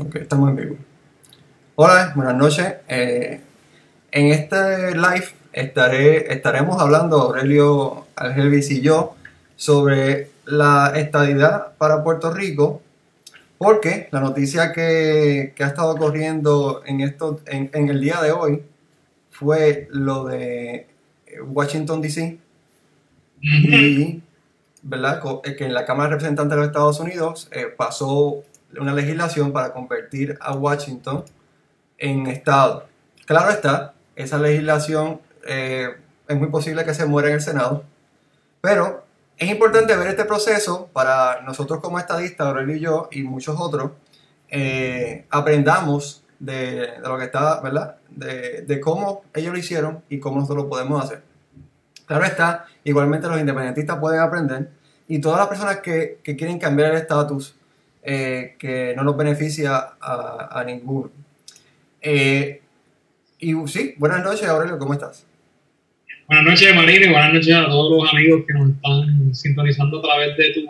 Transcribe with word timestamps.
Ok, 0.00 0.14
estamos 0.14 0.50
en 0.50 0.56
vivo. 0.56 0.76
Hola, 1.74 2.12
buenas 2.14 2.36
noches. 2.36 2.74
Eh, 2.86 3.40
en 4.12 4.26
este 4.28 4.94
live 4.94 5.26
estaré, 5.52 6.32
estaremos 6.32 6.80
hablando, 6.80 7.20
Aurelio 7.20 8.06
Algelvis 8.14 8.70
y 8.70 8.80
yo, 8.80 9.16
sobre 9.56 10.30
la 10.44 10.92
estadidad 10.94 11.72
para 11.78 12.04
Puerto 12.04 12.32
Rico, 12.32 12.80
porque 13.58 14.08
la 14.12 14.20
noticia 14.20 14.72
que, 14.72 15.52
que 15.56 15.64
ha 15.64 15.68
estado 15.68 15.96
corriendo 15.96 16.82
en, 16.86 17.00
esto, 17.00 17.40
en, 17.46 17.70
en 17.72 17.88
el 17.88 18.00
día 18.00 18.20
de 18.22 18.30
hoy 18.30 18.62
fue 19.32 19.88
lo 19.90 20.26
de 20.26 20.86
Washington, 21.44 22.00
D.C. 22.02 22.38
y 23.40 24.22
¿verdad? 24.82 25.20
Eh, 25.44 25.56
que 25.56 25.64
en 25.64 25.74
la 25.74 25.84
Cámara 25.84 26.08
de 26.08 26.14
Representantes 26.14 26.50
de 26.50 26.56
los 26.56 26.66
Estados 26.68 27.00
Unidos 27.00 27.48
eh, 27.50 27.66
pasó 27.66 28.44
una 28.78 28.94
legislación 28.94 29.52
para 29.52 29.72
convertir 29.72 30.36
a 30.40 30.52
Washington 30.54 31.24
en 31.96 32.26
estado. 32.26 32.86
Claro 33.26 33.50
está, 33.50 33.94
esa 34.16 34.38
legislación 34.38 35.20
eh, 35.46 35.96
es 36.26 36.36
muy 36.36 36.48
posible 36.48 36.84
que 36.84 36.94
se 36.94 37.06
muera 37.06 37.28
en 37.28 37.34
el 37.34 37.40
Senado, 37.40 37.84
pero 38.60 39.04
es 39.36 39.50
importante 39.50 39.96
ver 39.96 40.08
este 40.08 40.24
proceso 40.24 40.88
para 40.92 41.42
nosotros 41.42 41.80
como 41.80 41.98
estadistas, 41.98 42.46
Aurelio 42.46 42.76
y 42.76 42.80
yo 42.80 43.08
y 43.12 43.22
muchos 43.22 43.56
otros, 43.58 43.92
eh, 44.48 45.26
aprendamos 45.30 46.24
de, 46.38 46.98
lo 47.02 47.18
que 47.18 47.24
está, 47.24 47.60
¿verdad? 47.60 47.96
De, 48.08 48.62
de 48.62 48.80
cómo 48.80 49.22
ellos 49.34 49.52
lo 49.52 49.58
hicieron 49.58 50.02
y 50.08 50.18
cómo 50.18 50.40
nosotros 50.40 50.64
lo 50.64 50.68
podemos 50.68 51.04
hacer. 51.04 51.22
Claro 52.06 52.24
está, 52.24 52.64
igualmente 52.84 53.28
los 53.28 53.38
independentistas 53.38 53.98
pueden 53.98 54.20
aprender 54.20 54.70
y 55.06 55.20
todas 55.20 55.38
las 55.38 55.48
personas 55.48 55.78
que, 55.78 56.20
que 56.22 56.36
quieren 56.36 56.58
cambiar 56.58 56.92
el 56.92 56.98
estatus 56.98 57.57
eh, 58.10 58.54
que 58.58 58.94
no 58.96 59.04
nos 59.04 59.18
beneficia 59.18 59.76
a, 60.00 60.48
a 60.58 60.64
ninguno. 60.64 61.10
Eh, 62.00 62.62
y 63.38 63.52
sí, 63.66 63.94
buenas 63.98 64.24
noches 64.24 64.48
Aurelio, 64.48 64.78
¿cómo 64.78 64.94
estás? 64.94 65.26
Buenas 66.26 66.46
noches, 66.46 66.74
Marina, 66.74 67.04
y 67.04 67.10
buenas 67.10 67.34
noches 67.34 67.54
a 67.54 67.66
todos 67.66 68.02
los 68.02 68.10
amigos 68.10 68.44
que 68.48 68.54
nos 68.54 68.70
están 68.70 69.34
sintonizando 69.34 69.98
a 69.98 70.02
través 70.02 70.36
de 70.38 70.54
tu 70.54 70.60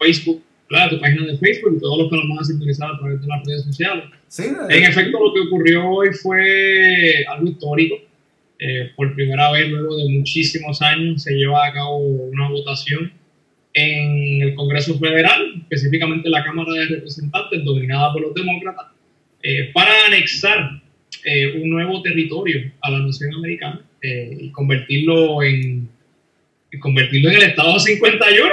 Facebook, 0.00 0.42
¿verdad? 0.70 0.88
tu 0.88 0.98
página 0.98 1.26
de 1.26 1.36
Facebook 1.36 1.74
y 1.76 1.80
todos 1.80 1.98
los 1.98 2.10
que 2.10 2.16
nos 2.16 2.28
van 2.30 2.38
a 2.38 2.44
sintonizar 2.44 2.90
a 2.90 2.98
través 2.98 3.20
de 3.20 3.26
las 3.26 3.44
redes 3.44 3.64
sociales. 3.64 4.04
Sí, 4.28 4.44
En 4.46 4.84
efecto, 4.84 5.18
lo 5.22 5.34
que 5.34 5.40
ocurrió 5.40 5.86
hoy 5.86 6.14
fue 6.14 7.26
algo 7.28 7.46
histórico. 7.46 7.96
Eh, 8.58 8.90
por 8.96 9.14
primera 9.14 9.52
vez, 9.52 9.68
luego 9.68 9.98
de 9.98 10.08
muchísimos 10.08 10.80
años, 10.80 11.22
se 11.22 11.34
lleva 11.34 11.66
a 11.66 11.74
cabo 11.74 11.98
una 11.98 12.48
votación 12.48 13.12
en 13.76 14.42
el 14.42 14.54
Congreso 14.54 14.98
Federal, 14.98 15.54
específicamente 15.60 16.28
en 16.28 16.32
la 16.32 16.42
Cámara 16.42 16.72
de 16.72 16.86
Representantes, 16.86 17.62
dominada 17.62 18.12
por 18.14 18.22
los 18.22 18.34
demócratas, 18.34 18.86
eh, 19.42 19.70
para 19.74 19.92
anexar 20.06 20.80
eh, 21.24 21.60
un 21.60 21.70
nuevo 21.70 22.00
territorio 22.00 22.72
a 22.80 22.90
la 22.90 23.00
nación 23.00 23.34
americana 23.34 23.84
eh, 24.00 24.34
y 24.40 24.50
convertirlo 24.50 25.42
en, 25.42 25.88
y 26.72 26.78
convertirlo 26.78 27.28
en 27.30 27.36
el 27.36 27.42
Estado 27.42 27.78
51. 27.78 28.50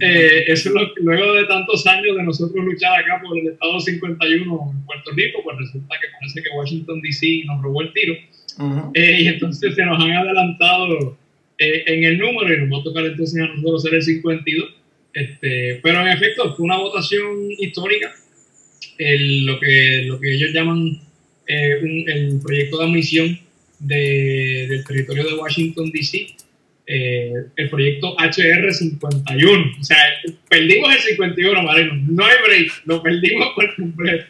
Eh, 0.00 0.44
eso 0.48 0.70
es 0.70 0.74
lo 0.74 0.90
luego 1.02 1.34
de 1.34 1.44
tantos 1.44 1.86
años 1.86 2.16
de 2.16 2.22
nosotros 2.24 2.64
luchar 2.64 2.98
acá 2.98 3.22
por 3.24 3.38
el 3.38 3.48
Estado 3.48 3.78
51 3.78 4.72
en 4.72 4.86
Puerto 4.86 5.10
Rico, 5.14 5.40
pues 5.44 5.56
resulta 5.58 5.94
que 6.00 6.08
parece 6.18 6.42
que 6.42 6.56
Washington 6.56 7.00
DC 7.00 7.44
nos 7.46 7.62
robó 7.62 7.82
el 7.82 7.92
tiro. 7.92 8.14
Ujú. 8.58 8.90
Eh, 8.94 9.20
y 9.20 9.28
entonces 9.28 9.74
se 9.74 9.84
nos 9.84 10.02
han 10.02 10.10
adelantado 10.10 11.16
eh, 11.58 11.84
en 11.86 12.04
el 12.04 12.18
número 12.18 12.52
y 12.54 12.58
nos 12.66 12.78
va 12.78 12.80
a 12.80 12.84
tocar 12.84 13.04
entonces 13.06 13.40
a 13.42 13.46
nosotros 13.48 13.82
ser 13.82 13.94
el 13.94 14.02
52. 14.02 14.74
Este, 15.12 15.80
pero 15.82 16.00
en 16.00 16.08
efecto 16.08 16.54
fue 16.56 16.64
una 16.64 16.78
votación 16.78 17.48
histórica. 17.58 18.12
El- 18.98 19.44
lo, 19.46 19.58
que, 19.60 20.02
lo 20.06 20.18
que 20.20 20.34
ellos 20.34 20.52
llaman 20.52 21.00
eh, 21.46 21.74
un- 21.82 22.08
el 22.08 22.40
proyecto 22.42 22.78
de 22.78 22.84
admisión 22.84 23.38
de- 23.78 24.66
del 24.68 24.84
territorio 24.84 25.24
de 25.24 25.34
Washington, 25.34 25.90
D.C., 25.92 26.26
eh, 26.86 27.32
el 27.56 27.70
proyecto 27.70 28.14
HR 28.18 28.72
51. 28.72 29.72
O 29.80 29.84
sea, 29.84 29.96
perdimos 30.48 30.94
el 30.94 31.00
51, 31.00 31.62
Marino. 31.62 31.94
No 32.08 32.24
hay 32.26 32.34
break, 32.46 32.72
lo 32.86 33.02
perdimos 33.02 33.48
por 33.54 33.74
completo. 33.76 34.24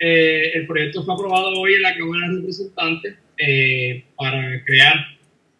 Eh, 0.00 0.52
el 0.54 0.66
proyecto 0.66 1.04
fue 1.04 1.14
aprobado 1.14 1.50
hoy 1.60 1.74
en 1.74 1.82
la 1.82 1.96
Cámara 1.96 2.28
de 2.28 2.36
Representantes 2.36 3.14
eh, 3.38 4.04
para 4.16 4.64
crear 4.64 4.94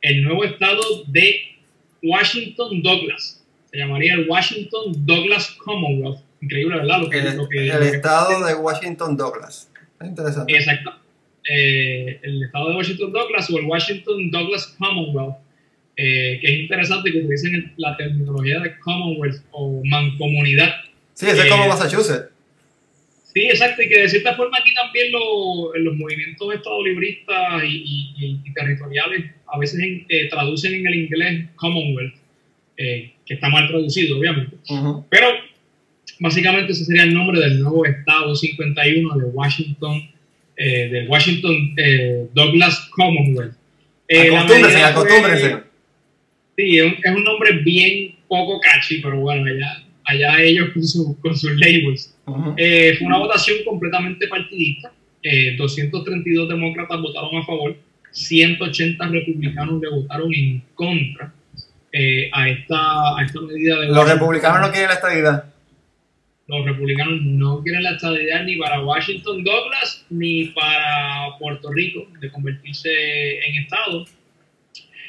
el 0.04 0.22
nuevo 0.22 0.44
estado 0.44 0.82
de 1.08 1.40
Washington 2.02 2.82
Douglas. 2.82 3.42
Se 3.70 3.78
llamaría 3.78 4.14
el 4.14 4.28
Washington 4.28 4.92
Douglas 5.06 5.50
Commonwealth. 5.64 6.20
Increíble, 6.40 6.76
¿verdad? 6.76 7.00
Lo 7.00 7.08
que, 7.10 7.18
El, 7.18 7.36
lo 7.36 7.48
que- 7.48 7.58
el 7.58 7.68
lo 7.68 7.78
que- 7.80 7.88
estado 7.96 8.46
de 8.46 8.54
Washington 8.54 9.16
Douglas. 9.16 9.70
Es 10.00 10.06
interesante. 10.08 10.54
Exacto. 10.54 10.92
Eh, 11.50 12.20
el 12.22 12.42
estado 12.44 12.70
de 12.70 12.76
Washington 12.76 13.12
Douglas 13.12 13.50
o 13.50 13.58
el 13.58 13.64
Washington 13.66 14.30
Douglas 14.30 14.66
Commonwealth, 14.78 15.36
eh, 15.96 16.38
que 16.40 16.46
es 16.54 16.60
interesante 16.60 17.10
que 17.12 17.18
utilicen 17.18 17.72
la 17.76 17.96
terminología 17.96 18.60
de 18.60 18.78
Commonwealth 18.78 19.42
o 19.52 19.82
mancomunidad. 19.84 20.74
Sí, 21.14 21.26
ese 21.26 21.42
es 21.42 21.50
como 21.50 21.64
eh, 21.64 21.68
Massachusetts. 21.68 22.30
Sí, 23.32 23.40
exacto, 23.46 23.82
y 23.82 23.88
que 23.88 23.98
de 24.00 24.08
cierta 24.08 24.34
forma 24.36 24.58
aquí 24.58 24.72
también 24.74 25.10
lo- 25.10 25.74
los 25.76 25.94
movimientos 25.96 26.54
estadolibristas 26.54 27.64
y- 27.64 28.12
y- 28.18 28.40
y 28.44 28.52
territoriales 28.52 29.32
a 29.54 29.58
veces 29.58 29.80
eh, 30.08 30.28
traducen 30.28 30.74
en 30.74 30.86
el 30.86 30.94
inglés 30.94 31.46
Commonwealth, 31.56 32.14
eh, 32.76 33.12
que 33.24 33.34
está 33.34 33.48
mal 33.48 33.68
traducido, 33.68 34.18
obviamente. 34.18 34.56
Pero 35.10 35.28
básicamente 36.20 36.72
ese 36.72 36.84
sería 36.84 37.04
el 37.04 37.14
nombre 37.14 37.40
del 37.40 37.60
nuevo 37.60 37.84
estado 37.86 38.34
51 38.34 39.16
de 39.16 39.24
Washington, 39.26 40.10
eh, 40.56 40.88
del 40.88 41.08
Washington 41.08 41.74
eh, 41.76 42.26
Douglas 42.34 42.88
Commonwealth. 42.90 43.54
Eh, 44.08 44.28
Acostúmbrense, 44.36 44.82
acostúmbrense. 44.82 45.56
Sí, 46.56 46.78
es 46.78 46.84
un, 46.84 46.92
es 47.02 47.16
un 47.16 47.24
nombre 47.24 47.52
bien 47.64 48.14
poco 48.28 48.60
catchy, 48.60 48.98
pero 49.02 49.18
bueno, 49.20 49.44
allá, 49.46 49.82
allá 50.04 50.42
ellos 50.42 50.70
con, 50.72 50.84
su- 50.84 51.18
con 51.20 51.36
sus 51.36 51.52
labels. 51.58 52.14
Fue 52.24 52.98
una 53.06 53.18
votación 53.18 53.58
completamente 53.64 54.26
partidista. 54.28 54.92
Eh, 55.22 55.56
232 55.56 56.48
demócratas 56.50 57.00
votaron 57.00 57.34
a 57.36 57.44
favor, 57.46 57.76
180 58.14 59.08
republicanos 59.08 59.82
le 59.82 59.90
votaron 59.90 60.32
en 60.32 60.62
contra 60.74 61.34
eh, 61.92 62.30
a, 62.32 62.48
esta, 62.48 63.18
a 63.18 63.24
esta 63.24 63.40
medida 63.40 63.80
de 63.80 63.88
Los 63.88 64.08
republicanos 64.08 64.60
no 64.60 64.70
quieren 64.70 64.88
la 64.88 64.94
estadidad. 64.94 65.44
Los 66.46 66.64
republicanos 66.64 67.22
no 67.22 67.62
quieren 67.62 67.82
la 67.82 67.92
estadidad 67.92 68.44
ni 68.44 68.56
para 68.56 68.82
Washington 68.82 69.42
Douglas 69.42 70.04
ni 70.10 70.46
para 70.46 71.36
Puerto 71.38 71.72
Rico 71.72 72.06
de 72.20 72.30
convertirse 72.30 72.90
en 73.46 73.62
Estado. 73.62 74.04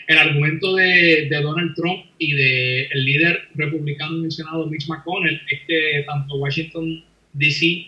El 0.07 0.17
argumento 0.17 0.75
de, 0.75 1.27
de 1.29 1.41
Donald 1.41 1.75
Trump 1.75 2.05
y 2.17 2.33
del 2.33 2.87
el 2.91 3.05
líder 3.05 3.49
republicano 3.55 4.17
mencionado 4.17 4.67
Mitch 4.67 4.87
McConnell 4.87 5.41
es 5.49 5.59
que 5.67 6.03
tanto 6.07 6.35
Washington 6.35 7.03
DC 7.33 7.87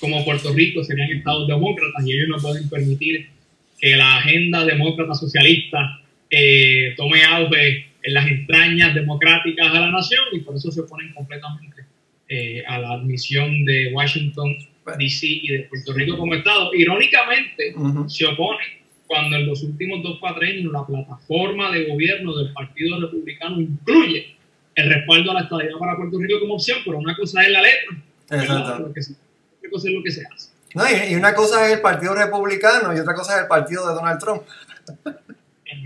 como 0.00 0.24
Puerto 0.24 0.52
Rico 0.52 0.84
serían 0.84 1.10
estados 1.10 1.48
demócratas 1.48 2.06
y 2.06 2.12
ellos 2.12 2.28
no 2.28 2.36
pueden 2.38 2.68
permitir 2.68 3.37
que 3.80 3.96
la 3.96 4.16
agenda 4.16 4.64
demócrata 4.64 5.14
socialista 5.14 6.00
eh, 6.30 6.94
tome 6.96 7.22
auge 7.24 7.86
en 8.02 8.14
las 8.14 8.26
entrañas 8.26 8.94
democráticas 8.94 9.68
a 9.68 9.80
la 9.80 9.90
nación 9.90 10.24
y 10.32 10.40
por 10.40 10.56
eso 10.56 10.70
se 10.70 10.80
oponen 10.80 11.12
completamente 11.12 11.84
eh, 12.28 12.62
a 12.66 12.78
la 12.78 12.92
admisión 12.92 13.64
de 13.64 13.92
Washington 13.92 14.56
DC 14.98 15.26
y 15.26 15.48
de 15.48 15.58
Puerto 15.64 15.92
Rico 15.92 16.16
como 16.16 16.34
estado. 16.34 16.70
Irónicamente, 16.74 17.74
Ujú. 17.76 18.08
se 18.08 18.24
opone 18.26 18.78
cuando 19.06 19.36
en 19.36 19.46
los 19.46 19.62
últimos 19.62 20.02
dos 20.02 20.18
cuatrenios 20.18 20.72
la 20.72 20.86
plataforma 20.86 21.70
de 21.72 21.86
gobierno 21.86 22.36
del 22.36 22.52
Partido 22.52 23.00
Republicano 23.00 23.60
incluye 23.60 24.34
el 24.74 24.88
respaldo 24.88 25.30
a 25.30 25.34
la 25.34 25.40
estadidad 25.40 25.78
para 25.78 25.96
Puerto 25.96 26.18
Rico 26.18 26.40
como 26.40 26.54
opción, 26.54 26.78
pero 26.84 26.98
una 26.98 27.16
cosa 27.16 27.42
es 27.42 27.50
la 27.50 27.62
letra, 27.62 28.02
otra 28.26 29.70
cosa 29.70 29.88
es 29.88 29.94
lo 29.94 30.02
que 30.02 30.10
se 30.10 30.24
hace. 30.26 30.50
No, 30.74 30.84
y, 30.88 31.12
y 31.12 31.14
una 31.14 31.34
cosa 31.34 31.66
es 31.66 31.74
el 31.74 31.80
Partido 31.80 32.14
Republicano 32.14 32.94
y 32.94 32.98
otra 33.00 33.14
cosa 33.14 33.36
es 33.36 33.42
el 33.42 33.48
partido 33.48 33.88
de 33.88 33.94
Donald 33.94 34.20
Trump. 34.20 34.42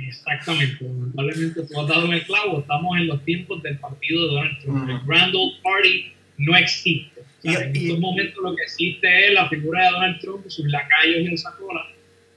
Exactamente, 0.08 0.84
lamentablemente 0.84 1.62
tú 1.66 1.80
has 1.80 1.88
dado 1.88 2.04
en 2.06 2.12
el 2.12 2.24
clavo, 2.24 2.60
estamos 2.60 2.96
en 2.98 3.06
los 3.08 3.24
tiempos 3.24 3.62
del 3.62 3.78
partido 3.78 4.20
de 4.28 4.34
Donald 4.34 4.58
Trump. 4.60 4.82
Ujú. 4.82 4.90
El 4.92 5.00
Grand 5.06 5.34
Old 5.34 5.62
Party 5.62 6.12
no 6.38 6.56
existe. 6.56 7.20
O 7.20 7.50
sea, 7.50 7.52
Y- 7.52 7.64
en 7.64 7.76
y- 7.76 7.84
estos 7.86 7.98
momentos 7.98 8.42
lo 8.42 8.54
que 8.54 8.62
existe 8.62 9.26
es 9.28 9.34
la 9.34 9.48
figura 9.48 9.84
de 9.84 9.90
Donald 9.90 10.20
Trump, 10.20 10.44
sus 10.48 10.66
lacayos 10.66 11.26
en 11.26 11.32
esa 11.32 11.56
cola, 11.56 11.86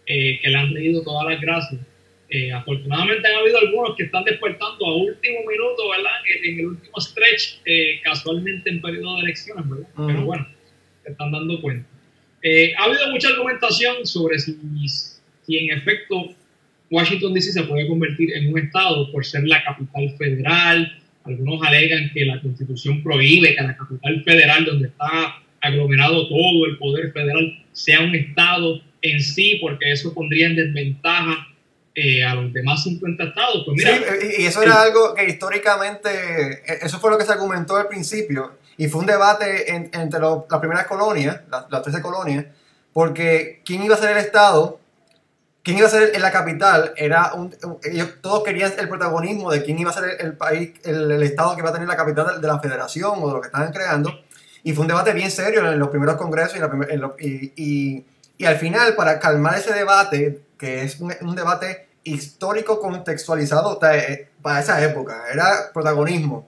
eh, 0.07 0.39
que 0.41 0.49
le 0.49 0.57
han 0.57 0.71
traído 0.71 1.03
todas 1.03 1.27
las 1.29 1.41
gracias. 1.41 1.81
Eh, 2.29 2.51
afortunadamente 2.51 3.27
han 3.27 3.35
habido 3.39 3.59
algunos 3.59 3.95
que 3.95 4.03
están 4.03 4.23
despertando 4.23 4.83
a 4.85 4.95
último 4.97 5.39
minuto, 5.47 5.89
¿verdad? 5.89 6.11
En, 6.43 6.59
el 6.59 6.65
último 6.67 6.99
stretch, 6.99 7.59
eh, 7.65 8.01
casualmente 8.03 8.69
en 8.71 8.81
periodo 8.81 9.17
de 9.17 9.21
elecciones, 9.23 9.69
¿verdad? 9.69 9.87
Ujú. 9.95 10.07
Pero 10.07 10.21
bueno, 10.25 10.47
se 11.03 11.11
están 11.11 11.31
dando 11.31 11.61
cuenta. 11.61 11.87
Eh, 12.47 12.75
ha 12.77 12.83
habido 12.83 13.09
mucha 13.09 13.29
argumentación 13.29 14.05
sobre 14.05 14.37
si, 14.37 14.55
si 15.47 15.57
en 15.57 15.75
efecto 15.75 16.35
Washington 16.91 17.33
DC 17.33 17.51
se 17.51 17.63
puede 17.63 17.87
convertir 17.87 18.31
en 18.35 18.53
un 18.53 18.59
estado 18.59 19.11
por 19.11 19.25
ser 19.25 19.47
la 19.47 19.63
capital 19.63 20.15
federal. 20.15 20.95
Algunos 21.23 21.65
alegan 21.65 22.11
que 22.13 22.23
la 22.23 22.39
constitución 22.39 23.01
prohíbe 23.01 23.55
que 23.55 23.63
la 23.63 23.75
capital 23.75 24.23
federal, 24.23 24.63
donde 24.63 24.89
está 24.89 25.41
aglomerado 25.59 26.29
todo 26.29 26.67
el 26.67 26.77
poder 26.77 27.11
federal 27.13 27.63
sea 27.73 28.01
un 28.01 28.13
estado 28.13 28.79
en 29.01 29.19
sí, 29.21 29.57
porque 29.59 29.91
eso 29.91 30.13
pondría 30.13 30.45
en 30.45 30.55
desventaja 30.55 31.47
eh, 31.95 32.23
a 32.23 32.35
los 32.35 32.53
demás 32.53 32.83
50 32.83 33.23
estados. 33.23 33.63
Pues 33.65 33.77
mira, 33.77 33.97
sí, 33.97 34.27
y 34.37 34.45
eso 34.45 34.61
era 34.61 34.83
algo 34.83 35.15
que 35.15 35.25
históricamente, 35.27 36.09
e, 36.09 36.85
eso 36.85 36.99
fue 36.99 37.09
lo 37.09 37.17
que 37.17 37.25
se 37.25 37.31
argumentó 37.31 37.75
al 37.75 37.87
principio, 37.87 38.59
y 38.77 38.87
fue 38.87 39.01
un 39.01 39.07
debate 39.07 39.73
entre 39.73 40.19
las 40.19 40.59
primeras 40.59 40.85
colonias, 40.85 41.41
las, 41.49 41.65
las 41.69 41.81
13 41.81 42.01
colonias, 42.01 42.45
porque 42.93 43.61
quién 43.65 43.83
iba 43.83 43.95
a 43.95 43.97
ser 43.97 44.11
el 44.11 44.17
estado 44.17 44.79
quién 45.65 45.79
iba 45.79 45.87
a 45.87 45.89
ser 45.89 46.11
en 46.13 46.21
la 46.21 46.31
capital 46.31 46.93
era 46.95 47.33
un, 47.33 47.53
ellos 47.83 48.21
todos 48.21 48.43
querían 48.43 48.71
el 48.77 48.87
protagonismo 48.87 49.51
de 49.51 49.63
quién 49.63 49.79
iba 49.79 49.89
a 49.89 49.93
ser 49.93 50.17
el, 50.19 50.37
país, 50.37 50.73
el, 50.83 51.23
estado 51.23 51.55
que 51.55 51.61
iba 51.61 51.71
a 51.71 51.73
tener 51.73 51.87
la 51.87 51.97
capital 51.97 52.39
de, 52.39 52.47
la 52.47 52.59
federación 52.59 53.13
o 53.19 53.27
de 53.27 53.33
lo 53.33 53.41
que 53.41 53.47
estaban 53.47 53.73
creando. 53.73 54.11
Y 54.63 54.73
fue 54.73 54.83
un 54.83 54.87
debate 54.87 55.11
bien 55.13 55.31
serio 55.31 55.71
en 55.71 55.79
los 55.79 55.89
primeros 55.89 56.17
congresos 56.17 56.59
y, 57.19 57.53
y, 57.55 58.05
y, 58.37 58.45
al 58.45 58.57
final, 58.57 58.95
para 58.95 59.19
calmar 59.19 59.57
ese 59.57 59.73
debate, 59.73 60.41
que 60.57 60.83
es 60.83 60.99
un, 60.99 61.35
debate 61.35 61.87
histórico 62.03 62.79
contextualizado 62.79 63.79
eh, 63.91 64.29
para 64.43 64.59
esa 64.59 64.83
época, 64.83 65.23
era 65.33 65.71
protagonismo. 65.73 66.47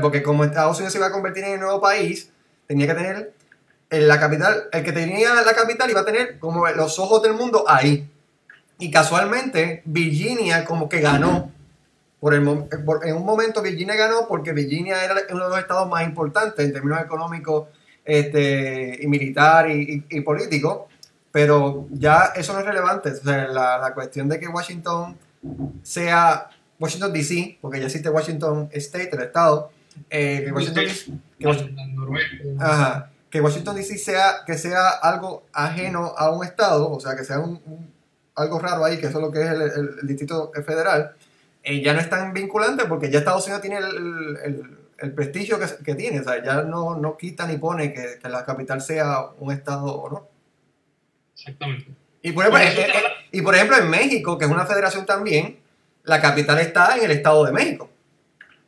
Porque 0.00 0.22
como 0.22 0.44
Estados 0.44 0.78
Unidos 0.78 0.92
se 0.92 0.98
iba 0.98 1.08
a 1.08 1.12
convertir 1.12 1.44
en 1.44 1.54
el 1.54 1.60
nuevo 1.60 1.80
país, 1.80 2.30
tenía 2.66 2.86
que 2.86 2.94
tener 2.94 3.32
en 3.90 4.08
la 4.08 4.18
capital, 4.18 4.68
el 4.72 4.82
que 4.82 4.92
tenía 4.92 5.34
la 5.34 5.52
capital 5.52 5.90
iba 5.90 6.00
a 6.00 6.04
tener 6.04 6.38
como 6.38 6.66
los 6.68 6.98
ojos 6.98 7.22
del 7.22 7.34
mundo 7.34 7.64
ahí. 7.68 8.08
Y 8.78 8.90
casualmente 8.90 9.82
Virginia 9.84 10.64
como 10.64 10.88
que 10.88 11.00
ganó. 11.00 11.52
Por 12.18 12.34
el, 12.34 12.42
en 12.42 13.16
un 13.16 13.24
momento 13.24 13.60
Virginia 13.60 13.94
ganó 13.96 14.26
porque 14.28 14.52
Virginia 14.52 15.04
era 15.04 15.14
uno 15.30 15.44
de 15.44 15.50
los 15.50 15.58
estados 15.58 15.88
más 15.88 16.04
importantes 16.04 16.64
en 16.64 16.72
términos 16.72 17.02
económicos 17.02 17.68
este, 18.04 18.98
y 19.02 19.06
militar 19.08 19.70
y, 19.70 20.06
y, 20.08 20.20
político. 20.22 20.88
Pero 21.30 21.86
ya 21.90 22.32
eso 22.34 22.54
no 22.54 22.60
es 22.60 22.66
relevante. 22.66 23.12
La 23.24 23.92
cuestión 23.94 24.28
de 24.28 24.40
que 24.40 24.48
Washington 24.48 25.18
sea 25.82 26.48
Washington 26.82 27.12
DC, 27.12 27.58
porque 27.60 27.78
ya 27.78 27.86
existe 27.86 28.10
Washington 28.10 28.68
State, 28.72 29.10
el 29.12 29.22
estado, 29.22 29.70
eh, 30.10 30.42
que, 30.44 30.50
Washington, 30.50 30.84
que, 33.30 33.40
Washington, 33.40 33.76
DC 33.76 33.98
sea, 33.98 34.42
que 34.44 34.58
sea 34.58 34.88
algo 34.88 35.44
ajeno 35.52 36.12
a 36.16 36.30
un 36.30 36.44
estado, 36.44 36.90
o 36.90 36.98
sea, 36.98 37.14
que 37.14 37.24
sea 37.24 37.38
un 37.38 37.60
algo 38.34 38.58
raro 38.58 38.84
ahí, 38.84 38.98
que 38.98 39.06
eso 39.06 39.18
es 39.18 39.24
lo 39.24 39.30
que 39.30 39.42
es 39.42 39.48
el, 39.48 40.06
distrito 40.08 40.50
federal, 40.66 41.12
eh, 41.62 41.80
ya 41.82 41.92
no 41.92 42.00
es 42.00 42.10
tan 42.10 42.32
vinculante 42.32 42.86
porque 42.86 43.10
ya 43.10 43.20
Estados 43.20 43.44
Unidos 43.44 43.62
tiene 43.62 43.78
el, 43.78 45.12
prestigio 45.14 45.58
que, 45.84 45.94
tiene, 45.94 46.20
o 46.20 46.24
sea, 46.24 46.42
ya 46.42 46.62
no, 46.62 46.96
no 46.96 47.16
quita 47.16 47.46
ni 47.46 47.58
pone 47.58 47.92
que, 47.92 48.18
la 48.28 48.44
capital 48.44 48.80
sea 48.80 49.26
un 49.38 49.52
estado 49.52 49.86
o 49.86 50.10
no. 50.10 50.28
Exactamente. 51.34 51.92
Y 52.22 52.32
por, 52.32 52.46
ejemplo, 52.46 52.82
eh, 52.82 52.92
y 53.30 53.42
por 53.42 53.54
ejemplo, 53.54 53.76
en 53.76 53.90
México, 53.90 54.38
que 54.38 54.44
es 54.46 54.50
una 54.50 54.66
federación 54.66 55.06
también, 55.06 55.61
la 56.04 56.20
capital 56.20 56.58
está 56.58 56.96
en 56.96 57.04
el 57.04 57.10
Estado 57.12 57.44
de 57.44 57.52
México. 57.52 57.90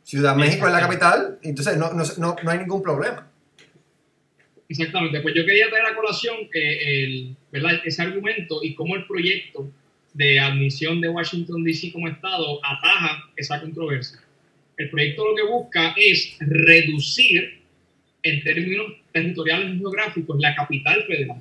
Ciudad 0.03 0.37
México 0.37 0.67
es 0.67 0.73
la 0.73 0.81
capital, 0.81 1.39
entonces 1.43 1.77
no, 1.79 1.93
no, 1.93 2.37
no 2.43 2.51
hay 2.51 2.59
ningún 2.59 2.83
problema. 2.83 3.31
Exactamente, 4.69 5.21
pues 5.21 5.35
yo 5.35 5.45
quería 5.45 5.69
traer 5.69 5.87
a 5.87 5.95
colación 5.95 6.37
el, 6.53 7.37
ese 7.85 8.03
argumento 8.03 8.61
y 8.63 8.75
cómo 8.75 8.97
el 8.97 9.07
proyecto 9.07 9.71
de 10.15 10.39
admisión 10.39 11.01
de 11.01 11.09
Washington 11.09 11.65
DC 11.65 11.93
como 11.93 12.09
Estado 12.09 12.61
ataja 12.65 13.31
esa 13.37 13.61
controversia. 13.61 14.21
El 14.77 14.91
proyecto 14.91 15.29
lo 15.29 15.37
que 15.37 15.43
busca 15.43 15.95
es 15.97 16.37
reducir 16.41 17.61
en 18.23 18.43
términos 18.43 18.93
territoriales 19.13 19.75
y 19.75 19.79
geográficos 19.79 20.41
la 20.41 20.55
capital 20.55 21.05
federal, 21.05 21.41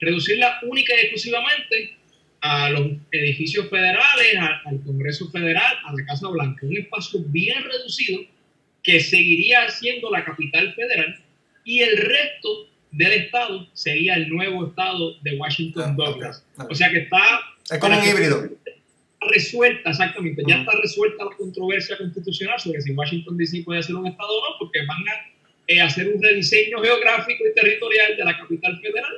reducirla 0.00 0.58
única 0.62 0.94
y 0.94 1.00
exclusivamente 1.00 1.96
a 2.42 2.70
los 2.70 2.88
edificios 3.12 3.70
federales, 3.70 4.36
al 4.64 4.82
Congreso 4.82 5.30
Federal, 5.30 5.76
a 5.84 5.92
la 5.94 6.04
Casa 6.04 6.28
Blanca, 6.28 6.66
un 6.66 6.76
espacio 6.76 7.20
bien 7.26 7.62
reducido 7.62 8.20
que 8.82 8.98
seguiría 8.98 9.70
siendo 9.70 10.10
la 10.10 10.24
capital 10.24 10.74
federal 10.74 11.16
y 11.64 11.80
el 11.80 11.96
resto 11.96 12.68
del 12.90 13.12
estado 13.12 13.68
sería 13.74 14.16
el 14.16 14.28
nuevo 14.28 14.66
estado 14.66 15.14
de 15.22 15.36
Washington 15.36 15.84
ah, 15.86 15.94
Douglas. 15.96 16.44
O 16.68 16.74
sea 16.74 16.90
que 16.90 16.98
está... 16.98 17.22
Es 17.70 17.78
como 17.78 17.96
un 17.96 18.04
híbrido. 18.04 18.48
Resuelta, 19.20 19.90
exactamente. 19.90 20.42
Ya 20.48 20.62
está 20.62 20.72
resuelta 20.82 21.24
la 21.24 21.36
controversia 21.36 21.96
constitucional 21.96 22.58
sobre 22.58 22.80
si 22.80 22.90
Washington 22.90 23.36
DC 23.36 23.62
puede 23.64 23.84
ser 23.84 23.94
un 23.94 24.08
estado 24.08 24.28
o 24.28 24.50
no, 24.50 24.56
porque 24.58 24.80
van 24.84 24.98
a 24.98 25.32
eh, 25.68 25.80
hacer 25.80 26.08
un 26.12 26.20
rediseño 26.20 26.82
geográfico 26.82 27.44
y 27.48 27.54
territorial 27.54 28.16
de 28.16 28.24
la 28.24 28.36
capital 28.36 28.80
federal 28.80 29.12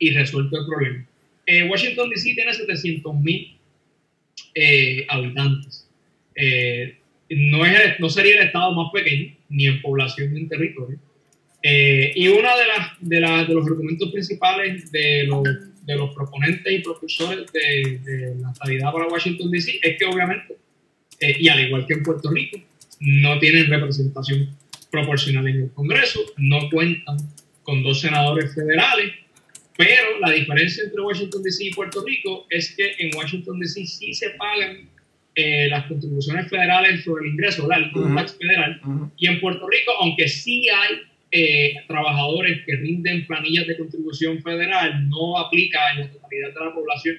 y 0.00 0.10
resuelto 0.10 0.58
el 0.58 0.66
problema. 0.66 1.06
Eh, 1.46 1.64
Washington 1.64 2.10
DC 2.10 2.34
tiene 2.34 2.52
700 2.52 3.14
mil 3.14 3.56
eh, 4.54 5.06
habitantes. 5.08 5.88
no, 7.30 7.64
es, 7.64 8.00
no 8.00 8.08
sería 8.08 8.36
el 8.40 8.46
estado 8.46 8.72
más 8.72 8.90
pequeño, 8.92 9.34
ni 9.48 9.66
en 9.66 9.80
población 9.80 10.34
ni 10.34 10.40
en 10.40 10.48
territorio 10.48 10.98
eh, 11.68 12.12
y 12.14 12.28
uno 12.28 12.48
de, 12.56 12.66
las, 12.68 12.90
de, 13.00 13.16
de, 13.48 13.54
los 13.54 13.66
argumentos 13.66 14.12
principales 14.12 14.92
de 14.92 15.24
los, 15.24 15.42
de 15.84 15.96
los 15.96 16.14
proponentes 16.14 16.72
y 16.72 16.78
propulsores 16.78 17.50
de, 17.52 17.98
de, 18.04 18.34
la 18.36 18.52
estabilidad 18.52 18.92
para 18.92 19.08
Washington 19.08 19.50
DC 19.50 19.80
es 19.82 19.98
que 19.98 20.04
obviamente, 20.04 20.56
eh, 21.18 21.36
y 21.40 21.48
al 21.48 21.66
igual 21.66 21.84
que 21.84 21.94
en 21.94 22.04
Puerto 22.04 22.30
Rico, 22.30 22.58
no 23.00 23.40
tienen 23.40 23.66
representación 23.66 24.56
proporcional 24.92 25.48
en 25.48 25.62
el 25.62 25.72
Congreso, 25.72 26.20
no 26.36 26.70
cuentan 26.70 27.16
con 27.64 27.82
dos 27.82 28.00
senadores 28.00 28.54
federales, 28.54 29.14
pero 29.76 30.18
la 30.20 30.30
diferencia 30.30 30.84
entre 30.84 31.00
Washington 31.00 31.42
DC 31.42 31.64
y 31.64 31.70
Puerto 31.70 32.04
Rico 32.04 32.46
es 32.50 32.74
que 32.74 32.94
en 32.98 33.14
Washington 33.14 33.58
DC 33.60 33.84
sí 33.86 34.14
se 34.14 34.30
pagan 34.30 34.88
eh, 35.34 35.68
las 35.68 35.86
contribuciones 35.86 36.48
federales 36.48 37.04
sobre 37.04 37.26
el 37.26 37.32
ingreso, 37.32 37.68
el 37.70 38.14
tax 38.14 38.38
federal, 38.38 38.80
y 39.18 39.26
en 39.26 39.40
Puerto 39.40 39.68
Rico, 39.68 39.92
aunque 40.00 40.28
sí 40.28 40.66
hay 40.68 41.00
eh, 41.30 41.74
trabajadores 41.88 42.64
que 42.64 42.76
rinden 42.76 43.26
planillas 43.26 43.66
de 43.66 43.76
contribución 43.76 44.40
federal 44.42 45.08
no 45.10 45.36
aplica 45.36 45.78
en 45.92 46.00
la 46.00 46.10
totalidad 46.10 46.54
de 46.54 46.64
la 46.64 46.72
población. 46.72 47.16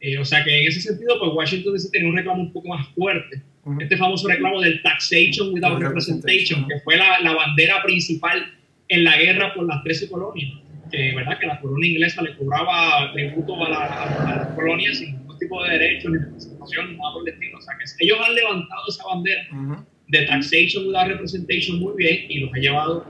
Eh, 0.00 0.16
o 0.16 0.24
sea 0.24 0.42
que 0.42 0.62
en 0.62 0.68
ese 0.68 0.80
sentido, 0.80 1.18
pues 1.18 1.32
Washington 1.34 1.74
DC 1.74 1.90
tiene 1.90 2.08
un 2.08 2.16
reclamo 2.16 2.42
un 2.42 2.52
poco 2.52 2.68
más 2.68 2.88
fuerte. 2.94 3.42
Este 3.78 3.98
famoso 3.98 4.26
reclamo 4.26 4.60
del 4.62 4.80
taxation 4.82 5.52
without 5.52 5.78
representation, 5.78 6.66
que 6.66 6.80
fue 6.80 6.96
la, 6.96 7.20
la, 7.20 7.34
bandera 7.34 7.82
principal 7.82 8.54
en 8.88 9.04
la 9.04 9.18
guerra 9.18 9.52
por 9.52 9.66
las 9.66 9.82
13 9.82 10.08
colonias. 10.08 10.52
Que, 10.90 11.14
¿verdad? 11.14 11.38
que 11.38 11.46
la 11.46 11.60
colonia 11.60 11.90
inglesa 11.90 12.22
le 12.22 12.36
cobraba 12.36 13.12
tributo 13.12 13.64
a, 13.64 13.68
la, 13.68 14.36
las 14.36 14.54
colonias 14.54 14.98
sin 14.98 15.16
ningún 15.16 15.38
tipo 15.38 15.62
de 15.62 15.70
derecho 15.70 16.10
ni 16.10 16.18
representación, 16.18 16.96
nada 16.96 17.14
por 17.14 17.28
el 17.28 17.34
estilo. 17.34 17.58
O 17.58 17.60
sea 17.60 17.74
que 17.78 18.04
ellos 18.04 18.18
han 18.26 18.34
levantado 18.34 18.82
esa 18.88 19.04
bandera 19.04 19.84
de 20.08 20.26
taxation 20.26 20.86
without 20.88 21.08
representation 21.08 21.78
muy 21.78 21.94
bien 21.96 22.26
y 22.28 22.40
los 22.40 22.52
ha 22.52 22.58
llevado 22.58 23.06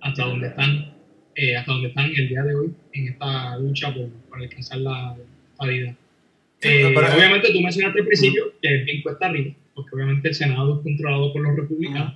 hasta 0.00 0.24
donde 0.24 0.46
están, 0.48 0.94
eh, 1.34 1.56
hasta 1.56 1.72
donde 1.72 1.88
están 1.88 2.06
el 2.06 2.28
día 2.28 2.42
de 2.42 2.54
hoy 2.54 2.74
en 2.92 3.08
esta 3.08 3.58
lucha 3.58 3.94
por, 3.94 4.08
alcanzar 4.40 4.78
la 4.78 5.16
estabilidad. 5.52 5.94
Eh, 6.62 6.84
obviamente 6.86 7.52
tú 7.52 7.60
mencionaste 7.60 8.00
al 8.00 8.06
principio 8.06 8.52
que 8.62 8.74
es 8.74 8.84
bien 8.84 9.02
cuesta 9.02 9.26
arriba, 9.26 9.54
porque 9.74 9.94
obviamente 9.94 10.28
el 10.28 10.34
Senado 10.34 10.76
es 10.76 10.82
controlado 10.82 11.32
por 11.32 11.42
los 11.42 11.56
republicanos 11.56 12.14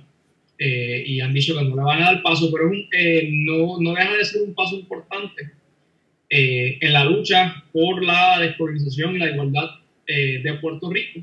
eh, 0.65 1.03
y 1.05 1.19
han 1.19 1.33
dicho 1.33 1.57
que 1.57 1.63
no 1.63 1.75
le 1.75 1.83
van 1.83 2.01
a 2.01 2.05
dar 2.05 2.23
paso, 2.23 2.49
pero 2.51 2.71
no, 2.71 3.81
no 3.81 3.93
deja 3.93 4.15
de 4.15 4.25
ser 4.25 4.41
un 4.43 4.53
paso 4.53 4.75
importante 4.75 5.51
en 6.29 6.93
la 6.93 7.05
lucha 7.05 7.63
por 7.71 8.03
la 8.03 8.39
descolonización 8.39 9.15
y 9.15 9.19
la 9.19 9.29
igualdad 9.29 9.69
de 10.07 10.57
Puerto 10.59 10.89
Rico, 10.89 11.19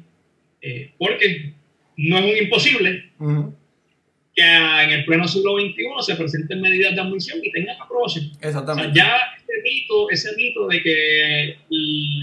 porque 0.98 1.52
no 1.96 2.18
es 2.18 2.24
un 2.24 2.44
imposible, 2.44 3.10
que 4.34 4.42
en 4.42 4.90
el 4.90 5.04
pleno 5.04 5.26
siglo 5.26 5.58
XXI 5.58 5.84
se 6.00 6.14
presenten 6.14 6.60
medidas 6.60 6.94
de 6.94 7.00
admisión 7.00 7.40
y 7.42 7.50
tengan 7.50 7.80
aprobación. 7.80 8.30
Exactamente. 8.40 8.96
ya 8.96 9.16
ese 9.36 9.62
mito, 9.62 10.10
ese 10.10 10.36
mito 10.36 10.68
de 10.68 10.82
que 10.82 11.56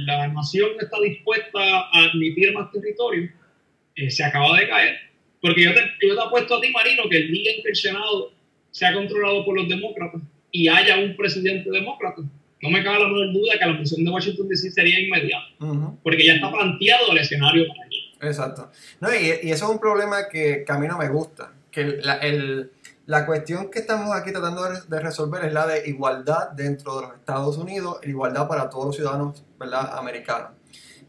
la 0.06 0.28
nación 0.30 0.70
está 0.80 1.00
dispuesta 1.02 1.60
a 1.60 2.04
admitir 2.06 2.54
más 2.54 2.72
territorio 2.72 3.30
eh, 3.96 4.10
se 4.10 4.24
acaba 4.24 4.58
de 4.60 4.68
caer. 4.68 4.98
Porque 5.42 5.64
yo 5.64 5.74
te, 5.74 5.82
yo 6.02 6.16
te 6.16 6.22
apuesto 6.22 6.56
a 6.56 6.62
ti, 6.62 6.72
Marino, 6.72 7.04
que 7.10 7.18
el 7.18 7.32
día 7.32 7.52
en 7.56 7.64
que 7.64 7.70
el 7.70 7.76
Senado 7.76 8.32
sea 8.72 8.94
controlado 8.94 9.46
por 9.46 9.56
los 9.56 9.68
demócratas 9.68 10.22
y 10.52 10.68
haya 10.68 10.98
un 10.98 11.16
presidente 11.16 11.70
demócrata, 11.70 12.22
no 12.62 12.70
me 12.70 12.84
cabe 12.84 13.00
la 13.00 13.08
menor 13.08 13.34
duda 13.34 13.54
que 13.60 13.66
la 13.66 13.74
admisión 13.74 14.04
de 14.04 14.12
Washington 14.12 14.48
DC 14.48 14.72
sería 14.72 15.00
inmediata. 15.00 15.48
Porque 16.04 16.26
ya 16.26 16.36
está 16.36 16.52
planteado 16.52 17.12
el 17.12 17.20
escenario 17.20 17.68
para. 17.68 17.88
Exacto. 18.30 18.72
No, 19.00 19.14
y, 19.14 19.48
y, 19.48 19.52
eso 19.52 19.66
es 19.66 19.72
un 19.72 19.80
problema 19.80 20.28
que, 20.28 20.64
que 20.66 20.72
a 20.72 20.80
mí 20.80 20.88
no 20.88 20.98
me 20.98 21.08
gusta 21.08 21.54
que 21.78 21.84
la, 22.02 22.16
el, 22.16 22.72
la 23.06 23.26
cuestión 23.28 23.70
que 23.70 23.80
estamos 23.80 24.16
aquí 24.16 24.32
tratando 24.32 24.64
de, 24.64 25.00
resolver 25.00 25.46
es 25.46 25.54
la 25.54 25.68
de 25.68 25.88
igualdad 25.88 26.50
dentro 26.52 26.96
de 26.96 27.02
los 27.04 27.16
Estados 27.16 27.58
Unidos, 27.58 28.00
igualdad 28.04 28.48
para 28.48 28.68
todos 28.70 28.88
los 28.88 28.96
ciudadanos 28.96 29.44
¿verdad? 29.60 29.98
americanos. 29.98 30.52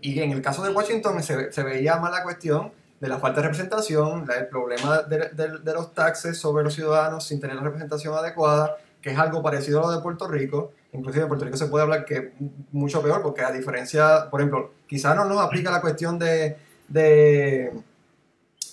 Y 0.02 0.20
en 0.20 0.30
el 0.32 0.42
caso 0.42 0.62
de 0.62 0.70
Washington 0.70 1.22
se, 1.22 1.50
se 1.50 1.62
veía 1.62 1.96
más 1.96 2.12
la 2.12 2.22
cuestión 2.22 2.70
de 3.00 3.08
la 3.08 3.18
falta 3.18 3.40
de 3.40 3.48
representación, 3.48 4.26
el 4.36 4.48
problema 4.48 5.02
de, 5.02 5.72
los 5.72 5.94
taxes 5.94 6.38
sobre 6.38 6.64
los 6.64 6.74
ciudadanos 6.74 7.26
sin 7.26 7.40
tener 7.40 7.56
la 7.56 7.62
representación 7.62 8.14
adecuada, 8.14 8.76
que 9.00 9.10
es 9.10 9.18
algo 9.18 9.42
parecido 9.42 9.80
a 9.80 9.86
lo 9.86 9.96
de 9.96 10.02
Puerto 10.02 10.26
Rico. 10.26 10.72
Inclusive 10.92 11.22
en 11.22 11.28
Puerto 11.28 11.44
Rico 11.44 11.56
se 11.56 11.66
puede 11.66 11.84
hablar 11.84 12.04
que 12.04 12.32
mucho 12.72 13.02
peor, 13.02 13.22
porque 13.22 13.42
a 13.42 13.52
diferencia, 13.52 14.28
por 14.30 14.40
ejemplo, 14.40 14.72
quizás 14.86 15.14
no 15.14 15.24
nos 15.24 15.40
aplica 15.40 15.70
la 15.70 15.80
cuestión 15.80 16.18
de, 16.18 16.56
de 16.88 17.72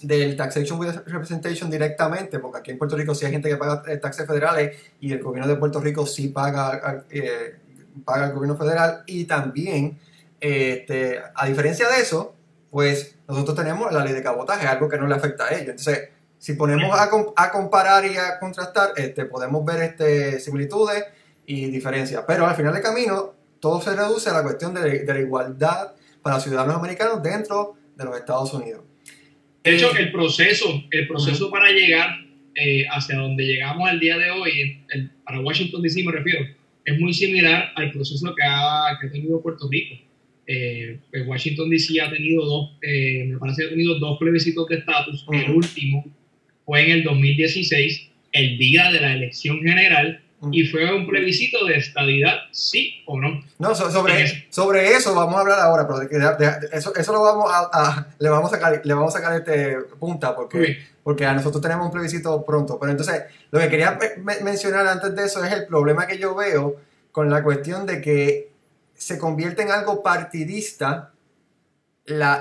del 0.01 0.35
taxation 0.35 0.79
with 0.79 0.95
representation 1.07 1.69
directamente, 1.69 2.39
porque 2.39 2.59
aquí 2.59 2.71
en 2.71 2.77
Puerto 2.77 2.95
Rico 2.95 3.15
sí 3.15 3.25
hay 3.25 3.31
gente 3.31 3.49
que 3.49 3.57
paga 3.57 3.83
eh, 3.87 3.97
taxes 3.97 4.27
federales 4.27 4.77
y 4.99 5.11
el 5.11 5.21
gobierno 5.21 5.47
de 5.47 5.57
Puerto 5.57 5.79
Rico 5.79 6.05
sí 6.05 6.27
paga, 6.29 7.05
eh, 7.09 7.55
paga 8.03 8.25
al 8.25 8.33
gobierno 8.33 8.57
federal 8.57 9.03
y 9.05 9.25
también, 9.25 9.97
este, 10.39 11.19
a 11.33 11.45
diferencia 11.47 11.87
de 11.89 12.01
eso, 12.01 12.34
pues 12.75 13.17
nosotros 13.25 13.55
tenemos 13.55 13.89
la 13.93 14.03
ley 14.03 14.13
de 14.13 14.21
cabotaje, 14.21 14.67
algo 14.67 14.89
que 14.89 14.97
no 14.97 15.07
le 15.07 15.15
afecta 15.15 15.45
a 15.45 15.51
ellos. 15.51 15.69
Entonces, 15.69 16.09
si 16.37 16.55
ponemos 16.55 16.93
a, 16.99 17.07
a 17.37 17.49
comparar 17.49 18.03
y 18.05 18.17
a 18.17 18.37
contrastar, 18.37 18.89
este, 18.97 19.23
podemos 19.23 19.63
ver 19.63 19.81
este, 19.81 20.41
similitudes 20.41 21.05
y 21.45 21.67
diferencias. 21.67 22.25
Pero 22.27 22.45
al 22.45 22.53
final 22.53 22.73
del 22.73 22.83
camino, 22.83 23.33
todo 23.61 23.79
se 23.81 23.95
reduce 23.95 24.29
a 24.29 24.33
la 24.33 24.43
cuestión 24.43 24.73
de, 24.73 25.05
de 25.05 25.13
la 25.13 25.21
igualdad 25.21 25.93
para 26.21 26.37
ciudadanos 26.41 26.75
americanos 26.75 27.23
dentro 27.23 27.77
de 27.95 28.03
los 28.03 28.17
Estados 28.17 28.53
Unidos. 28.53 28.83
De 29.63 29.73
hecho, 29.73 29.95
el 29.95 30.11
proceso, 30.11 30.65
el 30.91 31.07
proceso 31.07 31.49
para 31.49 31.71
llegar 31.71 32.09
eh, 32.55 32.83
hacia 32.91 33.15
donde 33.15 33.45
llegamos 33.45 33.89
al 33.89 34.01
día 34.01 34.17
de 34.17 34.31
hoy, 34.31 34.85
para 35.23 35.39
Washington 35.39 35.81
DC 35.81 36.03
me 36.03 36.11
refiero, 36.11 36.45
es 36.83 36.99
muy 36.99 37.13
similar 37.13 37.71
al 37.77 37.93
proceso 37.93 38.35
que 38.35 38.43
ha, 38.43 38.97
que 38.99 39.07
ha 39.07 39.11
tenido 39.11 39.41
Puerto 39.41 39.69
Rico. 39.71 39.95
Eh, 40.47 40.99
Washington 41.25 41.69
DC 41.69 41.99
ha 42.01 42.09
tenido 42.09 42.45
dos, 42.45 42.77
eh, 42.81 43.25
me 43.27 43.37
parece 43.37 43.63
que 43.63 43.67
ha 43.67 43.71
tenido 43.71 43.97
dos 43.99 44.17
plebiscitos 44.19 44.67
de 44.67 44.77
estatus. 44.77 45.25
El 45.31 45.51
último 45.51 46.05
fue 46.65 46.85
en 46.85 46.91
el 46.91 47.03
2016, 47.03 48.09
el 48.31 48.57
día 48.57 48.91
de 48.91 48.99
la 48.99 49.13
elección 49.13 49.61
general, 49.61 50.21
y 50.51 50.65
fue 50.65 50.93
un 50.93 51.07
plebiscito 51.07 51.65
de 51.65 51.77
estabilidad, 51.77 52.35
sí 52.51 53.01
o 53.05 53.19
no. 53.19 53.43
No, 53.57 53.73
sobre, 53.73 54.47
sobre 54.51 54.89
eso 54.89 55.15
vamos 55.15 55.35
a 55.35 55.39
hablar 55.39 55.59
ahora, 55.59 55.87
pero 55.87 55.99
de, 56.37 56.67
eso, 56.73 56.93
eso 56.95 57.13
lo 57.13 57.21
vamos 57.21 57.49
a, 57.51 58.07
le 58.19 58.29
vamos 58.29 58.51
a 58.51 58.55
sacar, 58.55 58.81
le 58.83 58.93
vamos 58.93 59.15
a 59.15 59.19
sacar 59.19 59.37
este 59.37 59.77
punta 59.99 60.35
porque, 60.35 60.77
porque 61.03 61.25
a 61.25 61.33
nosotros 61.33 61.61
tenemos 61.61 61.87
un 61.87 61.91
plebiscito 61.91 62.45
pronto. 62.45 62.77
Pero 62.79 62.91
entonces, 62.91 63.23
lo 63.51 63.59
que 63.59 63.69
quería 63.69 63.97
mencionar 64.43 64.85
antes 64.87 65.15
de 65.15 65.25
eso 65.25 65.43
es 65.43 65.51
el 65.51 65.65
problema 65.65 66.05
que 66.05 66.17
yo 66.17 66.35
veo 66.35 66.75
con 67.11 67.29
la 67.29 67.41
cuestión 67.41 67.85
de 67.85 68.01
que 68.01 68.54
se 68.95 69.17
convierte 69.19 69.61
en 69.61 69.71
algo 69.71 70.01
partidista 70.01 71.11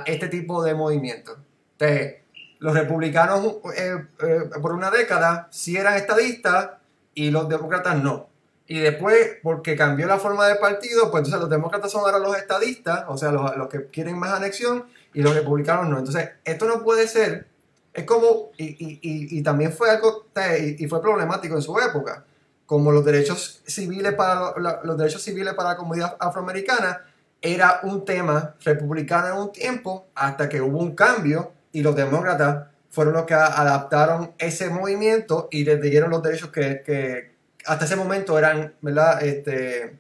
este 0.07 0.29
tipo 0.29 0.63
de 0.63 0.75
movimiento. 0.75 1.37
Entonces, 1.79 2.17
los 2.59 2.75
republicanos 2.75 3.57
eh, 3.77 4.07
eh, 4.23 4.51
por 4.61 4.73
una 4.73 4.91
década 4.91 5.49
sí 5.51 5.77
eran 5.77 5.95
estadistas 5.95 6.71
y 7.15 7.31
los 7.31 7.49
demócratas 7.49 8.03
no. 8.03 8.29
Y 8.67 8.79
después, 8.79 9.39
porque 9.43 9.77
cambió 9.77 10.07
la 10.07 10.19
forma 10.19 10.47
de 10.49 10.57
partido, 10.57 11.11
pues 11.11 11.21
entonces 11.21 11.41
los 11.41 11.51
demócratas 11.51 11.93
son 11.93 12.01
ahora 12.01 12.19
los 12.19 12.37
estadistas, 12.37 13.05
o 13.09 13.19
sea, 13.19 13.31
los, 13.31 13.55
los 13.57 13.69
que 13.69 13.87
quieren 13.87 14.19
más 14.19 14.33
anexión, 14.33 14.87
y 15.15 15.23
los 15.23 15.35
republicanos 15.35 15.89
no. 15.89 15.99
Entonces, 15.99 16.31
esto 16.45 16.67
no 16.67 16.83
puede 16.83 17.09
ser, 17.09 17.47
es 17.95 18.05
como, 18.05 18.51
y, 18.59 18.65
y, 18.65 18.99
y, 19.39 19.43
también 19.43 19.73
fue 19.73 19.89
algo, 19.89 20.27
y, 20.59 20.87
fue 20.89 21.01
problemático 21.01 21.55
en 21.55 21.63
su 21.63 21.79
época, 21.79 22.25
como 22.67 22.93
los 22.93 23.05
derechos 23.05 23.63
civiles 23.67 24.15
para, 24.15 24.55
los 24.85 24.97
derechos 24.97 25.23
civiles 25.23 25.55
para 25.55 25.71
la 25.71 25.77
comunidad 25.77 26.17
afroamericana 26.19 27.05
era 27.41 27.81
un 27.83 28.05
tema 28.05 28.55
republicano 28.65 29.27
en 29.29 29.35
un 29.35 29.53
tiempo, 29.53 30.07
hasta 30.15 30.49
que 30.49 30.61
hubo 30.61 30.79
un 30.79 30.95
cambio, 30.95 31.53
y 31.73 31.83
los 31.83 31.95
demócratas 31.95 32.69
fueron 32.89 33.15
los 33.15 33.25
que 33.25 33.35
adaptaron 33.35 34.33
ese 34.39 34.71
movimiento 34.71 35.49
y 35.51 35.65
les 35.65 35.81
dieron 35.83 36.11
los 36.11 36.23
derechos 36.23 36.51
que, 36.51 36.83
que 36.83 37.35
hasta 37.67 37.85
ese 37.85 37.97
momento 37.97 38.39
eran, 38.39 38.75
¿verdad? 38.81 39.23
Este, 39.23 39.99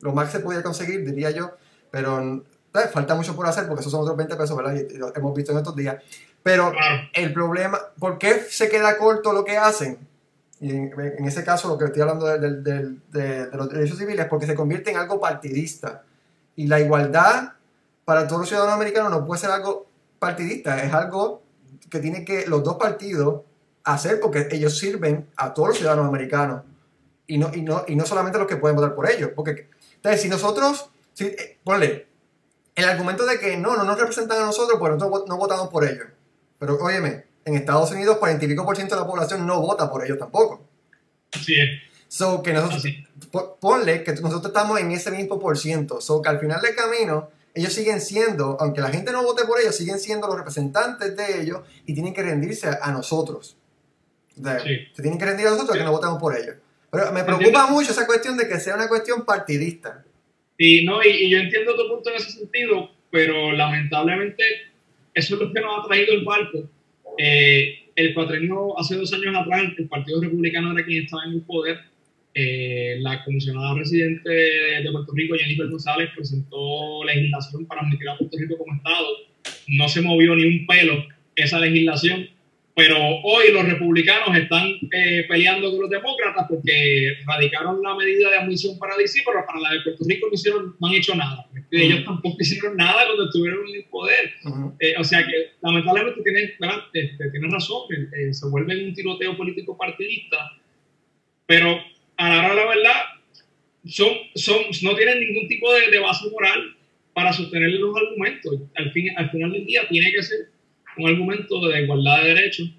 lo 0.00 0.12
más 0.12 0.26
que 0.26 0.38
se 0.38 0.40
podía 0.40 0.62
conseguir, 0.62 1.04
diría 1.04 1.30
yo, 1.30 1.52
pero 1.90 2.42
pues, 2.72 2.90
falta 2.90 3.14
mucho 3.14 3.36
por 3.36 3.46
hacer 3.46 3.66
porque 3.66 3.82
esos 3.82 3.92
son 3.92 4.02
otros 4.02 4.16
20 4.16 4.36
pesos, 4.36 4.56
¿verdad? 4.56 4.74
Y, 4.74 4.96
lo 4.96 5.14
hemos 5.14 5.34
visto 5.34 5.52
en 5.52 5.58
estos 5.58 5.76
días. 5.76 5.96
Pero 6.42 6.72
el 7.12 7.32
problema, 7.32 7.78
¿por 7.98 8.18
qué 8.18 8.40
se 8.48 8.68
queda 8.68 8.98
corto 8.98 9.32
lo 9.32 9.44
que 9.44 9.56
hacen? 9.56 9.98
Y 10.60 10.70
en, 10.70 11.24
ese 11.26 11.44
caso, 11.44 11.68
lo 11.68 11.76
que 11.76 11.86
estoy 11.86 12.02
hablando 12.02 12.26
de, 12.26 12.38
de, 12.38 12.96
de, 13.10 13.56
los 13.56 13.68
derechos 13.68 13.98
civiles, 13.98 14.26
porque 14.26 14.46
se 14.46 14.54
convierte 14.54 14.90
en 14.90 14.96
algo 14.96 15.20
partidista. 15.20 16.04
Y 16.56 16.66
la 16.66 16.80
igualdad 16.80 17.54
para 18.04 18.26
todos 18.26 18.40
los 18.40 18.48
ciudadanos 18.48 18.74
americanos 18.74 19.10
no 19.10 19.24
puede 19.24 19.40
ser 19.40 19.50
algo 19.50 19.86
partidista, 20.18 20.82
es 20.82 20.92
algo 20.92 21.42
que 21.90 21.98
tienen 21.98 22.24
que 22.24 22.46
los 22.46 22.62
dos 22.62 22.76
partidos 22.76 23.42
hacer 23.84 24.20
porque 24.20 24.48
ellos 24.50 24.78
sirven 24.78 25.28
a 25.36 25.52
todos 25.52 25.68
los 25.68 25.78
ciudadanos 25.78 26.06
americanos 26.06 26.62
y 27.26 27.38
no, 27.38 27.50
y 27.54 27.62
no, 27.62 27.84
y 27.86 27.96
no 27.96 28.06
solamente 28.06 28.38
los 28.38 28.46
que 28.46 28.56
pueden 28.56 28.76
votar 28.76 28.94
por 28.94 29.10
ellos. 29.10 29.30
Porque, 29.34 29.68
entonces, 29.96 30.20
si 30.20 30.28
nosotros, 30.28 30.90
si, 31.12 31.26
eh, 31.26 31.58
ponle, 31.64 32.06
el 32.74 32.84
argumento 32.84 33.24
de 33.24 33.38
que 33.38 33.56
no, 33.56 33.76
no 33.76 33.84
nos 33.84 33.98
representan 33.98 34.42
a 34.42 34.46
nosotros, 34.46 34.78
pues 34.78 34.92
nosotros 34.92 35.24
no 35.28 35.36
votamos 35.36 35.68
por 35.68 35.84
ellos. 35.84 36.06
Pero, 36.58 36.76
óyeme, 36.78 37.24
en 37.44 37.54
Estados 37.54 37.90
Unidos, 37.90 38.18
40 38.18 38.44
y 38.44 38.48
pico 38.48 38.64
por 38.64 38.76
ciento 38.76 38.94
de 38.94 39.02
la 39.02 39.06
población 39.06 39.46
no 39.46 39.60
vota 39.60 39.90
por 39.90 40.04
ellos 40.04 40.18
tampoco. 40.18 40.66
Así 41.32 41.54
es. 41.54 41.68
So, 42.08 42.42
que 42.42 42.52
nosotros, 42.52 42.84
ponle 43.60 44.04
que 44.04 44.12
nosotros 44.12 44.46
estamos 44.46 44.78
en 44.78 44.92
ese 44.92 45.10
mismo 45.10 45.38
por 45.40 45.58
ciento. 45.58 46.00
So, 46.00 46.22
que 46.22 46.28
al 46.28 46.38
final 46.38 46.60
del 46.62 46.74
camino, 46.74 47.30
ellos 47.54 47.72
siguen 47.72 48.00
siendo, 48.00 48.56
aunque 48.60 48.80
la 48.80 48.90
gente 48.90 49.12
no 49.12 49.22
vote 49.22 49.44
por 49.44 49.60
ellos, 49.60 49.76
siguen 49.76 49.98
siendo 49.98 50.26
los 50.26 50.36
representantes 50.36 51.16
de 51.16 51.42
ellos 51.42 51.60
y 51.86 51.94
tienen 51.94 52.14
que 52.14 52.22
rendirse 52.22 52.68
a, 52.68 52.92
nosotros. 52.92 53.56
Se 54.36 55.02
tienen 55.02 55.18
que 55.18 55.24
rendir 55.24 55.46
a 55.46 55.50
nosotros 55.50 55.76
que 55.76 55.84
no 55.84 55.92
votemos 55.92 56.20
por 56.20 56.36
ellos. 56.36 56.56
Pero 56.90 57.12
me 57.12 57.24
preocupa 57.24 57.66
mucho 57.66 57.90
esa 57.90 58.06
cuestión 58.06 58.36
de 58.36 58.46
que 58.48 58.60
sea 58.60 58.76
una 58.76 58.88
cuestión 58.88 59.24
partidista. 59.24 60.04
Y, 60.56 60.84
no, 60.84 61.02
y, 61.02 61.30
yo 61.30 61.38
entiendo 61.38 61.74
tu 61.74 61.88
punto 61.88 62.10
en 62.10 62.16
ese 62.16 62.30
sentido, 62.30 62.90
pero 63.10 63.52
lamentablemente 63.52 64.44
eso 65.12 65.34
es 65.34 65.40
lo 65.40 65.52
que 65.52 65.60
nos 65.60 65.84
ha 65.84 65.88
traído 65.88 66.14
el 66.14 66.24
barco. 66.24 66.68
Eh, 67.18 67.90
el 67.96 68.14
cuatrenio 68.14 68.78
hace 68.78 68.96
dos 68.96 69.12
años 69.12 69.36
atrás, 69.36 69.72
el 69.78 69.88
Partido 69.88 70.20
Republicano 70.20 70.72
era 70.72 70.84
quien 70.84 71.04
estaba 71.04 71.24
en 71.24 71.32
el 71.34 71.42
poder 71.42 71.78
eh, 72.36 72.96
la 72.98 73.22
comisionada 73.24 73.74
residente 73.74 74.28
de 74.28 74.90
Puerto 74.90 75.12
Rico, 75.14 75.36
Jennifer 75.36 75.68
González, 75.68 76.10
presentó 76.16 77.04
legislación 77.04 77.64
para 77.66 77.82
admitir 77.82 78.08
a 78.08 78.18
Puerto 78.18 78.36
Rico 78.36 78.58
como 78.58 78.74
Estado. 78.74 79.06
No 79.68 79.88
se 79.88 80.00
movió 80.00 80.34
ni 80.34 80.44
un 80.44 80.66
pelo 80.66 81.04
esa 81.36 81.60
legislación, 81.60 82.28
pero 82.74 82.96
hoy 83.22 83.52
los 83.52 83.64
republicanos 83.64 84.36
están 84.36 84.68
eh, 84.90 85.24
peleando 85.28 85.70
con 85.70 85.82
los 85.82 85.90
demócratas 85.90 86.46
porque 86.48 87.18
radicaron 87.24 87.80
la 87.80 87.94
medida 87.94 88.30
de 88.30 88.38
admisión 88.38 88.76
para 88.80 88.96
DC, 88.96 89.20
pero 89.24 89.46
para 89.46 89.60
la 89.60 89.72
de 89.72 89.82
Puerto 89.82 90.04
Rico 90.08 90.26
no, 90.26 90.34
hicieron, 90.34 90.76
no 90.80 90.88
han 90.88 90.94
hecho 90.94 91.14
nada. 91.14 91.46
Ellos 91.82 92.04
tampoco 92.04 92.36
hicieron 92.40 92.76
nada 92.76 93.04
cuando 93.06 93.24
estuvieron 93.24 93.66
en 93.68 93.74
el 93.76 93.84
poder. 93.84 94.32
Eh, 94.80 94.94
o 94.98 95.04
sea 95.04 95.24
que 95.24 95.52
lamentablemente 95.62 96.22
tienen, 96.22 96.50
este, 96.92 97.30
tienen 97.30 97.50
razón, 97.50 97.88
se 98.30 98.48
vuelve 98.48 98.84
un 98.84 98.94
tiroteo 98.94 99.36
político 99.36 99.76
partidista, 99.76 100.36
pero 101.46 101.80
a 102.16 102.28
la 102.28 102.38
hora 102.38 102.48
de 102.50 102.54
la 102.54 102.66
verdad, 102.66 103.00
son, 103.86 104.08
son, 104.34 104.56
no 104.82 104.94
tienen 104.96 105.20
ningún 105.20 105.48
tipo 105.48 105.72
de, 105.72 105.98
base 105.98 106.30
moral 106.30 106.76
para 107.12 107.32
sostener 107.32 107.70
los 107.72 107.96
argumentos. 107.96 108.60
Al, 108.76 108.92
fin, 108.92 109.10
al 109.16 109.30
final 109.30 109.52
del 109.52 109.66
día 109.66 109.86
tiene 109.88 110.12
que 110.12 110.22
ser 110.22 110.48
un 110.96 111.08
argumento 111.08 111.66
de 111.68 111.82
igualdad 111.82 112.22
de 112.22 112.34
derechos 112.34 112.70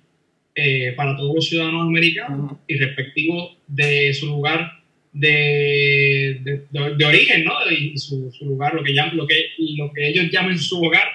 eh, 0.56 0.94
para 0.96 1.16
todos 1.16 1.36
los 1.36 1.46
ciudadanos 1.48 1.88
americanos 1.88 2.58
y 2.68 2.78
respectivo 2.78 3.58
de 3.68 4.14
su 4.14 4.28
lugar 4.28 4.75
de, 5.16 6.62
de, 6.72 7.06
origen, 7.06 7.46
¿no? 7.46 7.54
Y 7.72 7.98
su, 7.98 8.30
su, 8.32 8.46
lugar, 8.46 8.74
lo 8.74 8.84
que, 8.84 8.94
llaman, 8.94 9.16
lo, 9.16 9.26
que, 9.26 9.36
lo 9.78 9.92
que 9.94 10.10
ellos 10.10 10.30
llaman 10.32 10.60
su 10.60 10.84
hogar, 10.84 11.08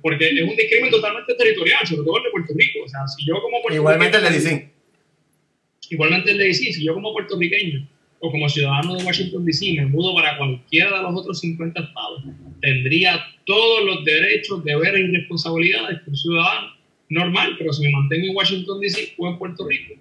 porque 0.00 0.28
es 0.28 0.42
un 0.42 0.56
discrimen 0.56 0.90
totalmente 0.90 1.34
territorial, 1.34 1.86
sobre 1.86 2.04
todo 2.04 2.18
el 2.18 2.24
de 2.24 2.30
Puerto 2.30 2.54
Rico. 2.56 2.78
O 2.84 2.88
sea, 2.88 3.00
si 3.08 3.26
yo 3.26 3.34
como 3.42 3.58
Igualmente 3.74 4.20
le 4.20 4.30
dicen 4.30 4.72
Igualmente 5.92 6.30
el 6.30 6.38
de 6.38 6.44
DC, 6.44 6.72
si 6.72 6.84
yo 6.84 6.94
como 6.94 7.12
puertorriqueño 7.12 7.86
o 8.20 8.30
como 8.30 8.48
ciudadano 8.48 8.94
de 8.94 9.04
Washington 9.04 9.44
DC 9.44 9.74
me 9.74 9.86
mudo 9.86 10.14
para 10.14 10.38
cualquiera 10.38 10.96
de 10.96 11.02
los 11.02 11.14
otros 11.14 11.40
50 11.40 11.78
estados, 11.80 12.22
tendría 12.62 13.22
todos 13.44 13.84
los 13.84 14.04
derechos, 14.04 14.64
deberes 14.64 15.06
y 15.06 15.12
responsabilidades 15.12 16.00
que 16.02 16.10
un 16.10 16.16
ciudadano 16.16 16.68
normal, 17.10 17.56
pero 17.58 17.74
si 17.74 17.82
me 17.82 17.90
mantengo 17.90 18.28
en 18.28 18.36
Washington 18.36 18.80
DC 18.80 19.14
o 19.18 19.28
en 19.28 19.38
Puerto 19.38 19.68
Rico, 19.68 19.94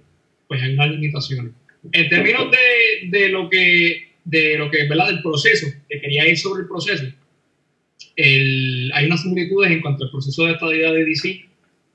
pues 0.48 0.62
hay 0.62 0.76
unas 0.76 0.92
limitaciones. 0.92 1.52
En 1.92 2.10
términos 2.10 2.52
de, 2.52 3.10
de 3.10 3.30
lo 3.30 3.50
que, 3.50 4.12
de 4.24 4.58
lo 4.58 4.70
que, 4.70 4.88
¿verdad? 4.88 5.08
Del 5.08 5.22
proceso, 5.22 5.68
que 5.90 6.00
quería 6.00 6.28
ir 6.28 6.38
sobre 6.38 6.64
el 6.64 6.68
proceso, 6.68 7.06
el, 8.16 8.92
hay 8.94 9.06
unas 9.06 9.22
similitudes 9.22 9.72
en 9.72 9.82
cuanto 9.82 10.06
al 10.06 10.12
proceso 10.12 10.46
de 10.46 10.54
estadía 10.54 10.92
de 10.92 11.06
DC 11.06 11.46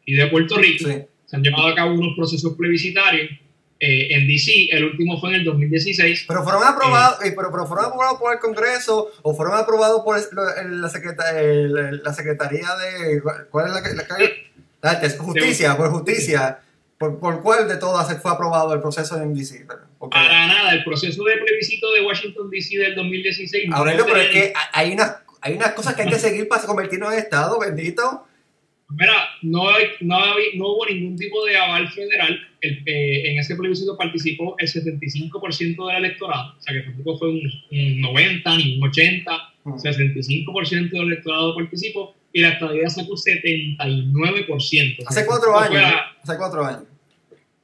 y 0.06 0.14
de 0.14 0.26
Puerto 0.26 0.56
Rico. 0.56 0.88
Se 1.26 1.36
han 1.36 1.42
llevado 1.42 1.68
a 1.68 1.74
cabo 1.74 1.94
unos 1.94 2.16
procesos 2.16 2.54
plebiscitarios 2.56 3.30
eh, 3.78 4.08
en 4.10 4.26
DC, 4.26 4.68
el 4.70 4.84
último 4.84 5.20
fue 5.20 5.30
en 5.30 5.34
el 5.36 5.44
2016. 5.44 6.24
Pero 6.26 6.42
fueron 6.42 6.64
aprobados, 6.64 7.24
eh, 7.24 7.34
pero, 7.36 7.50
pero, 7.50 7.66
fueron 7.66 7.86
aprobados 7.86 8.18
por 8.18 8.32
el 8.32 8.38
Congreso 8.38 9.10
o 9.22 9.34
fueron 9.34 9.58
aprobados 9.58 10.02
por 10.02 10.16
la, 10.16 10.88
secretaría, 10.88 11.42
la 12.02 12.12
Secretaría 12.14 12.66
de. 12.76 13.20
¿Cuál 13.50 13.66
es 13.66 13.72
la, 13.72 13.80
la, 14.82 15.00
la 15.00 15.10
Justicia, 15.18 15.76
por 15.76 15.90
justicia. 15.90 16.60
¿Por, 16.98 17.18
por 17.18 17.42
cuál 17.42 17.68
de 17.68 17.76
todas 17.76 18.22
fue 18.22 18.30
aprobado 18.30 18.72
el 18.72 18.80
proceso 18.80 19.20
en 19.20 19.34
DC? 19.34 19.66
Okay. 19.98 20.22
Para 20.22 20.46
nada, 20.46 20.72
el 20.72 20.82
proceso 20.82 21.22
de 21.24 21.36
plebiscito 21.36 21.92
de 21.92 22.00
Washington 22.02 22.48
DC 22.50 22.78
del 22.78 22.94
2016. 22.94 23.70
Aurelio, 23.72 24.00
no 24.00 24.06
pero 24.06 24.20
es 24.20 24.28
que 24.30 24.52
hay 24.72 24.92
unas, 24.92 25.16
hay 25.42 25.54
unas 25.54 25.72
cosas 25.72 25.94
que 25.94 26.02
hay 26.02 26.08
que 26.08 26.18
seguir 26.18 26.48
para 26.48 26.62
convertirnos 26.62 27.12
en 27.12 27.18
Estado, 27.18 27.58
bendito. 27.58 28.26
Mira, 28.88 29.28
no, 29.42 29.64
no, 30.00 30.18
no 30.54 30.68
hubo 30.68 30.86
ningún 30.86 31.16
tipo 31.16 31.44
de 31.44 31.56
aval 31.56 31.88
federal. 31.90 32.38
El, 32.60 32.82
eh, 32.86 33.30
en 33.30 33.38
ese 33.40 33.56
plebiscito 33.56 33.96
participó 33.96 34.54
el 34.58 34.68
75% 34.68 35.88
del 35.88 35.96
electorado, 35.96 36.54
o 36.56 36.60
sea 36.60 36.74
que 36.74 36.80
tampoco 36.80 37.18
fue 37.18 37.28
un, 37.30 38.00
90 38.00 38.56
ni 38.56 38.78
un 38.78 38.88
80, 38.88 39.30
65% 39.64 40.90
del 40.90 41.02
electorado 41.02 41.54
participó 41.56 42.14
y 42.36 42.40
la 42.42 42.50
estabilidad 42.50 42.90
sacó 42.90 43.14
79%. 43.14 45.04
Hace 45.06 45.24
cuatro 45.24 45.58
años. 45.58 45.82
hace 46.22 46.36
cuatro 46.36 46.66
años. 46.66 46.82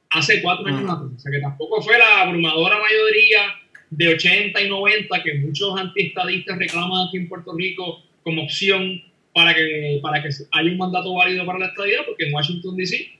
Hace 0.09 0.41
cuatro 0.41 0.65
años, 0.65 0.89
o 1.15 1.19
sea 1.19 1.31
que 1.31 1.39
tampoco 1.39 1.79
fue 1.83 1.95
la 1.99 2.21
abrumadora 2.21 2.79
mayoría 2.79 3.53
de 3.91 4.15
80 4.15 4.59
y 4.59 4.69
90 4.69 5.21
que 5.21 5.35
muchos 5.35 5.79
antiestadistas 5.79 6.57
reclaman 6.57 7.07
aquí 7.07 7.17
en 7.17 7.29
Puerto 7.29 7.53
Rico 7.55 8.01
como 8.23 8.45
opción 8.45 8.99
para 9.31 9.53
que, 9.53 9.99
para 10.01 10.23
que 10.23 10.29
haya 10.29 10.71
un 10.71 10.77
mandato 10.79 11.13
válido 11.13 11.45
para 11.45 11.59
la 11.59 11.67
estadía, 11.67 11.99
porque 12.03 12.25
en 12.25 12.33
Washington 12.33 12.75
DC 12.75 13.11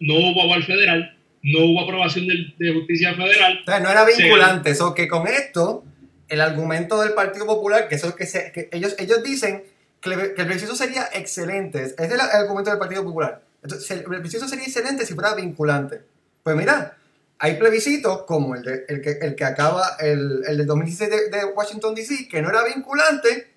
no 0.00 0.14
hubo 0.14 0.44
aval 0.44 0.64
federal, 0.64 1.14
no 1.42 1.66
hubo 1.66 1.82
aprobación 1.82 2.28
de, 2.28 2.72
justicia 2.72 3.12
federal. 3.12 3.58
Entonces 3.58 3.84
no 3.84 3.90
era 3.90 4.06
vinculante, 4.06 4.70
eso 4.70 4.94
que 4.94 5.06
con 5.06 5.28
esto, 5.28 5.84
el 6.30 6.40
argumento 6.40 6.98
del 7.02 7.12
Partido 7.12 7.44
Popular, 7.44 7.88
que 7.88 7.96
eso 7.96 8.16
que, 8.16 8.24
que 8.54 8.70
ellos, 8.72 8.96
ellos 8.98 9.22
dicen 9.22 9.64
que, 10.00 10.10
el 10.10 10.34
plebiscito 10.34 10.74
sería 10.74 11.08
excelente, 11.12 11.82
es 11.82 11.94
el, 11.98 12.20
argumento 12.20 12.70
del 12.70 12.78
Partido 12.78 13.04
Popular. 13.04 13.42
Entonces, 13.62 13.90
el 13.90 14.04
plebiscito 14.04 14.46
sería 14.46 14.64
excelente 14.64 15.04
si 15.04 15.14
fuera 15.14 15.34
vinculante. 15.34 16.02
Pues 16.42 16.56
mira, 16.56 16.96
hay 17.38 17.54
plebiscitos 17.56 18.22
como 18.22 18.54
el, 18.54 18.62
de, 18.62 18.84
el, 18.88 19.00
que, 19.00 19.18
el 19.20 19.34
que 19.34 19.44
acaba, 19.44 19.96
el, 20.00 20.42
el 20.46 20.58
del 20.58 20.66
2016 20.66 21.10
de, 21.10 21.38
de 21.38 21.44
Washington 21.46 21.94
DC, 21.94 22.28
que 22.28 22.42
no 22.42 22.50
era 22.50 22.64
vinculante, 22.64 23.52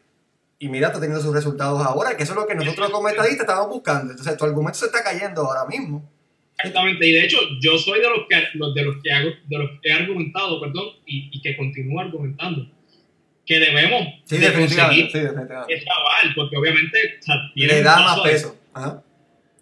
y 0.60 0.70
mira, 0.70 0.88
está 0.88 1.00
teniendo 1.00 1.24
sus 1.24 1.34
resultados 1.34 1.84
ahora, 1.84 2.16
que 2.16 2.24
eso 2.24 2.34
es 2.34 2.40
lo 2.40 2.46
que 2.46 2.54
nosotros 2.54 2.92
como 2.92 3.10
estadistas 3.10 3.48
estamos 3.48 3.68
buscando. 3.68 4.12
Entonces, 4.12 4.38
tu 4.38 4.46
argumento 4.46 4.78
se 4.78 4.86
está 4.86 5.04
cayendo 5.04 5.42
ahora 5.42 5.66
mismo. 5.66 6.08
Exactamente, 6.58 7.08
y 7.08 7.14
de 7.14 7.24
hecho, 7.24 7.38
yo 7.60 7.78
soy 7.80 8.00
de 8.00 8.10
los 8.10 8.28
que, 8.30 8.36
de 8.36 8.86
los 8.86 8.98
que, 9.02 9.12
hago, 9.12 9.30
de 9.48 9.58
los 9.58 9.70
que 9.82 9.90
he 9.90 9.94
argumentado, 9.94 10.62
perdón, 10.62 10.86
y, 11.08 11.30
y 11.36 11.42
que 11.42 11.58
continúo 11.58 12.00
argumentando, 12.00 12.68
que 13.52 13.60
debemos 13.60 14.08
sí, 14.24 14.38
de 14.38 14.54
conseguir 14.54 15.12
sí, 15.12 15.18
ese 15.18 15.90
aval, 15.90 16.34
porque 16.36 16.56
obviamente 16.56 17.20
tiene 17.54 17.74
le 17.74 17.84
da 17.84 18.00
más 18.00 18.22
peso. 18.22 18.58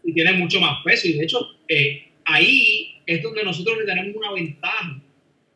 Y 0.03 0.13
tiene 0.13 0.34
mucho 0.34 0.62
más 0.62 0.84
peso, 0.86 1.08
y 1.08 1.13
de 1.13 1.24
hecho, 1.24 1.39
eh, 1.67 2.12
ahí 2.25 3.01
es 3.08 3.24
donde 3.24 3.43
nosotros 3.43 3.79
le 3.79 3.86
tenemos 3.86 4.15
una 4.15 4.31
ventaja 4.34 5.01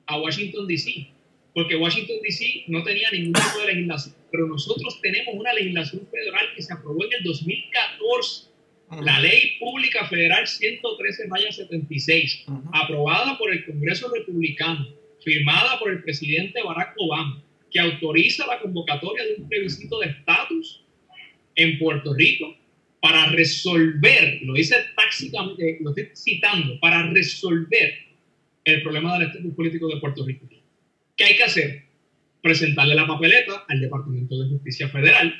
a 0.07 0.17
Washington 0.17 0.67
DC, 0.67 1.09
porque 1.53 1.75
Washington 1.75 2.15
DC 2.23 2.63
no 2.69 2.81
tenía 2.81 3.11
ningún 3.11 3.33
tipo 3.33 3.59
de 3.59 3.67
legislación 3.67 4.15
pero 4.31 4.47
nosotros 4.47 4.99
tenemos 4.99 5.35
una 5.35 5.53
legislación 5.53 6.07
federal 6.09 6.47
que 6.55 6.63
se 6.63 6.73
aprobó 6.73 7.05
en 7.05 7.13
el 7.19 7.23
2014, 7.23 8.47
la 9.03 9.19
Ley 9.19 9.57
Pública 9.59 10.07
Federal 10.07 10.45
113-76, 10.45 12.45
aprobada 12.73 13.37
por 13.37 13.53
el 13.53 13.63
Congreso 13.63 14.11
Republicano, 14.11 14.87
firmada 15.23 15.77
por 15.77 15.91
el 15.91 16.01
presidente 16.01 16.63
Barack 16.63 16.95
Obama, 16.97 17.43
que 17.73 17.79
autoriza 17.79 18.47
la 18.47 18.59
convocatoria 18.59 19.25
de 19.25 19.35
un 19.39 19.49
plebiscito 19.49 19.99
de 19.99 20.07
estatus 20.07 20.85
en 21.55 21.77
Puerto 21.79 22.13
Rico 22.13 22.55
para 23.01 23.25
resolver, 23.31 24.39
lo 24.43 24.53
dice 24.53 24.77
tácticamente, 24.95 25.79
lo 25.81 25.89
estoy 25.89 26.09
citando, 26.15 26.79
para 26.79 27.11
resolver 27.11 27.95
el 28.63 28.81
problema 28.81 29.17
del 29.17 29.27
estatus 29.27 29.53
político 29.55 29.87
de 29.89 29.99
Puerto 29.99 30.25
Rico. 30.25 30.47
¿Qué 31.17 31.25
hay 31.25 31.35
que 31.35 31.43
hacer? 31.43 31.83
presentarle 32.43 32.93
la 32.93 33.07
papeleta 33.07 33.63
al 33.69 33.79
Departamento 33.79 34.37
de 34.37 34.49
Justicia 34.49 34.89
Federal, 34.89 35.33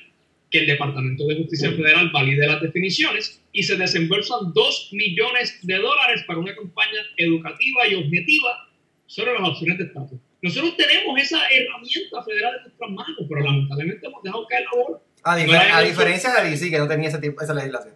que 0.49 0.59
el 0.59 0.67
Departamento 0.67 1.27
de 1.27 1.35
Justicia 1.35 1.69
Federal 1.71 2.09
valide 2.11 2.47
las 2.47 2.61
definiciones 2.61 3.43
y 3.51 3.61
se 3.61 3.75
desembolsan 3.75 4.53
2 4.53 4.89
millones 4.93 5.59
de 5.63 5.75
dólares 5.75 6.23
para 6.25 6.39
una 6.39 6.55
campaña 6.55 7.01
educativa 7.17 7.87
y 7.89 7.95
objetiva 7.95 8.69
sobre 9.05 9.33
las 9.33 9.49
opciones 9.49 9.77
de 9.79 9.83
estatus. 9.83 10.19
Nosotros 10.43 10.77
tenemos 10.77 11.19
esa 11.19 11.39
herramienta 11.49 12.23
federal 12.23 12.55
en 12.57 12.63
nuestras 12.63 12.91
manos, 12.91 13.25
pero 13.27 13.41
lamentablemente 13.41 14.05
hemos 14.05 14.21
dejado 14.21 14.45
caer 14.47 14.65
la 14.65 14.83
bola. 14.83 14.99
A, 15.23 15.81
diferencia 15.81 16.31
de 16.33 16.49
DC, 16.49 16.69
que 16.69 16.77
no 16.77 16.87
tenía 16.87 17.09
ese 17.09 17.17
tipo, 17.17 17.41
esa 17.41 17.53
legislación. 17.53 17.95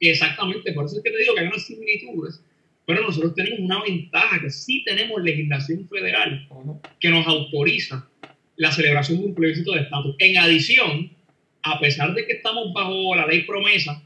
Exactamente, 0.00 0.72
por 0.72 0.84
eso 0.84 0.96
es 0.96 1.02
que 1.02 1.10
te 1.10 1.18
digo 1.18 1.34
que 1.34 1.40
hay 1.40 1.46
unas 1.46 1.64
similitudes 1.64 2.42
pero 2.90 3.02
nosotros 3.02 3.36
tenemos 3.36 3.60
una 3.60 3.80
ventaja, 3.84 4.40
que 4.40 4.50
sí 4.50 4.82
tenemos 4.84 5.22
legislación 5.22 5.88
federal 5.88 6.48
que 6.98 7.08
nos 7.08 7.24
autoriza 7.24 8.04
la 8.56 8.72
celebración 8.72 9.20
de 9.20 9.26
un 9.26 9.34
plebiscito 9.36 9.72
de 9.72 9.82
estatus. 9.82 10.16
En 10.18 10.36
adición, 10.38 11.08
a 11.62 11.78
pesar 11.78 12.12
de 12.14 12.26
que 12.26 12.32
estamos 12.32 12.72
bajo 12.72 13.14
la 13.14 13.28
ley 13.28 13.42
promesa 13.42 14.02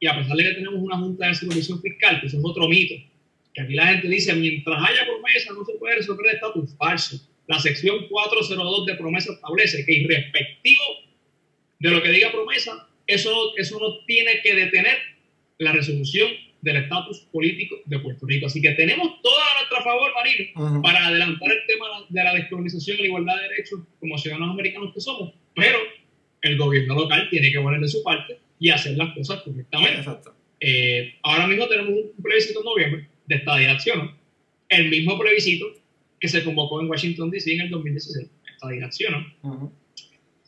y 0.00 0.08
a 0.08 0.16
pesar 0.18 0.36
de 0.36 0.42
que 0.42 0.54
tenemos 0.54 0.80
una 0.80 0.98
junta 0.98 1.28
de 1.28 1.36
supervisión 1.36 1.80
fiscal, 1.80 2.20
que 2.20 2.26
eso 2.26 2.38
es 2.38 2.44
otro 2.44 2.66
mito, 2.66 2.94
que 3.56 3.62
aquí 3.62 3.74
la 3.74 3.86
gente 3.86 4.08
dice, 4.08 4.34
mientras 4.34 4.78
haya 4.78 5.06
promesa 5.06 5.54
no 5.54 5.64
se 5.64 5.72
puede 5.78 5.96
resolver 5.96 6.26
el 6.26 6.34
estatus 6.34 6.76
falso. 6.76 7.16
La 7.46 7.58
sección 7.58 8.06
402 8.08 8.86
de 8.86 8.94
promesa 8.96 9.32
establece 9.32 9.84
que 9.86 9.92
irrespectivo 9.94 10.82
de 11.78 11.90
lo 11.90 12.02
que 12.02 12.10
diga 12.10 12.30
promesa, 12.30 12.86
eso, 13.06 13.56
eso 13.56 13.80
no 13.80 14.04
tiene 14.04 14.42
que 14.42 14.54
detener 14.54 14.98
la 15.56 15.72
resolución 15.72 16.28
del 16.60 16.76
estatus 16.76 17.20
político 17.32 17.76
de 17.86 17.98
Puerto 17.98 18.26
Rico. 18.26 18.46
Así 18.46 18.60
que 18.60 18.72
tenemos 18.72 19.22
todo 19.22 19.38
a 19.38 19.58
nuestro 19.60 19.82
favor, 19.82 20.10
Marino, 20.14 20.82
para 20.82 21.06
adelantar 21.06 21.50
el 21.50 21.66
tema 21.66 21.86
de 22.10 22.24
la 22.24 22.34
descolonización 22.34 22.98
y 22.98 23.00
la 23.00 23.06
igualdad 23.06 23.36
de 23.36 23.48
derechos 23.48 23.80
como 24.00 24.18
ciudadanos 24.18 24.50
americanos 24.50 24.92
que 24.92 25.00
somos, 25.00 25.32
pero 25.54 25.78
el 26.42 26.58
gobierno 26.58 26.94
local 26.94 27.28
tiene 27.30 27.50
que 27.50 27.60
poner 27.60 27.80
de 27.80 27.88
su 27.88 28.02
parte 28.02 28.38
y 28.60 28.68
hacer 28.68 28.98
las 28.98 29.14
cosas 29.14 29.40
correctamente. 29.42 30.04
Eh, 30.60 31.14
ahora 31.22 31.46
mismo 31.46 31.66
tenemos 31.68 31.92
un 31.92 32.22
plebiscito 32.22 32.60
en 32.60 32.64
noviembre 32.64 33.15
de 33.26 33.36
estadía 33.36 33.68
de 33.68 33.72
acción, 33.72 34.10
el 34.68 34.88
mismo 34.88 35.18
plebiscito 35.18 35.66
que 36.20 36.28
se 36.28 36.42
convocó 36.44 36.80
en 36.80 36.88
Washington 36.88 37.30
DC 37.30 37.54
en 37.54 37.60
el 37.62 37.70
2016, 37.70 38.28
estadía 38.52 38.80
de 38.80 38.84
acción. 38.86 39.34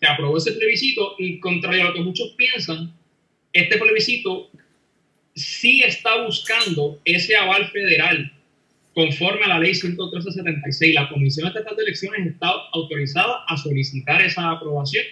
Se 0.00 0.06
aprobó 0.06 0.36
ese 0.36 0.52
plebiscito 0.52 1.14
y 1.18 1.40
contrario 1.40 1.82
a 1.82 1.84
lo 1.88 1.94
que 1.94 2.00
muchos 2.00 2.34
piensan, 2.36 2.94
este 3.52 3.78
plebiscito 3.78 4.50
sí 5.34 5.82
está 5.82 6.22
buscando 6.24 7.00
ese 7.04 7.36
aval 7.36 7.68
federal 7.70 8.32
conforme 8.94 9.44
a 9.44 9.48
la 9.48 9.60
ley 9.60 9.74
11376. 9.74 10.94
La 10.94 11.08
Comisión 11.08 11.46
Estatal 11.46 11.76
de 11.76 11.82
Elecciones 11.84 12.26
está 12.26 12.50
autorizada 12.72 13.44
a 13.46 13.56
solicitar 13.56 14.20
esa 14.22 14.50
aprobación 14.50 15.04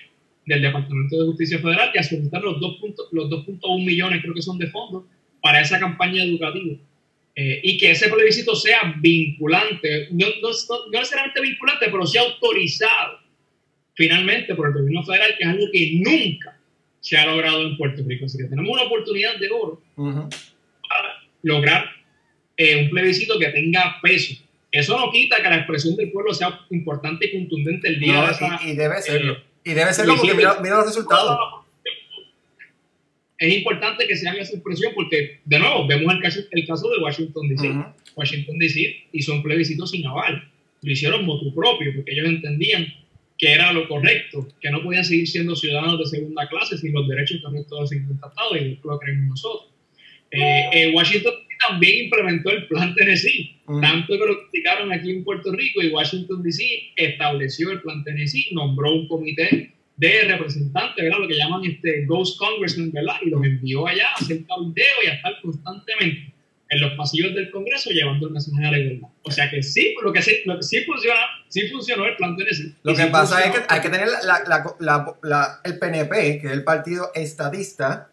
del 0.47 0.63
Departamento 0.63 1.21
de 1.21 1.27
Justicia 1.27 1.59
Federal 1.59 1.91
y 1.95 1.99
a 1.99 2.03
solicitar 2.03 2.43
los 2.43 2.57
2.1 2.61 3.85
millones, 3.85 4.23
creo 4.23 4.35
que 4.35 4.43
son 4.43 4.59
de 4.59 4.69
fondos, 4.69 5.05
para 5.41 5.61
esa 5.61 5.79
campaña 5.79 6.25
educativa. 6.25 6.77
Eh, 7.39 7.61
y 7.63 7.77
que 7.77 7.91
ese 7.91 8.09
plebiscito 8.09 8.55
sea 8.57 8.95
vinculante, 8.97 10.09
no, 10.11 10.27
no 10.41 10.51
necesariamente 10.91 11.43
vinculante, 11.43 11.87
pero 11.91 12.07
sea 12.07 12.23
autorizado 12.23 13.21
finalmente 13.95 14.55
por 14.55 14.69
el 14.69 14.75
gobierno 14.75 15.03
federal, 15.05 15.35
que 15.37 15.45
es 15.45 15.51
algo 15.51 15.67
que 15.71 16.01
nunca 16.03 16.59
se 17.01 17.17
ha 17.19 17.27
logrado 17.27 17.63
en 17.63 17.77
Puerto 17.77 18.03
Rico. 18.07 18.25
Así 18.25 18.39
que 18.39 18.45
tenemos 18.45 18.73
una 18.73 18.85
oportunidad 18.85 19.37
de 19.39 19.51
oro 19.51 19.83
para 19.97 21.29
lograr 21.43 21.91
eh, 22.57 22.85
un 22.85 22.91
plebiscito 22.91 23.39
que 23.39 23.49
tenga 23.49 23.99
peso. 24.03 24.35
Eso 24.73 24.99
no 24.99 25.11
quita 25.11 25.43
que 25.43 25.49
la 25.49 25.57
expresión 25.57 25.95
del 25.97 26.11
pueblo 26.13 26.33
sea 26.33 26.61
importante 26.71 27.27
y 27.27 27.33
contundente 27.33 27.89
el 27.89 28.01
día 28.01 28.23
de 28.23 28.33
esa, 28.33 28.61
y, 28.65 28.75
debe 28.75 29.01
serlo. 29.03 29.35
Eh, 29.35 29.43
y 29.65 29.73
debe 29.75 29.93
serlo 29.93 30.17
porque 30.17 30.35
mira, 30.35 30.57
los 30.61 30.87
resultados. 30.87 31.66
Es 33.39 33.55
importante 33.55 34.07
que 34.07 34.17
se 34.17 34.29
haga 34.29 34.41
esa 34.41 34.55
expresión 34.55 34.93
porque, 34.95 35.41
de 35.45 35.59
nuevo, 35.59 35.87
vemos 35.87 36.15
el 36.15 36.23
caso, 36.23 36.41
el 36.51 36.67
caso 36.67 36.89
de 36.91 36.99
Washington 37.03 37.49
DC. 37.49 37.75
Washington 38.15 38.59
DC 38.59 39.05
hizo 39.13 39.35
un 39.35 39.43
plebiscito 39.43 39.87
sin 39.87 40.07
aval. 40.07 40.49
Lo 40.83 40.93
hicieron 40.93 41.27
motu 41.27 41.55
propio 41.55 41.93
porque 41.95 42.13
ellos 42.13 42.27
entendían 42.27 42.87
que 43.39 43.53
era 43.53 43.73
lo 43.73 43.87
correcto, 43.89 44.49
que 44.61 44.71
no 44.71 44.83
podían 44.83 45.05
seguir 45.05 45.29
siendo 45.29 45.55
ciudadanos 45.55 45.99
de 45.99 46.07
segunda 46.07 46.49
clase 46.49 46.79
sin 46.79 46.93
los 46.93 47.07
derechos 47.07 47.41
que 47.41 47.47
han 47.47 47.67
todos 47.67 47.93
incontactados 47.93 48.57
y 48.59 48.79
lo 48.83 48.99
creemos 48.99 49.29
nosotros. 49.29 49.71
Eh, 50.31 50.65
eh, 50.73 50.93
Washington 50.95 51.35
también 51.69 52.05
implementó 52.05 52.51
el 52.51 52.67
plan 52.67 52.95
Tennessee, 52.95 53.57
mm. 53.67 53.81
tanto 53.81 54.19
que 54.19 54.27
lo 54.27 54.49
criticaron 54.49 54.93
aquí 54.93 55.11
en 55.11 55.25
Puerto 55.25 55.53
Rico 55.53 55.83
y 55.83 55.89
Washington 55.91 56.43
DC 56.43 56.93
estableció 56.97 57.71
el 57.73 57.83
plan 57.83 58.03
Tennessee, 58.05 58.49
nombró 58.53 58.95
un 58.95 59.09
comité 59.09 59.73
de 59.97 60.25
representantes, 60.25 61.03
¿verdad? 61.03 61.19
lo 61.21 61.29
que 61.29 61.37
llaman 61.37 61.65
este 61.65 62.05
Ghost 62.05 62.39
Congressman, 62.39 62.93
¿verdad? 62.93 63.15
y 63.23 63.31
los 63.31 63.45
envió 63.45 63.87
allá 63.87 64.09
a 64.09 64.15
hacer 64.15 64.45
cabildeo 64.47 64.97
y 65.05 65.07
a 65.09 65.15
estar 65.15 65.33
constantemente 65.43 66.35
en 66.69 66.81
los 66.81 66.93
pasillos 66.95 67.35
del 67.35 67.51
Congreso 67.51 67.91
llevando 67.91 68.27
el 68.27 68.33
mensaje 68.33 68.67
a 68.67 68.71
la 68.73 68.79
igualdad. 68.79 69.09
O 69.23 69.31
sea 69.31 69.49
que 69.49 69.63
sí, 69.63 69.95
lo 70.03 70.13
que 70.13 70.21
sí, 70.21 70.43
lo 70.45 70.57
que 70.57 70.63
sí 70.65 70.85
funciona, 70.85 71.21
sí 71.49 71.69
funcionó 71.69 72.07
el 72.07 72.17
plan 72.17 72.37
Tennessee. 72.37 72.75
Lo 72.83 72.95
que 72.95 73.07
pasa 73.07 73.45
es 73.45 73.55
que 73.55 73.65
hay 73.69 73.81
que 73.81 73.89
tener 73.89 74.09
la, 74.25 74.43
la, 74.81 75.17
la, 75.23 75.61
el 75.65 75.79
PNP, 75.79 76.41
que 76.41 76.47
es 76.47 76.53
el 76.53 76.65
partido 76.65 77.11
estadista, 77.15 78.11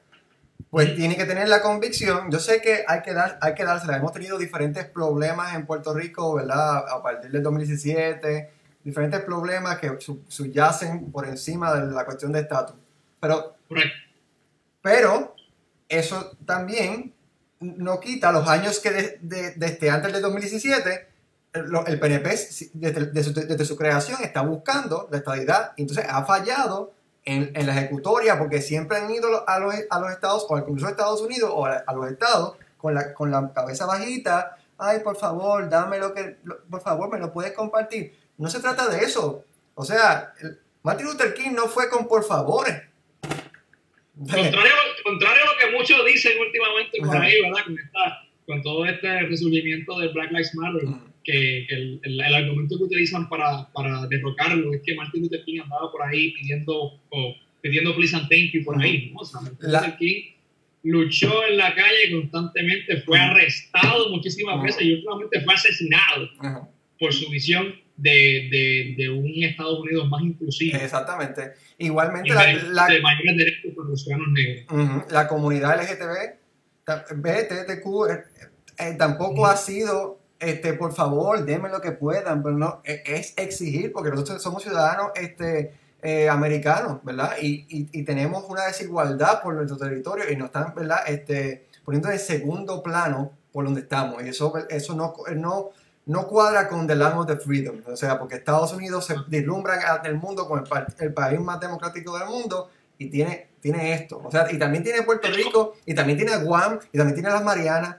pues 0.70 0.96
tiene 0.96 1.16
que 1.16 1.26
tener 1.26 1.50
la 1.50 1.62
convicción. 1.62 2.32
Yo 2.32 2.40
sé 2.40 2.62
que 2.62 2.84
hay 2.88 3.02
que, 3.02 3.14
dar, 3.14 3.38
hay 3.42 3.54
que 3.56 3.64
dársela. 3.64 3.98
Hemos 3.98 4.14
tenido 4.14 4.38
diferentes 4.38 4.86
problemas 4.86 5.56
en 5.56 5.66
Puerto 5.66 5.94
Rico, 5.94 6.36
¿verdad? 6.36 6.78
A 6.90 7.02
partir 7.02 7.32
del 7.32 7.44
2017, 7.44 8.50
diferentes 8.84 9.22
problemas 9.22 9.80
que 9.80 9.98
subyacen 10.28 11.12
por 11.12 11.28
encima 11.28 11.74
de 11.74 11.92
la 11.92 12.06
cuestión 12.06 12.32
de 12.32 12.42
estatus. 12.42 12.76
Pero, 13.20 13.56
pero 14.82 15.36
eso 15.88 16.36
también 16.46 17.14
no 17.60 18.00
quita 18.00 18.32
los 18.32 18.48
años 18.48 18.80
que 18.80 18.92
desde 18.92 19.52
de, 19.56 19.66
este, 19.66 19.90
antes 19.90 20.12
del 20.12 20.22
2017 20.22 21.08
el 21.54 22.00
PNP 22.00 22.30
desde, 22.74 23.66
su, 23.66 23.78
creación 23.78 24.22
está 24.24 24.42
buscando 24.42 25.08
la 25.12 25.20
estabilidad 25.20 25.74
y 25.78 25.84
entonces 25.84 26.06
ha 26.10 26.26
fallado 26.26 26.94
en, 27.26 27.52
en, 27.56 27.68
la 27.68 27.78
ejecutoria 27.78 28.40
porque 28.40 28.60
siempre 28.62 28.98
han 28.98 29.12
ido 29.12 29.48
a 29.48 29.60
los, 29.60 29.76
a 29.90 30.00
los 30.00 30.12
estados 30.12 30.46
o 30.50 30.56
al 30.56 30.66
Congreso 30.66 30.88
de 30.88 30.92
Estados 30.94 31.22
Unidos 31.22 31.52
o 31.54 31.66
a, 31.66 31.94
los 31.94 32.12
estados 32.12 32.58
con 32.78 32.96
la, 32.96 33.14
con 33.14 33.30
la 33.30 33.54
cabeza 33.54 33.86
bajita, 33.86 34.58
ay 34.78 35.00
por 35.00 35.16
favor, 35.16 35.70
dame 35.70 36.00
lo 36.00 36.14
que, 36.14 36.38
por 36.70 36.82
favor, 36.82 37.10
me 37.10 37.20
lo 37.20 37.32
puedes 37.32 37.54
compartir. 37.54 38.18
No 38.38 38.50
se 38.50 38.60
trata 38.60 38.90
de 38.90 39.04
eso. 39.04 39.46
O 39.76 39.84
sea, 39.84 40.34
Martin 40.84 41.08
Luther 41.08 41.34
King 41.34 41.52
no 41.52 41.68
fue 41.68 41.90
con 41.90 42.08
por 42.08 42.24
favores. 42.24 42.82
Contrario, 44.18 44.74
contrario 45.04 45.44
a 45.44 45.52
lo 45.52 45.58
que 45.72 45.78
muchos 45.78 46.06
dicen 46.06 46.34
últimamente 46.40 47.00
por 47.00 47.18
ahí, 47.18 47.42
¿verdad? 47.42 47.64
Con, 47.66 47.78
con 48.46 48.62
todo 48.62 48.86
este 48.86 49.22
resurgimiento 49.22 49.98
de 50.00 50.10
Black 50.10 50.32
Lives 50.32 50.54
Matter 50.56 50.82
que, 51.24 51.66
el, 51.70 52.00
el, 52.04 52.22
argumento 52.22 52.78
que 52.78 52.84
utilizan 52.84 53.30
para, 53.30 53.72
para, 53.72 54.06
derrocarlo 54.08 54.74
es 54.74 54.82
que 54.82 54.96
Martin 54.96 55.24
Luther 55.24 55.44
King 55.46 55.62
andaba 55.62 55.92
por 55.92 56.04
ahí 56.04 56.32
pidiendo, 56.32 57.00
pidiendo 57.62 57.96
please 57.96 58.16
and 58.16 58.28
thank 58.30 58.52
you 58.52 58.64
por 58.64 58.82
ahí. 58.82 59.12
¿no? 59.14 59.22
O 59.22 59.26
sea, 59.26 59.42
Martin 59.42 59.72
Luther 59.72 59.98
King 59.98 60.22
luchó 60.84 61.46
en 61.48 61.58
la 61.58 61.74
calle 61.74 62.12
constantemente, 62.12 63.02
fue 63.02 63.18
arrestado 63.18 64.10
muchísimas 64.10 64.62
veces 64.62 64.82
y 64.82 64.94
últimamente 64.96 65.42
fue 65.42 65.54
asesinado 65.54 66.30
por 67.00 67.14
su 67.14 67.30
visión 67.30 67.74
de, 67.98 68.50
de, 68.52 68.96
de, 68.98 69.10
un 69.10 69.44
Estados 69.44 69.80
Unidos 69.80 70.10
más 70.10 70.22
inclusivo. 70.22 70.78
Exactamente. 70.78 71.54
Igualmente, 71.78 72.34
la, 72.34 72.54
la, 72.54 72.88
de 72.88 73.02
mayores 73.02 73.38
derechos 73.38 73.74
para 73.76 73.90
los 73.90 74.04
ciudadanos 74.04 74.34
negros. 74.34 75.12
La 75.12 75.28
comunidad 75.28 75.82
LGTB, 75.82 77.16
BTTQ, 77.16 77.86
eh, 78.10 78.24
eh, 78.80 78.96
tampoco 78.98 79.46
ha 79.46 79.56
sido 79.56 80.24
este, 80.44 80.74
por 80.74 80.94
favor, 80.94 81.46
denme 81.46 81.70
lo 81.70 81.80
que 81.80 81.94
puedan, 81.94 82.44
pero 82.44 82.58
no, 82.58 82.82
e, 82.84 83.02
es 83.06 83.34
exigir, 83.38 83.94
porque 83.94 84.10
nosotros 84.10 84.42
somos 84.42 84.64
ciudadanos 84.64 85.12
este, 85.16 85.74
eh, 86.02 86.28
americanos, 86.28 87.00
¿verdad? 87.04 87.36
Y, 87.42 87.66
y, 87.70 88.04
tenemos 88.04 88.44
una 88.50 88.66
desigualdad 88.66 89.42
por 89.42 89.54
nuestro 89.54 89.78
territorio 89.78 90.30
y 90.30 90.36
nos 90.36 90.48
están, 90.48 90.76
¿verdad? 90.76 91.00
Este, 91.08 91.68
poniendo 91.86 92.12
en 92.12 92.20
segundo 92.20 92.84
plano 92.84 93.32
por 93.54 93.64
donde 93.64 93.82
estamos. 93.82 94.22
Y 94.24 94.30
eso, 94.30 94.54
eso 94.70 94.96
no, 94.96 95.14
no, 95.34 95.70
no 96.06 96.28
cuadra 96.28 96.68
con 96.68 96.86
The 96.86 96.96
Land 96.96 97.20
of 97.20 97.28
the 97.28 97.38
Freedom, 97.38 97.82
o 97.88 97.96
sea, 97.96 98.20
porque 98.20 98.36
Estados 98.36 98.74
Unidos 98.74 99.06
se 99.06 99.16
deslumbra 99.28 100.02
el 100.04 100.16
mundo 100.16 100.48
como 100.48 100.62
el, 100.62 100.86
el 101.00 101.14
país 101.14 101.40
más 101.40 101.60
democrático 101.60 102.18
del 102.18 102.28
mundo 102.28 102.70
y 102.98 103.10
tiene, 103.10 103.50
tiene 103.60 103.94
esto. 103.94 104.22
O 104.24 104.30
sea, 104.30 104.52
y 104.52 104.60
también 104.60 104.84
tiene 104.84 105.04
Puerto 105.04 105.30
Rico, 105.30 105.76
y 105.86 105.94
también 105.94 106.18
tiene 106.18 106.36
Guam, 106.38 106.80
y 106.92 106.98
también 106.98 107.16
tiene 107.16 107.30
las 107.30 107.44
Marianas, 107.44 107.96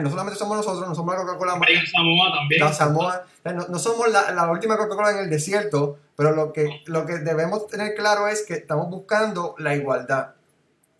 no 0.00 0.10
solamente 0.10 0.38
somos 0.38 0.56
nosotros, 0.56 0.88
no 0.88 0.94
somos 0.94 1.14
la 1.14 1.20
Coca-Cola. 1.20 1.52
Samoa 1.92 2.32
también. 2.34 2.60
La 2.60 2.72
Samoa. 2.72 3.24
No, 3.44 3.78
somos 3.78 4.10
la, 4.10 4.32
la 4.32 4.50
última 4.50 4.76
Coca-Cola 4.76 5.12
en 5.12 5.18
el 5.18 5.30
desierto, 5.30 5.98
pero 6.16 6.32
lo 6.32 6.52
que, 6.52 6.82
lo 6.86 7.06
que 7.06 7.18
debemos 7.18 7.68
tener 7.68 7.94
claro 7.94 8.26
es 8.26 8.42
que 8.42 8.54
estamos 8.54 8.90
buscando 8.90 9.54
la 9.58 9.76
igualdad. 9.76 10.34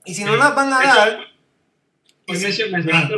Y 0.04 0.14
si 0.14 0.24
no 0.24 0.37
la 0.37 0.50
van 0.50 0.72
a 0.72 0.83
dar... 0.83 1.18
Hoy 2.28 2.36
mencionaste 2.40 3.14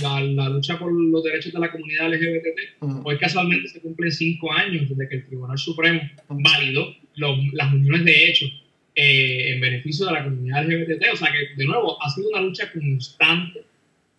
la, 0.00 0.20
la, 0.20 0.48
lucha 0.48 0.78
por 0.78 0.92
los 0.92 1.24
derechos 1.24 1.52
de 1.52 1.58
la 1.58 1.72
comunidad 1.72 2.08
LGBT. 2.08 3.02
Hoy 3.04 3.18
casualmente 3.18 3.66
se 3.68 3.80
cumplen 3.80 4.12
cinco 4.12 4.52
años 4.52 4.88
desde 4.88 5.08
que 5.08 5.16
el 5.16 5.26
Tribunal 5.26 5.58
Supremo 5.58 6.00
validó 6.28 6.94
las 7.16 7.72
uniones 7.72 8.04
de 8.04 8.30
hecho 8.30 8.46
eh, 8.94 9.54
en 9.54 9.60
beneficio 9.60 10.06
de 10.06 10.12
la 10.12 10.22
comunidad 10.22 10.66
LGBT. 10.66 11.02
O 11.12 11.16
sea 11.16 11.32
que, 11.32 11.56
de 11.56 11.66
nuevo, 11.66 12.00
ha 12.00 12.08
sido 12.10 12.28
una 12.28 12.42
lucha 12.42 12.70
constante 12.72 13.64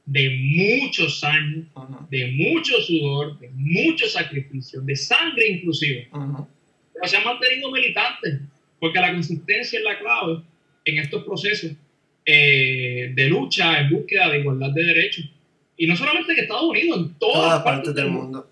de 0.06 0.30
muchos 0.30 1.24
años, 1.24 1.66
de 2.10 2.28
mucho 2.34 2.78
sudor, 2.82 3.40
de 3.40 3.52
mucho 3.54 4.06
sacrificio, 4.08 4.82
de 4.82 4.98
sangre 4.98 5.48
inclusive. 5.48 6.10
Pero 6.12 7.08
se 7.08 7.16
han 7.16 7.24
mantenido 7.24 7.72
militantes, 7.72 8.42
porque 8.82 9.00
la 9.00 9.14
consistencia 9.14 9.80
es 9.80 9.86
la 9.86 9.98
clave 9.98 10.42
en 10.84 10.98
estos 10.98 11.24
procesos 11.24 11.72
eh, 12.34 13.12
de 13.14 13.30
lucha 13.30 13.80
en 13.80 13.90
búsqueda 13.90 14.30
de 14.30 14.40
igualdad 14.40 14.72
de 14.72 14.84
derechos. 14.84 15.26
Y 15.78 15.88
no 15.88 15.96
solamente 15.96 16.34
en 16.34 16.40
Estados 16.40 16.64
Unidos, 16.64 17.00
en 17.00 17.14
todas, 17.20 17.64
partes, 17.64 17.94
del 17.96 18.10
mundo. 18.10 18.48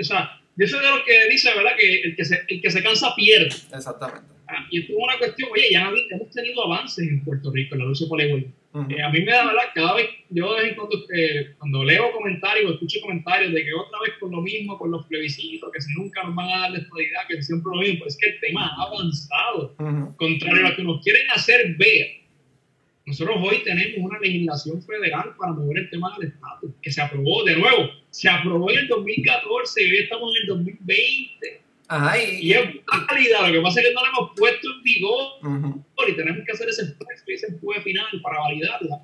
O 0.00 0.04
sea, 0.04 0.40
yo 0.56 0.66
soy 0.66 0.80
de 0.80 0.90
los 0.90 1.02
que 1.02 1.28
dice, 1.28 1.50
¿verdad? 1.54 1.72
Que 1.78 2.02
el 2.02 2.16
que 2.16 2.24
se, 2.24 2.42
el 2.48 2.60
que 2.60 2.70
se 2.70 2.82
cansa 2.82 3.14
pierde. 3.14 3.54
Exactamente. 3.74 4.32
Ah, 4.46 4.66
y 4.70 4.80
esto 4.80 4.92
es 4.92 4.98
una 4.98 5.18
cuestión, 5.18 5.48
oye, 5.52 5.68
ya 5.70 5.90
hemos 6.10 6.30
tenido 6.30 6.64
avances 6.64 7.08
en 7.08 7.24
Puerto 7.24 7.50
Rico 7.50 7.74
en 7.74 7.80
la 7.80 7.86
lucha 7.86 8.04
por 8.08 8.18
la 8.18 8.26
igualdad 8.26 8.52
eh, 8.88 9.02
a 9.02 9.10
mí 9.10 9.20
me 9.20 9.30
da 9.30 9.44
verdad, 9.44 9.64
cada 9.74 9.94
vez, 9.96 10.08
yo 10.30 10.54
de 10.54 10.62
vez 10.62 10.70
en 10.70 10.76
cuando, 10.76 10.96
eh, 11.14 11.54
cuando 11.58 11.84
leo 11.84 12.10
comentarios 12.12 12.70
o 12.70 12.74
escucho 12.74 13.00
comentarios 13.02 13.52
de 13.52 13.64
que 13.64 13.74
otra 13.74 13.98
vez 14.00 14.14
con 14.18 14.30
lo 14.30 14.40
mismo, 14.40 14.78
con 14.78 14.90
los 14.90 15.04
plebiscitos, 15.06 15.70
que 15.70 15.80
si 15.82 15.92
nunca 15.92 16.22
nos 16.22 16.34
van 16.34 16.48
a 16.48 16.60
dar 16.60 16.70
la 16.70 16.78
estabilidad, 16.78 17.20
que 17.28 17.42
siempre 17.42 17.70
lo 17.70 17.82
mismo, 17.82 17.98
pues 18.00 18.14
es 18.14 18.20
que 18.20 18.30
el 18.30 18.40
tema 18.40 18.74
ha 18.74 18.82
avanzado, 18.84 19.76
contrario 20.16 20.66
a 20.66 20.70
lo 20.70 20.76
que 20.76 20.84
nos 20.84 21.04
quieren 21.04 21.30
hacer 21.34 21.76
ver. 21.76 22.21
Nosotros 23.12 23.36
hoy 23.42 23.62
tenemos 23.62 23.98
una 23.98 24.18
legislación 24.20 24.82
federal 24.82 25.34
para 25.38 25.52
mover 25.52 25.80
el 25.80 25.90
tema 25.90 26.16
del 26.18 26.28
Estado, 26.28 26.74
que 26.80 26.90
se 26.90 27.02
aprobó 27.02 27.44
de 27.44 27.56
nuevo, 27.56 27.90
se 28.08 28.26
aprobó 28.26 28.70
en 28.70 28.78
el 28.78 28.88
2014 28.88 29.82
y 29.82 29.90
hoy 29.90 29.98
estamos 29.98 30.34
en 30.34 30.40
el 30.40 30.48
2020 30.48 31.60
y, 32.40 32.52
es 32.52 32.60
válida, 32.86 33.48
lo 33.48 33.52
que 33.52 33.60
pasa 33.60 33.80
es 33.80 33.88
que 33.88 33.92
no 33.92 34.00
la 34.00 34.08
hemos 34.08 34.30
puesto 34.34 34.66
en 34.66 34.82
vigor. 34.82 35.26
Y 36.08 36.12
tenemos 36.14 36.42
que 36.46 36.52
hacer 36.52 36.70
ese 36.70 36.96
ese 37.26 37.46
empuje 37.48 37.82
final 37.82 38.06
para 38.22 38.38
validarla. 38.40 39.02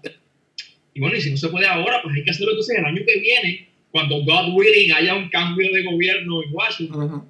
Y 0.94 1.00
bueno, 1.00 1.14
y 1.14 1.20
si 1.20 1.30
no 1.30 1.36
se 1.36 1.48
puede 1.50 1.66
ahora, 1.66 2.00
pues 2.02 2.14
hay 2.14 2.24
que 2.24 2.30
hacerlo 2.30 2.52
entonces 2.52 2.78
el 2.78 2.86
año 2.86 3.02
que 3.06 3.20
viene, 3.20 3.68
cuando 3.90 4.24
God 4.24 4.54
willing 4.54 4.90
haya 4.94 5.16
un 5.16 5.28
cambio 5.28 5.70
de 5.70 5.84
gobierno 5.84 6.42
en 6.42 6.54
Washington. 6.54 7.28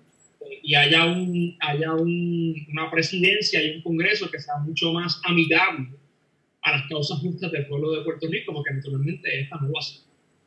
Y 0.63 0.77
haya, 0.77 1.07
un, 1.07 1.57
haya 1.59 1.93
un, 1.93 2.55
una 2.71 2.89
presidencia 2.89 3.61
y 3.61 3.77
un 3.77 3.83
congreso 3.83 4.31
que 4.31 4.39
sea 4.39 4.59
mucho 4.59 4.93
más 4.93 5.21
amigable 5.25 5.89
a 6.63 6.73
las 6.73 6.89
causas 6.89 7.19
justas 7.21 7.53
del 7.53 7.67
pueblo 7.67 7.93
de 7.93 8.05
Puerto 8.05 8.27
Rico, 8.29 8.53
porque 8.53 8.75
naturalmente 8.75 9.41
esta 9.41 9.57
no 9.57 9.69
lo 9.69 9.79
hace. 9.79 10.01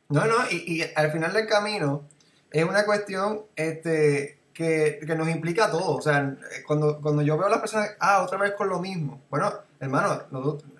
No, 0.08 0.26
no, 0.26 0.36
y, 0.50 0.82
al 0.94 1.10
final 1.10 1.32
del 1.32 1.46
camino 1.46 2.04
es 2.50 2.64
una 2.64 2.84
cuestión 2.84 3.42
este, 3.56 4.38
que, 4.52 5.00
que, 5.06 5.14
nos 5.16 5.28
implica 5.28 5.66
a 5.66 5.70
todos. 5.70 5.98
O 5.98 6.02
sea, 6.02 6.36
cuando, 6.66 7.00
cuando 7.00 7.22
yo 7.22 7.38
veo 7.38 7.46
a 7.46 7.50
las 7.50 7.60
personas, 7.60 7.92
ah, 7.98 8.22
otra 8.22 8.38
vez 8.38 8.52
con 8.52 8.68
lo 8.68 8.78
mismo. 8.78 9.22
Bueno, 9.30 9.52
hermano, 9.80 10.22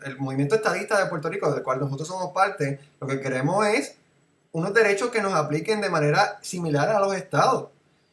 el 0.04 0.18
movimiento 0.18 0.54
estadista 0.54 1.02
de 1.02 1.08
Puerto 1.08 1.28
Rico, 1.28 1.52
del 1.52 1.62
cual 1.62 1.80
nosotros 1.80 2.06
somos 2.06 2.32
parte, 2.32 2.78
lo 3.00 3.06
que 3.06 3.20
queremos 3.20 3.66
es 3.66 3.96
unos 4.52 4.74
derechos 4.74 5.10
que 5.10 5.22
nos 5.22 5.32
apliquen 5.32 5.80
de 5.80 5.88
manera 5.88 6.38
similar 6.42 6.90
a 6.90 7.00
los 7.00 7.14
estados. 7.14 7.68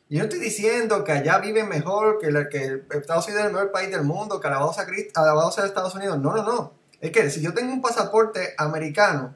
Yo 0.10 0.20
no 0.20 0.24
estoy 0.24 0.40
diciendo 0.40 1.04
que 1.04 1.12
allá 1.12 1.38
viven 1.38 1.70
mejor, 1.70 2.18
que, 2.20 2.32
la, 2.32 2.50
que 2.50 2.82
Estados 2.92 3.28
Unidos 3.28 3.42
es 3.42 3.48
el 3.48 3.54
mejor 3.54 3.72
país 3.72 3.92
del 3.92 4.04
mundo, 4.04 4.40
que 4.40 4.48
alabado 4.48 4.74
sea, 4.74 4.88
alabado 5.16 5.52
sea 5.52 5.66
Estados 5.66 5.94
Unidos. 5.94 6.18
No, 6.18 6.36
no, 6.36 6.44
no. 6.44 6.79
Es 7.02 7.12
que 7.12 7.30
si 7.30 7.42
yo 7.42 7.54
tengo 7.54 7.72
un 7.72 7.82
pasaporte 7.82 8.54
americano, 8.58 9.36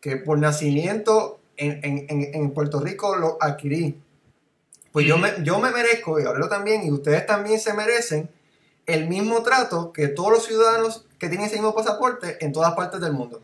que 0.00 0.16
por 0.16 0.38
nacimiento 0.38 1.40
en, 1.56 1.80
en, 1.82 2.06
en 2.08 2.50
Puerto 2.52 2.80
Rico 2.80 3.16
lo 3.16 3.36
adquirí, 3.40 4.00
pues 4.92 5.06
yo 5.06 5.18
me, 5.18 5.32
yo 5.42 5.58
me 5.60 5.70
merezco, 5.70 6.18
y 6.18 6.24
Gabriel 6.24 6.48
también, 6.48 6.82
y 6.84 6.90
ustedes 6.90 7.24
también 7.26 7.60
se 7.60 7.74
merecen 7.74 8.28
el 8.86 9.08
mismo 9.08 9.42
trato 9.42 9.92
que 9.92 10.08
todos 10.08 10.32
los 10.32 10.46
ciudadanos 10.46 11.06
que 11.18 11.28
tienen 11.28 11.46
ese 11.46 11.56
mismo 11.56 11.74
pasaporte 11.74 12.44
en 12.44 12.52
todas 12.52 12.74
partes 12.74 13.00
del 13.00 13.12
mundo. 13.12 13.40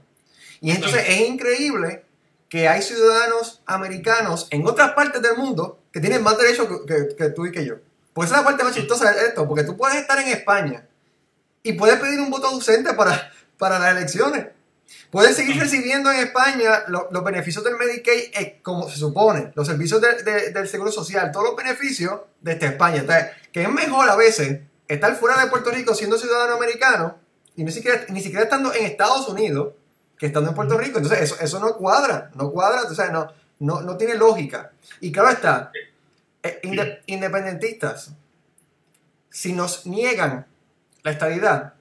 Y 0.61 0.71
entonces 0.71 1.05
es 1.09 1.29
increíble 1.29 2.05
que 2.49 2.69
hay 2.69 2.83
ciudadanos 2.83 3.63
americanos 3.67 4.49
en 4.51 4.67
otras 4.67 4.93
partes 4.93 5.23
del 5.23 5.37
mundo 5.37 5.79
que 5.93 6.01
tienen 6.01 6.23
más 6.23 6.39
derechos 6.39 6.69
que, 6.87 7.31
tú 7.31 7.47
y 7.47 7.53
que 7.53 7.65
yo. 7.65 7.77
Pues 8.13 8.29
esa 8.29 8.37
es 8.37 8.43
la 8.43 8.49
parte 8.49 8.65
más 8.65 8.75
chistosa 8.75 9.13
de 9.13 9.27
esto, 9.27 9.47
porque 9.47 9.63
tú 9.63 9.77
puedes 9.77 9.97
estar 9.97 10.19
en 10.19 10.29
España 10.29 10.87
y 11.67 11.73
puedes 11.73 11.99
pedir 11.99 12.21
un 12.21 12.31
voto 12.31 12.47
ausente 12.47 12.95
para, 12.95 13.33
para 13.59 13.79
las 13.79 13.97
elecciones. 13.97 14.47
Puedes 15.11 15.35
seguir 15.35 15.59
recibiendo 15.59 16.13
en 16.13 16.21
España 16.21 16.85
los 16.89 17.25
beneficios 17.25 17.65
del 17.65 17.77
Medicaid 17.77 18.31
eh, 18.35 18.61
como 18.63 18.89
se 18.89 18.99
supone, 18.99 19.53
los 19.57 19.67
servicios 19.67 20.01
del 20.01 20.69
Seguro 20.69 20.93
Social, 20.93 21.33
todos 21.33 21.47
los 21.47 21.57
beneficios 21.57 22.21
desde 22.41 22.67
España. 22.67 23.05
que 23.53 23.63
es 23.63 23.71
mejor 23.71 24.09
a 24.09 24.15
veces 24.15 24.61
estar 24.87 25.17
fuera 25.17 25.43
de 25.43 25.51
Puerto 25.51 25.71
Rico 25.71 25.95
siendo 25.95 26.17
ciudadano 26.19 26.55
americano 26.55 27.19
y 27.57 27.65
ni 27.65 27.73
siquiera, 27.73 28.05
ni 28.11 28.21
siquiera 28.21 28.45
estando 28.45 28.73
en 28.73 28.85
Estados 28.85 29.29
Unidos 29.29 29.75
que 30.19 30.27
estando 30.27 30.51
en 30.51 30.55
Puerto 30.55 30.79
Rico. 30.79 30.99
Entonces 30.99 31.21
eso, 31.21 31.37
eso 31.41 31.59
no 31.59 31.77
cuadra, 31.77 32.31
no 32.35 32.53
cuadra, 32.53 32.83
o 32.83 32.95
sea, 32.95 33.11
no, 33.11 33.33
no, 33.59 33.81
no 33.81 33.97
tiene 33.97 34.15
lógica. 34.15 34.71
Y 35.01 35.11
claro 35.11 35.31
está, 35.31 35.73
eh, 36.45 36.61
independentistas, 37.07 38.13
si 39.31 39.53
nos 39.53 39.85
niegan 39.85 40.47
la 41.07 41.13
estabilidad, 41.13 41.75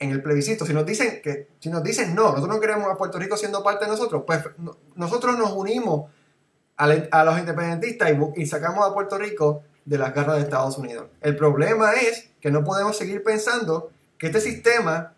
en 0.00 0.10
el 0.10 0.20
plebiscito, 0.20 0.66
si 0.66 0.74
nos 0.74 0.84
dicen 0.84 1.20
que 1.22 1.46
si 1.60 1.70
nos 1.70 1.82
dicen 1.84 2.14
no, 2.14 2.24
nosotros 2.32 2.48
no 2.48 2.60
queremos 2.60 2.90
a 2.92 2.96
Puerto 2.96 3.18
Rico 3.20 3.36
siendo 3.36 3.62
parte 3.62 3.84
de 3.84 3.92
nosotros, 3.92 4.24
pues 4.26 4.40
no- 4.58 4.76
nosotros 4.96 5.38
nos 5.38 5.52
unimos 5.52 6.10
a, 6.76 6.88
la- 6.88 7.06
a 7.12 7.24
los 7.24 7.38
independentistas 7.38 8.10
y, 8.10 8.42
y 8.42 8.46
sacamos 8.46 8.84
a 8.84 8.92
Puerto 8.92 9.16
Rico 9.16 9.62
de 9.84 9.96
las 9.98 10.12
garras 10.12 10.36
de 10.36 10.42
Estados 10.42 10.76
Unidos. 10.76 11.06
El 11.20 11.36
problema 11.36 11.92
es 11.92 12.30
que 12.40 12.50
no 12.50 12.64
podemos 12.64 12.96
seguir 12.98 13.22
pensando 13.22 13.92
que 14.18 14.26
este 14.26 14.40
sistema 14.40 15.14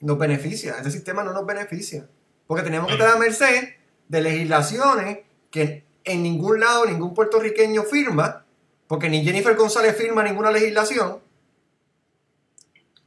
nos 0.00 0.18
beneficia, 0.18 0.74
este 0.78 0.90
sistema 0.90 1.22
no 1.22 1.32
nos 1.32 1.46
beneficia, 1.46 2.08
porque 2.48 2.64
tenemos 2.64 2.88
que 2.88 2.94
estar 2.94 3.14
a 3.14 3.18
merced 3.18 3.68
de 4.08 4.20
legislaciones 4.20 5.18
que 5.52 5.84
en 6.04 6.24
ningún 6.24 6.58
lado 6.58 6.84
ningún 6.86 7.14
puertorriqueño 7.14 7.84
firma, 7.84 8.44
porque 8.88 9.08
ni 9.08 9.22
Jennifer 9.22 9.54
González 9.54 9.96
firma 9.96 10.24
ninguna 10.24 10.50
legislación, 10.50 11.18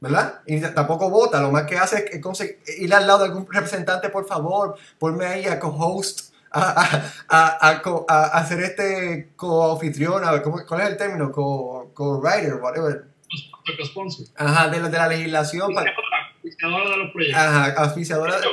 ¿verdad? 0.00 0.40
Y 0.46 0.60
tampoco 0.60 1.08
vota, 1.10 1.40
lo 1.40 1.50
más 1.50 1.64
que 1.64 1.76
hace 1.76 2.10
es 2.12 2.78
ir 2.78 2.92
al 2.94 3.06
lado 3.06 3.20
de 3.20 3.24
algún 3.26 3.46
representante, 3.50 4.08
por 4.10 4.26
favor, 4.26 4.76
ponme 4.98 5.24
ahí 5.26 5.46
a 5.46 5.58
co-host, 5.58 6.34
a, 6.50 6.70
a, 6.80 7.12
a, 7.28 7.68
a 7.70 7.82
co- 7.82 8.06
hacer 8.08 8.60
este 8.60 9.30
co-anfitrión, 9.36 10.24
a 10.24 10.32
ver, 10.32 10.42
¿cómo- 10.42 10.64
¿cuál 10.66 10.80
es 10.82 10.88
el 10.90 10.96
término? 10.96 11.30
Co- 11.32 11.90
Co-writer, 11.94 12.54
whatever. 12.56 13.04
Los 13.78 13.88
sponsors. 13.88 14.32
Ajá, 14.36 14.68
de, 14.68 14.80
la- 14.80 14.88
de 14.88 14.96
la 14.98 15.08
legislación, 15.08 15.72
auspiciadora 15.76 16.90
de 16.90 16.96
los 16.98 17.10
proyectos. 17.12 17.42
ajá, 17.42 17.72
auspiciadora 17.82 18.40
de- 18.40 18.46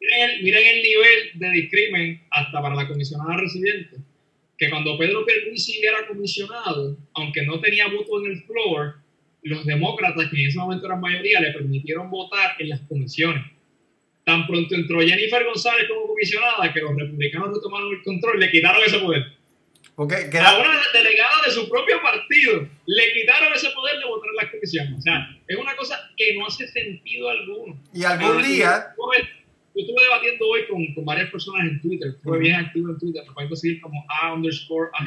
Miren 0.00 0.30
el, 0.30 0.42
miren 0.42 0.66
el 0.76 0.82
nivel 0.82 1.18
de 1.34 1.50
discrimen 1.50 2.22
hasta 2.30 2.60
para 2.62 2.74
la 2.74 2.86
comisionada 2.86 3.36
residente, 3.38 3.96
que 4.58 4.70
cuando 4.70 4.96
Pedro 4.98 5.24
Pierluisi 5.26 5.80
era 5.84 6.06
comisionado, 6.06 6.96
aunque 7.14 7.42
no 7.44 7.60
tenía 7.60 7.86
voto 7.88 8.20
en 8.24 8.32
el 8.32 8.42
floor, 8.44 8.96
los 9.48 9.64
demócratas, 9.64 10.28
que 10.30 10.42
en 10.42 10.48
ese 10.48 10.58
momento 10.58 10.86
eran 10.86 11.00
mayoría, 11.00 11.40
le 11.40 11.52
permitieron 11.52 12.10
votar 12.10 12.56
en 12.58 12.68
las 12.68 12.80
comisiones. 12.82 13.44
Tan 14.24 14.46
pronto 14.46 14.74
entró 14.74 15.00
Jennifer 15.00 15.44
González 15.44 15.86
como 15.88 16.08
comisionada, 16.08 16.72
que 16.72 16.80
los 16.80 16.96
republicanos 16.96 17.54
retomaron 17.54 17.92
el 17.92 18.02
control, 18.02 18.40
le 18.40 18.50
quitaron 18.50 18.82
ese 18.84 18.98
poder. 18.98 19.24
porque 19.94 20.16
A 20.16 20.58
una 20.58 20.80
delegada 20.92 21.36
de 21.46 21.52
su 21.52 21.68
propio 21.68 22.02
partido 22.02 22.68
le 22.86 23.12
quitaron 23.12 23.52
ese 23.54 23.70
poder 23.70 23.98
de 23.98 24.04
votar 24.06 24.30
en 24.30 24.36
las 24.36 24.50
comisiones. 24.50 24.98
O 24.98 25.00
sea, 25.00 25.28
es 25.46 25.56
una 25.56 25.76
cosa 25.76 26.10
que 26.16 26.34
no 26.36 26.46
hace 26.46 26.66
sentido 26.66 27.28
alguno. 27.28 27.80
y 27.94 28.02
algún 28.02 28.42
día, 28.42 28.86
Yo 28.96 29.82
estuve 29.82 30.02
debatiendo 30.02 30.48
hoy 30.48 30.66
con, 30.68 30.94
con 30.94 31.04
varias 31.04 31.30
personas 31.30 31.68
en 31.68 31.80
Twitter. 31.82 32.08
Estuve 32.08 32.38
bien 32.38 32.54
activo 32.56 32.88
en 32.88 32.98
Twitter. 32.98 33.22
Me 33.28 33.32
pueden 33.32 33.48
conseguir 33.50 33.80
como 33.80 34.04
A 34.08 34.32
underscore 34.32 34.90
a. 34.94 35.04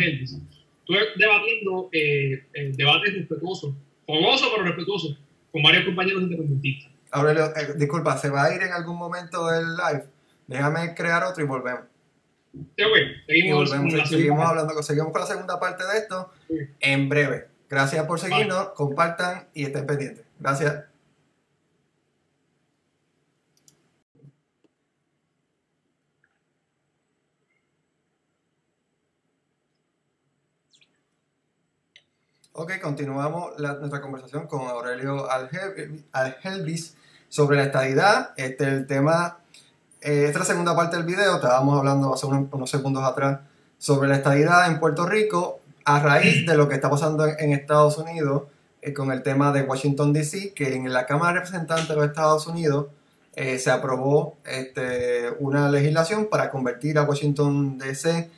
Estuve 0.89 1.07
debatiendo 1.17 1.89
eh, 1.91 2.45
eh, 2.53 2.71
debates 2.73 3.13
respetuosos, 3.13 3.75
fogosos 4.09 4.49
pero 4.55 4.65
respetuosos, 4.67 5.19
con 5.51 5.61
varios 5.61 5.85
compañeros 5.85 6.23
independentistas. 6.23 6.91
Aurelio, 7.11 7.45
eh, 7.55 7.73
disculpa, 7.75 8.17
se 8.17 8.29
va 8.29 8.45
a 8.45 8.55
ir 8.55 8.61
en 8.63 8.71
algún 8.73 8.97
momento 8.97 9.47
del 9.47 9.75
live. 9.75 10.05
Déjame 10.47 10.93
crear 10.95 11.23
otro 11.23 11.43
y 11.43 11.47
volvemos. 11.47 11.81
Sí, 12.53 12.83
ok, 12.83 12.97
Y 13.27 13.31
seguimos, 13.31 13.69
volvemos. 13.69 13.93
con 13.93 13.97
la 13.99 14.05
Seguimos 14.05 14.45
hablando, 14.49 14.83
seguimos 14.83 15.11
con 15.11 15.21
la 15.21 15.27
segunda 15.27 15.59
parte 15.59 15.83
de 15.85 15.97
esto 15.99 16.31
Sí. 16.47 16.55
en 16.79 17.07
breve. 17.09 17.47
Gracias 17.69 18.05
por 18.07 18.19
seguirnos, 18.19 18.69
compartan 18.69 19.47
y 19.53 19.65
estén 19.65 19.85
pendientes. 19.85 20.25
Gracias. 20.39 20.85
Ok, 32.61 32.73
continuamos 32.81 33.53
la- 33.57 33.75
nuestra 33.75 34.01
conversación 34.01 34.45
con 34.45 34.67
Aurelio 34.67 35.29
Alge- 35.29 36.03
Algelvis 36.11 36.93
sobre 37.29 37.55
la 37.55 37.63
estadidad. 37.63 38.31
Este 38.35 38.65
el 38.65 38.85
tema, 38.85 39.37
eh, 40.01 40.25
esta 40.25 40.31
es 40.31 40.39
la 40.39 40.43
segunda 40.45 40.75
parte 40.75 40.97
del 40.97 41.05
video, 41.05 41.35
estábamos 41.35 41.77
hablando 41.77 42.13
hace 42.13 42.25
unos, 42.25 42.49
unos 42.51 42.69
segundos 42.69 43.01
atrás 43.05 43.39
sobre 43.77 44.09
la 44.09 44.15
estadidad 44.17 44.67
en 44.67 44.77
Puerto 44.81 45.05
Rico 45.05 45.61
a 45.85 46.01
raíz 46.01 46.45
de 46.45 46.57
lo 46.57 46.67
que 46.67 46.75
está 46.75 46.89
pasando 46.89 47.25
en, 47.25 47.35
en 47.39 47.53
Estados 47.53 47.97
Unidos 47.97 48.43
eh, 48.81 48.93
con 48.93 49.09
el 49.13 49.23
tema 49.23 49.53
de 49.53 49.61
Washington 49.61 50.11
DC, 50.11 50.53
que 50.53 50.75
en 50.75 50.91
la 50.91 51.05
Cámara 51.05 51.31
de 51.31 51.39
Representantes 51.39 51.87
de 51.87 51.95
los 51.95 52.05
Estados 52.07 52.45
Unidos 52.45 52.87
eh, 53.37 53.57
se 53.57 53.71
aprobó 53.71 54.35
este, 54.45 55.29
una 55.39 55.69
legislación 55.71 56.27
para 56.29 56.49
convertir 56.49 56.97
a 56.97 57.03
Washington 57.03 57.77
DC 57.77 58.29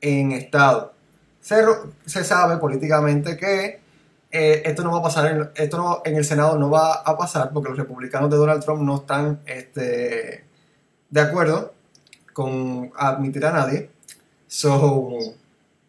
en 0.00 0.30
estado. 0.30 0.93
Se, 1.44 1.62
se 2.06 2.24
sabe 2.24 2.56
políticamente 2.56 3.36
que 3.36 3.78
eh, 4.30 4.62
esto 4.64 4.82
no 4.82 4.92
va 4.92 5.00
a 5.00 5.02
pasar, 5.02 5.26
en, 5.30 5.50
esto 5.54 6.00
en 6.02 6.16
el 6.16 6.24
Senado 6.24 6.56
no 6.56 6.70
va 6.70 7.02
a 7.02 7.18
pasar 7.18 7.50
porque 7.52 7.68
los 7.68 7.76
republicanos 7.76 8.30
de 8.30 8.36
Donald 8.38 8.64
Trump 8.64 8.80
no 8.80 8.96
están 8.96 9.40
este, 9.44 10.42
de 11.10 11.20
acuerdo 11.20 11.74
con 12.32 12.90
admitir 12.96 13.44
a 13.44 13.52
nadie. 13.52 13.90
So, 14.46 15.18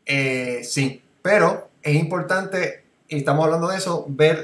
eh, 0.06 0.60
sí, 0.66 1.02
pero 1.22 1.70
es 1.82 1.96
importante, 1.96 2.84
y 3.08 3.20
estamos 3.20 3.46
hablando 3.46 3.70
de 3.70 3.78
eso, 3.78 4.06
ver 4.10 4.44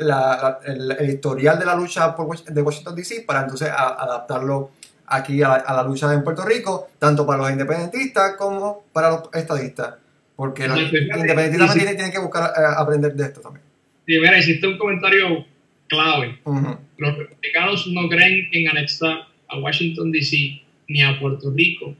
el, 0.64 1.10
historial 1.10 1.60
de 1.60 1.66
la 1.66 1.76
lucha 1.76 2.16
por, 2.16 2.42
de 2.42 2.62
Washington 2.62 2.96
DC 2.96 3.26
para 3.28 3.42
entonces 3.42 3.68
adaptarlo 3.70 4.72
aquí 5.08 5.44
a 5.44 5.74
la 5.74 5.84
lucha 5.84 6.14
en 6.14 6.24
Puerto 6.24 6.46
Rico, 6.46 6.88
tanto 6.98 7.26
para 7.26 7.40
los 7.40 7.52
independentistas 7.52 8.38
como 8.38 8.86
para 8.94 9.10
los 9.10 9.30
estadistas. 9.34 9.96
Porque 10.42 10.68
los 10.68 10.80
independentistas 10.80 11.76
tienen, 11.76 11.96
tienen 11.96 12.12
que 12.12 12.18
buscar 12.18 12.46
eh, 12.46 12.62
aprender 12.76 13.14
de 13.14 13.26
esto 13.26 13.42
también. 13.42 13.64
Sí, 14.08 14.18
mira, 14.18 14.40
hiciste 14.40 14.66
un 14.66 14.80
comentario 14.80 15.46
clave. 15.88 16.40
Ujú. 16.46 16.80
Los 16.98 17.16
republicanos 17.16 17.86
no 17.86 18.10
creen 18.10 18.50
en 18.52 18.70
anexar 18.70 19.28
a 19.48 19.60
Washington 19.60 20.12
DC 20.12 20.60
ni 20.88 21.04
a 21.04 21.20
Puerto 21.20 21.52
Rico 21.52 21.96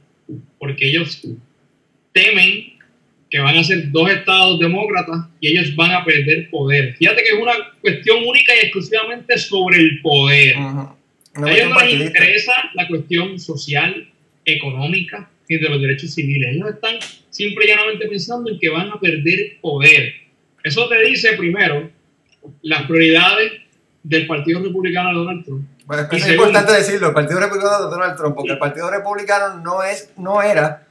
porque 0.58 0.88
ellos 0.88 1.22
temen 2.10 2.78
que 3.30 3.38
van 3.38 3.58
a 3.58 3.62
ser 3.62 3.92
dos 3.92 4.10
estados 4.10 4.58
demócratas 4.58 5.28
y 5.38 5.56
ellos 5.56 5.76
van 5.76 5.92
a 5.92 6.04
perder 6.04 6.50
poder. 6.50 6.96
Fíjate 6.96 7.22
que 7.22 7.36
es 7.36 7.40
una 7.40 7.52
cuestión 7.80 8.24
única 8.26 8.56
y 8.56 8.58
exclusivamente 8.58 9.38
sobre 9.38 9.76
el 9.76 10.00
poder. 10.00 10.56
Ujú. 10.56 10.96
Una 11.36 11.46
A 11.46 11.52
ellos 11.52 11.70
no 11.70 11.80
les 11.80 12.08
interesa 12.08 12.54
la 12.74 12.88
cuestión 12.88 13.38
social, 13.38 14.08
económica 14.44 15.30
de 15.60 15.68
los 15.68 15.80
derechos 15.80 16.12
civiles. 16.14 16.54
Ellos 16.54 16.70
están 16.70 16.96
simple 17.30 17.64
y 17.64 17.68
llanamente 17.68 18.06
pensando 18.08 18.50
en 18.50 18.58
que 18.58 18.68
van 18.68 18.90
a 18.90 18.98
perder 19.00 19.58
poder. 19.60 20.12
Eso 20.64 20.88
te 20.88 21.00
dice 21.02 21.32
primero 21.34 21.90
las 22.62 22.82
prioridades 22.86 23.52
del 24.02 24.26
Partido 24.26 24.62
Republicano 24.62 25.10
de 25.10 25.14
Donald 25.14 25.44
Trump. 25.44 25.68
Bueno, 25.86 26.02
es 26.04 26.08
segundo- 26.22 26.32
importante 26.34 26.72
decirlo, 26.72 27.08
el 27.08 27.14
Partido 27.14 27.40
Republicano 27.40 27.84
de 27.84 27.90
Donald 27.90 28.16
Trump, 28.16 28.34
porque 28.36 28.52
el 28.52 28.58
Partido 28.58 28.90
Republicano 28.90 29.60
no 29.62 29.82
es, 29.82 30.12
no 30.16 30.42
era 30.42 30.86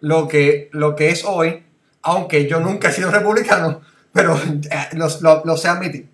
lo 0.00 0.26
que, 0.28 0.68
lo 0.72 0.94
que 0.96 1.10
es 1.10 1.24
hoy, 1.24 1.62
aunque 2.02 2.48
yo 2.48 2.58
nunca 2.60 2.88
he 2.88 2.92
sido 2.92 3.10
republicano, 3.10 3.80
pero 4.12 4.36
eh, 4.36 4.96
lo, 4.96 5.06
lo, 5.20 5.42
lo 5.44 5.56
sé 5.56 5.68
admitir. 5.68 6.06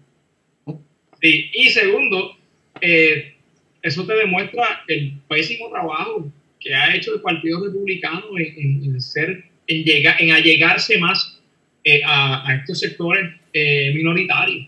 Sí, 1.21 1.51
Y 1.53 1.71
segundo, 1.71 2.37
eh, 2.81 3.35
eso 3.83 4.07
te 4.07 4.15
demuestra 4.15 4.83
el 4.89 5.19
pésimo 5.29 5.71
trabajo 5.71 6.27
que 6.61 6.75
ha 6.75 6.95
hecho 6.95 7.15
el 7.15 7.21
Partido 7.21 7.65
Republicano 7.65 8.25
en, 8.39 8.85
en- 8.85 9.01
ser, 9.01 9.45
en, 9.67 9.85
llegar, 9.85 10.17
en 10.21 10.33
allegarse 10.33 10.99
más 10.99 11.41
eh, 11.85 12.03
a, 12.05 12.49
a 12.49 12.55
estos 12.57 12.79
sectores 12.81 13.31
eh, 13.53 13.93
minoritarios. 13.95 14.67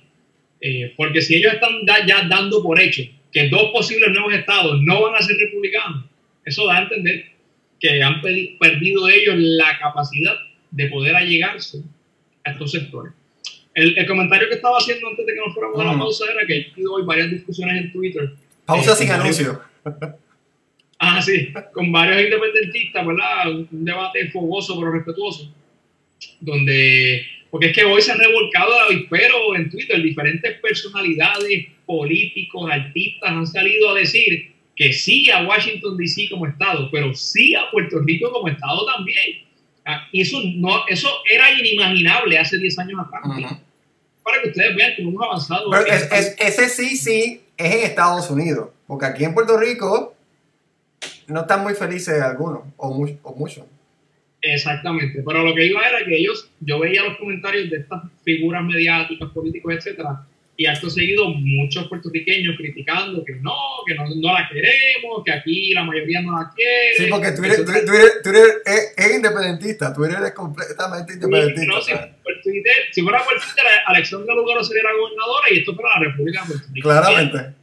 Eh, 0.61 0.93
porque 0.97 1.21
si 1.23 1.37
ellos 1.37 1.55
están 1.55 1.85
da- 1.87 2.05
ya 2.07 2.27
dando 2.29 2.63
por 2.63 2.79
hecho 2.81 3.03
que 3.33 3.49
dos 3.49 3.71
posibles 3.73 4.11
nuevos 4.11 4.35
estados 4.35 4.81
no 4.83 5.03
van 5.03 5.15
a 5.15 5.23
ser 5.23 5.37
republicanos, 5.37 6.05
eso 6.45 6.67
da 6.67 6.79
a 6.79 6.83
entender 6.83 7.27
que 7.79 8.03
han 8.03 8.21
perdido 8.21 9.09
ellos 9.09 9.35
la 9.39 9.79
capacidad 9.79 10.35
de 10.71 10.87
poder 10.89 11.15
allegarse 11.17 11.79
a 12.45 12.51
estos 12.53 12.73
sectores. 12.73 13.13
El, 13.75 13.97
el 13.97 14.07
comentario 14.07 14.49
que 14.49 14.57
estaba 14.57 14.79
haciendo 14.79 15.09
antes 15.09 15.25
de 15.25 15.33
que 15.33 15.39
nos 15.39 15.55
fuéramos 15.55 15.81
a 15.81 15.85
la 15.85 15.99
pausa 15.99 16.25
era 16.33 16.45
que 16.47 16.57
he 16.59 16.65
tenido 16.73 16.93
hoy 16.95 17.05
varias 17.07 17.31
discusiones 17.31 17.77
en 17.85 17.93
Twitter. 17.93 18.31
Pausa 18.67 18.93
Eh, 18.93 18.97
sin 18.97 19.11
anuncio. 19.11 19.61
Ah, 21.03 21.23
sí, 21.23 21.49
con 21.73 21.91
varios 21.91 22.23
independentistas, 22.23 23.07
¿verdad? 23.07 23.51
Un, 23.51 23.69
debate 23.71 24.31
fogoso 24.31 24.79
pero 24.79 24.93
respetuoso. 24.93 25.51
Donde, 26.41 27.23
porque 27.51 27.69
es 27.69 27.75
que 27.75 27.85
hoy 27.85 28.03
se 28.03 28.13
han 28.13 28.19
revolcado 28.19 28.71
el 28.77 28.97
avispero 28.97 29.57
en 29.57 29.71
Twitter, 29.71 30.01
diferentes 30.03 30.61
personalidades, 30.61 31.67
políticos, 31.87 32.71
artistas 32.71 33.31
han 33.31 33.47
salido 33.47 33.91
a 33.91 33.95
decir 33.99 34.53
que 34.77 34.93
sí 34.93 35.31
a 35.31 35.43
Washington 35.47 35.97
DC 35.97 36.29
como 36.31 36.47
estado, 36.47 36.91
pero 36.91 37.15
sí 37.15 37.55
a 37.55 37.71
Puerto 37.71 37.99
Rico 38.01 38.31
como 38.31 38.49
estado 38.49 38.85
también. 38.95 39.43
Ah, 39.87 40.07
y 40.13 40.21
eso, 40.21 40.39
no, 40.57 40.87
eso 40.89 41.09
era 41.33 41.51
inimaginable 41.59 42.39
hace 42.39 42.59
10 42.59 42.79
años 42.79 43.01
atrás. 43.01 43.23
Ujú. 43.25 43.57
Para 44.23 44.43
que 44.43 44.49
ustedes 44.51 44.77
vean 44.77 44.93
cómo 44.97 45.11
hemos 45.11 45.25
avanzado. 45.25 45.71
Pero 45.71 45.87
es- 45.87 46.13
es- 46.13 46.37
ese 46.39 46.69
sí, 46.69 46.97
sí, 46.97 47.41
es 47.57 47.75
en 47.75 47.81
Estados 47.87 48.31
Unidos, 48.31 48.69
porque 48.87 49.07
aquí 49.07 49.25
en 49.25 49.33
Puerto 49.35 49.59
Rico 49.59 50.15
no 51.31 51.41
están 51.43 51.63
muy 51.63 51.75
felices 51.75 52.21
algunos, 52.21 52.63
o, 52.77 52.95
mu- 52.95 53.19
o 53.23 53.35
muchos. 53.35 53.65
Exactamente, 54.43 55.23
pero 55.27 55.43
lo 55.45 55.55
que 55.55 55.67
iba 55.67 55.87
era 55.87 56.05
que 56.05 56.17
ellos, 56.17 56.51
yo 56.61 56.79
veía 56.79 57.03
los 57.05 57.19
comentarios 57.19 57.69
de 57.71 57.79
estas 57.79 58.03
figuras 58.25 58.65
mediáticas, 58.65 59.29
políticos, 59.31 59.75
etcétera, 59.75 60.25
y 60.57 60.67
acto 60.67 60.91
seguido 60.91 61.29
muchos 61.29 61.89
puertorriqueños 61.89 62.57
criticando 62.57 63.25
que 63.25 63.35
no, 63.37 63.55
que 63.87 63.95
no, 63.95 64.05
no, 64.17 64.33
la 64.33 64.49
queremos, 64.51 65.25
que 65.25 65.33
aquí 65.33 65.73
la 65.73 65.85
mayoría 65.85 66.21
no 66.23 66.39
la 66.39 66.51
quiere. 66.55 66.95
Sí, 66.97 67.07
porque 67.11 67.33
tú 67.33 67.45
eres, 67.45 67.65
tú 67.65 67.71
eres, 67.71 67.85
tú 67.87 67.93
eres, 67.93 68.23
tú 68.23 68.29
eres 68.31 68.95
es, 68.97 69.15
independentista, 69.17 69.93
tú 69.93 70.05
eres 70.05 70.33
completamente 70.33 71.15
independentista. 71.15 71.73
No, 71.75 71.81
si, 71.81 71.93
Twitter, 72.43 72.73
si, 72.93 73.03
fuera 73.03 73.19
por 73.25 73.35
Twitter, 73.35 73.65
Alexandra 73.87 74.35
Lugaro 74.35 74.65
sería 74.65 74.83
la 74.85 74.93
gobernadora 74.99 75.47
y 75.51 75.59
esto 75.59 75.75
fuera 75.75 75.91
la 75.99 76.07
República 76.07 76.41
de 76.43 76.47
Puerto 76.47 76.67
Rico. 76.73 76.89
Claramente. 76.89 77.60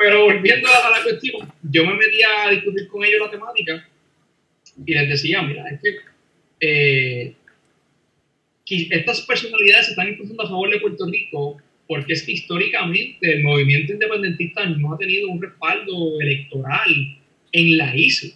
Pero 0.00 0.24
volviendo 0.24 0.66
a 0.66 0.90
la 0.96 1.02
cuestión, 1.02 1.52
yo 1.62 1.84
me 1.84 1.92
metí 1.92 2.22
a 2.22 2.50
discutir 2.50 2.88
con 2.88 3.04
ellos 3.04 3.20
la 3.20 3.30
temática 3.30 3.86
y 4.86 4.94
les 4.94 5.08
decía, 5.10 5.42
mira, 5.42 5.68
es 5.68 5.78
que 5.82 5.96
eh, 6.58 7.34
estas 8.64 9.20
personalidades 9.26 9.86
se 9.86 9.90
están 9.90 10.08
impulsando 10.08 10.42
a 10.42 10.48
favor 10.48 10.70
de 10.70 10.80
Puerto 10.80 11.04
Rico 11.06 11.58
porque 11.86 12.14
es 12.14 12.22
que 12.22 12.32
históricamente 12.32 13.30
el 13.30 13.42
movimiento 13.42 13.92
independentista 13.92 14.64
no 14.64 14.94
ha 14.94 14.96
tenido 14.96 15.28
un 15.28 15.42
respaldo 15.42 16.18
electoral 16.18 17.18
en 17.52 17.76
la 17.76 17.94
isla. 17.94 18.30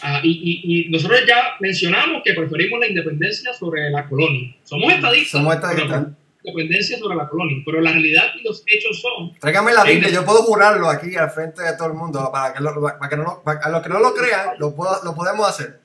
Ah, 0.00 0.22
y, 0.24 0.86
nosotros 0.88 1.20
ya 1.28 1.56
mencionamos 1.60 2.22
que 2.24 2.32
preferimos 2.32 2.80
la 2.80 2.86
independencia 2.86 3.52
sobre 3.52 3.90
la 3.90 4.08
colonia. 4.08 4.56
Somos 4.64 4.90
estadistas. 4.90 5.32
Somos 5.32 5.54
estadistas. 5.54 6.17
Independencia 6.42 6.98
sobre 6.98 7.16
la 7.16 7.28
colonia. 7.28 7.62
Pero 7.64 7.80
la 7.80 7.92
realidad 7.92 8.32
y 8.38 8.42
los 8.42 8.62
hechos 8.66 9.00
son. 9.00 9.34
Tráigame 9.38 9.72
la 9.72 9.84
Biblia, 9.84 10.10
yo 10.10 10.24
puedo 10.24 10.42
jurarlo 10.42 10.88
aquí 10.88 11.16
al 11.16 11.30
frente 11.30 11.62
de 11.62 11.76
todo 11.76 11.88
el 11.88 11.94
mundo. 11.94 12.30
Para 12.32 12.54
que, 12.54 12.62
para 12.62 13.08
que 13.08 13.16
no, 13.16 13.42
a 13.44 13.70
los 13.70 13.82
que 13.82 13.88
no 13.88 14.00
lo 14.00 14.14
crean, 14.14 14.58
lo, 14.58 14.74
lo 15.04 15.14
podemos 15.14 15.48
hacer. 15.48 15.80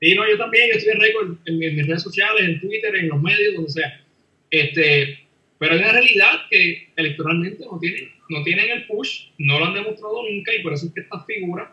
Sí, 0.00 0.14
no, 0.14 0.28
yo 0.28 0.36
también, 0.36 0.68
yo 0.70 0.78
estoy 0.78 0.92
en 0.92 1.00
récord 1.00 1.28
en, 1.46 1.62
en, 1.62 1.76
mis 1.76 1.86
redes 1.86 2.02
sociales, 2.02 2.42
en 2.44 2.60
Twitter, 2.60 2.94
en 2.96 3.08
los 3.08 3.22
medios, 3.22 3.54
donde 3.54 3.70
sea. 3.70 4.00
Este, 4.50 5.24
pero 5.58 5.76
es 5.76 5.80
una 5.80 5.92
realidad 5.92 6.42
que 6.50 6.90
electoralmente 6.96 7.64
no 7.64 7.78
tienen, 7.78 8.10
no 8.28 8.42
tienen 8.42 8.70
el 8.70 8.86
push, 8.86 9.28
no 9.38 9.58
lo 9.58 9.66
han 9.66 9.74
demostrado 9.74 10.22
nunca 10.30 10.52
y 10.54 10.62
por 10.62 10.74
eso 10.74 10.86
es 10.86 10.92
que 10.92 11.00
estas 11.00 11.24
figuras 11.26 11.68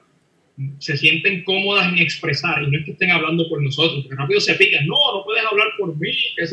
se 0.79 0.97
sienten 0.97 1.43
cómodas 1.43 1.91
en 1.91 1.99
expresar 1.99 2.61
y 2.63 2.71
no 2.71 2.79
es 2.79 2.85
que 2.85 2.91
estén 2.91 3.11
hablando 3.11 3.49
por 3.49 3.61
nosotros, 3.61 4.03
porque 4.03 4.15
rápido 4.15 4.39
se 4.39 4.53
pican, 4.55 4.85
no, 4.85 4.95
no 5.13 5.23
puedes 5.23 5.43
hablar 5.45 5.67
por 5.77 5.95
mí, 5.97 6.13
que 6.35 6.47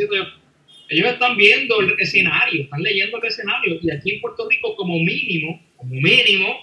ellos 0.88 1.12
están 1.12 1.37
viendo 1.37 1.81
el 1.81 1.94
escenario, 1.98 2.62
están 2.62 2.83
leyendo 2.83 3.18
el 3.18 3.29
escenario 3.29 3.79
y 3.81 3.90
aquí 3.90 4.14
en 4.14 4.20
Puerto 4.20 4.48
Rico 4.48 4.74
como 4.77 4.94
mínimo, 4.98 5.61
como 5.77 5.94
mínimo, 5.94 6.57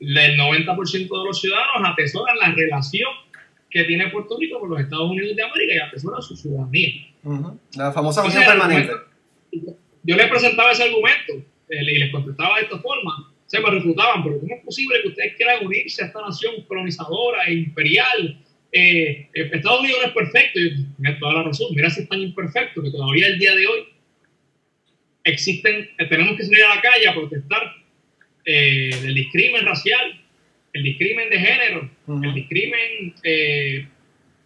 el 0.00 0.38
90% 0.38 0.90
de 0.90 1.24
los 1.26 1.40
ciudadanos 1.40 1.88
atesoran 1.90 2.36
la 2.38 2.52
relación 2.52 3.10
que 3.70 3.84
tiene 3.84 4.08
Puerto 4.08 4.36
Rico 4.38 4.60
con 4.60 4.70
los 4.70 4.80
Estados 4.80 5.10
Unidos 5.10 5.36
de 5.36 5.42
América 5.42 5.74
y 5.74 5.78
atesoran 5.78 6.22
su 6.22 6.36
ciudadanía. 6.36 6.92
La 7.76 7.92
famosa 7.92 8.24
unión 8.24 8.44
permanente 8.44 8.92
yo 10.06 10.16
les 10.16 10.28
presentaba 10.28 10.70
ese 10.70 10.84
argumento 10.84 11.32
eh, 11.68 11.82
y 11.82 11.98
les 11.98 12.12
contestaba 12.12 12.56
de 12.56 12.62
esta 12.62 12.78
forma, 12.78 13.32
se 13.46 13.60
me 13.60 13.70
refutaban, 13.70 14.22
pero 14.22 14.38
¿cómo 14.38 14.54
es 14.54 14.64
posible 14.64 15.02
que 15.02 15.08
ustedes 15.08 15.36
quieran 15.36 15.66
unirse 15.66 16.04
a 16.04 16.06
esta 16.06 16.20
nación 16.20 16.54
colonizadora 16.68 17.44
e 17.46 17.54
imperial? 17.54 18.38
Eh, 18.78 19.28
eh, 19.32 19.50
Estados 19.52 19.80
Unidos 19.80 20.00
no 20.02 20.08
es 20.08 20.14
perfecto, 20.14 20.60
y 20.60 21.18
toda 21.18 21.34
la 21.34 21.42
razón, 21.44 21.68
mira 21.74 21.88
si 21.88 22.02
es 22.02 22.08
tan 22.08 22.20
imperfecto 22.20 22.82
que 22.82 22.90
todavía 22.90 23.28
el 23.28 23.38
día 23.38 23.54
de 23.54 23.66
hoy 23.66 23.88
existen, 25.24 25.88
tenemos 26.10 26.36
que 26.36 26.44
salir 26.44 26.62
a 26.64 26.74
la 26.74 26.82
calle 26.82 27.08
a 27.08 27.14
protestar 27.14 27.72
del 28.44 29.14
discrimen 29.14 29.64
racial, 29.64 30.20
el 30.72 30.82
discrimen 30.82 31.30
de 31.30 31.38
género, 31.38 31.90
el 32.22 32.34
discrimen 32.34 33.14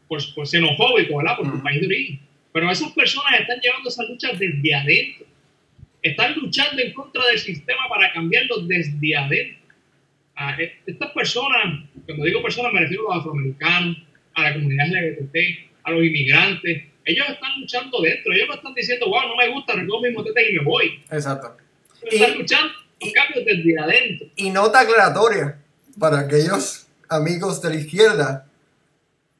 por, 0.08 0.46
xenofóbico, 0.46 1.18
¿verdad? 1.18 1.36
Por 1.36 1.50
su 1.50 1.62
país 1.62 1.80
de 1.80 1.86
origen. 1.86 2.20
Pero 2.52 2.70
esas 2.70 2.92
personas 2.92 3.40
están 3.40 3.60
llevando 3.60 3.88
esa 3.88 4.04
lucha 4.04 4.32
desde 4.32 4.74
adentro 4.74 5.26
están 6.02 6.34
luchando 6.34 6.80
en 6.82 6.92
contra 6.92 7.26
del 7.26 7.38
sistema 7.38 7.80
para 7.88 8.12
cambiarlo 8.12 8.60
desde 8.60 9.16
adentro. 9.16 9.58
A 10.36 10.60
e, 10.60 10.78
estas 10.86 11.10
personas, 11.10 11.84
cuando 12.06 12.24
digo 12.24 12.42
personas 12.42 12.72
me 12.72 12.80
refiero 12.80 13.10
a 13.10 13.16
los 13.16 13.20
afroamericanos, 13.20 13.98
a 14.40 14.44
la 14.44 14.54
comunidad 14.54 14.86
LGBT, 14.86 15.36
a 15.84 15.90
los 15.92 16.04
inmigrantes, 16.04 16.84
ellos 17.04 17.26
están 17.28 17.60
luchando 17.60 18.00
dentro, 18.02 18.32
ellos 18.32 18.48
no 18.48 18.54
están 18.54 18.74
diciendo, 18.74 19.06
wow, 19.06 19.28
no 19.28 19.36
me 19.36 19.48
gusta, 19.48 19.74
recojo 19.74 20.02
mi 20.02 20.10
motete 20.10 20.50
y 20.50 20.54
me 20.54 20.64
voy. 20.64 21.02
Exacto. 21.10 21.56
Están 22.02 22.38
luchando 22.38 22.72
por 23.00 23.12
cambios 23.12 23.44
desde 23.44 23.78
adentro. 23.78 24.26
Y 24.36 24.50
nota 24.50 24.80
aclaratoria 24.80 25.58
para 25.98 26.20
aquellos 26.20 26.86
amigos 27.08 27.60
de 27.62 27.70
la 27.70 27.76
izquierda, 27.76 28.46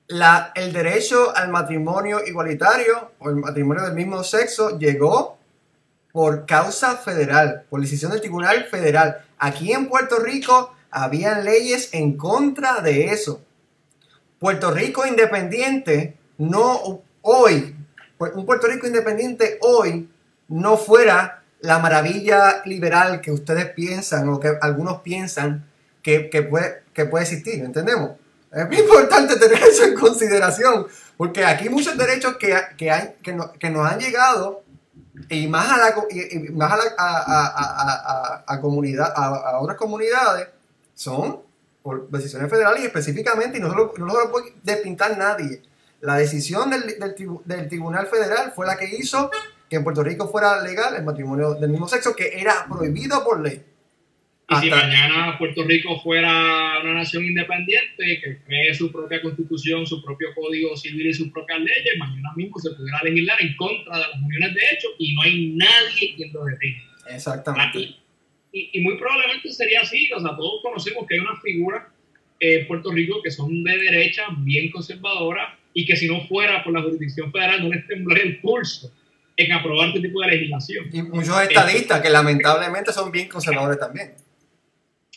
la, 0.08 0.52
el 0.56 0.72
derecho 0.72 1.34
al 1.36 1.50
matrimonio 1.50 2.20
igualitario 2.26 3.12
o 3.20 3.30
el 3.30 3.36
matrimonio 3.36 3.84
del 3.84 3.94
mismo 3.94 4.24
sexo 4.24 4.78
llegó 4.78 5.38
por 6.12 6.46
causa 6.46 6.96
federal, 6.96 7.64
por 7.70 7.80
decisión 7.80 8.10
del 8.10 8.20
Tribunal 8.20 8.64
Federal. 8.64 9.24
Aquí 9.38 9.72
en 9.72 9.88
Puerto 9.88 10.18
Rico 10.18 10.74
habían 10.90 11.44
leyes 11.44 11.90
en 11.94 12.16
contra 12.16 12.80
de 12.80 13.06
eso. 13.06 13.44
Puerto 14.40 14.70
Rico 14.70 15.06
independiente 15.06 16.16
no 16.38 17.02
hoy, 17.20 17.76
un 18.18 18.46
Puerto 18.46 18.66
Rico 18.66 18.86
independiente 18.86 19.58
hoy 19.60 20.08
no 20.48 20.78
fuera 20.78 21.42
la 21.60 21.78
maravilla 21.78 22.62
liberal 22.64 23.20
que 23.20 23.30
ustedes 23.30 23.66
piensan 23.66 24.28
o 24.30 24.40
que 24.40 24.56
algunos 24.62 25.02
piensan 25.02 25.66
que, 26.02 26.30
puede, 26.48 26.84
que 26.94 27.04
puede 27.04 27.24
existir, 27.24 27.62
¿entendemos? 27.62 28.12
Es 28.50 28.66
muy 28.66 28.78
importante 28.78 29.36
tener 29.36 29.62
eso 29.70 29.84
en 29.84 29.94
consideración, 29.94 30.86
porque 31.18 31.44
aquí 31.44 31.68
muchos 31.68 31.96
derechos 31.98 32.36
que, 32.38 32.58
que, 32.78 33.14
que, 33.22 33.38
que 33.58 33.70
nos 33.70 33.86
han 33.86 34.00
llegado 34.00 34.62
y 35.28 35.46
más 35.48 35.70
a 35.70 35.76
la 35.76 35.94
más 36.52 36.72
a, 36.72 36.76
a, 36.96 37.46
a, 37.46 38.44
a, 38.46 38.60
comunidad 38.62 39.12
a, 39.14 39.60
otras 39.60 39.76
comunidades 39.76 40.48
son 40.94 41.40
por 41.82 42.10
decisiones 42.10 42.50
federales 42.50 42.82
y 42.82 42.86
específicamente 42.86 43.58
y 43.58 43.60
no 43.60 43.74
lo, 43.74 43.92
no 43.98 44.06
lo 44.06 44.30
puede 44.30 44.54
despintar 44.62 45.16
nadie 45.16 45.62
la 46.00 46.16
decisión 46.16 46.70
del, 46.70 46.98
del, 46.98 47.14
del, 47.44 47.68
Tribunal 47.68 48.06
Federal 48.06 48.52
fue 48.54 48.66
la 48.66 48.76
que 48.76 48.86
hizo 48.86 49.30
que 49.68 49.76
en 49.76 49.84
Puerto 49.84 50.02
Rico 50.02 50.28
fuera 50.28 50.62
legal 50.62 50.94
el 50.96 51.04
matrimonio 51.04 51.54
del 51.54 51.70
mismo 51.70 51.88
sexo 51.88 52.14
que 52.14 52.40
era 52.40 52.66
prohibido 52.68 53.22
por 53.24 53.40
ley 53.40 53.62
y 54.50 54.56
si 54.56 54.68
mañana 54.68 55.38
Puerto 55.38 55.62
Rico 55.62 56.00
fuera 56.00 56.80
una 56.82 56.94
nación 56.94 57.24
independiente 57.24 58.20
que 58.20 58.38
cree 58.44 58.74
su 58.74 58.90
propia 58.90 59.22
constitución, 59.22 59.86
su 59.86 60.02
propio 60.02 60.34
código 60.34 60.76
civil 60.76 61.06
y 61.06 61.14
sus 61.14 61.28
propias 61.28 61.60
leyes, 61.60 61.96
mañana 61.98 62.32
mismo 62.34 62.58
se 62.58 62.70
pudiera 62.70 63.00
legislar 63.04 63.40
en 63.40 63.54
contra 63.54 63.94
de 63.94 64.00
las 64.00 64.14
uniones 64.16 64.54
de 64.54 64.60
hecho 64.72 64.88
y 64.98 65.14
no 65.14 65.22
hay 65.22 65.52
nadie 65.52 66.16
quien 66.16 66.32
lo 66.32 66.44
detenga. 66.44 66.82
Exactamente. 67.10 67.94
Y, 68.52 68.70
y, 68.72 68.80
muy 68.80 68.96
probablemente 68.98 69.52
sería 69.52 69.82
así, 69.82 70.10
o 70.12 70.20
sea, 70.20 70.36
todos 70.36 70.60
conocemos 70.62 71.06
que 71.06 71.14
hay 71.14 71.20
unas 71.20 71.40
figuras 71.40 71.84
en 72.40 72.66
Puerto 72.66 72.90
Rico 72.90 73.22
que 73.22 73.30
son 73.30 73.62
de 73.62 73.76
derecha, 73.76 74.24
bien 74.38 74.70
conservadoras, 74.70 75.54
y 75.72 75.86
que 75.86 75.96
si 75.96 76.08
no 76.08 76.20
fuera 76.26 76.64
por 76.64 76.72
la 76.72 76.82
jurisdicción 76.82 77.30
federal 77.30 77.62
no 77.62 77.74
les 77.74 77.86
temblaría 77.86 78.24
el 78.24 78.40
pulso 78.40 78.92
en 79.36 79.52
aprobar 79.52 79.88
este 79.88 80.00
tipo 80.00 80.20
de 80.20 80.28
legislación. 80.28 80.86
Y 80.92 81.02
muchos 81.02 81.40
estadistas 81.42 82.00
que 82.00 82.10
lamentablemente 82.10 82.92
son 82.92 83.10
bien 83.10 83.28
conservadores 83.28 83.78
también. 83.78 84.12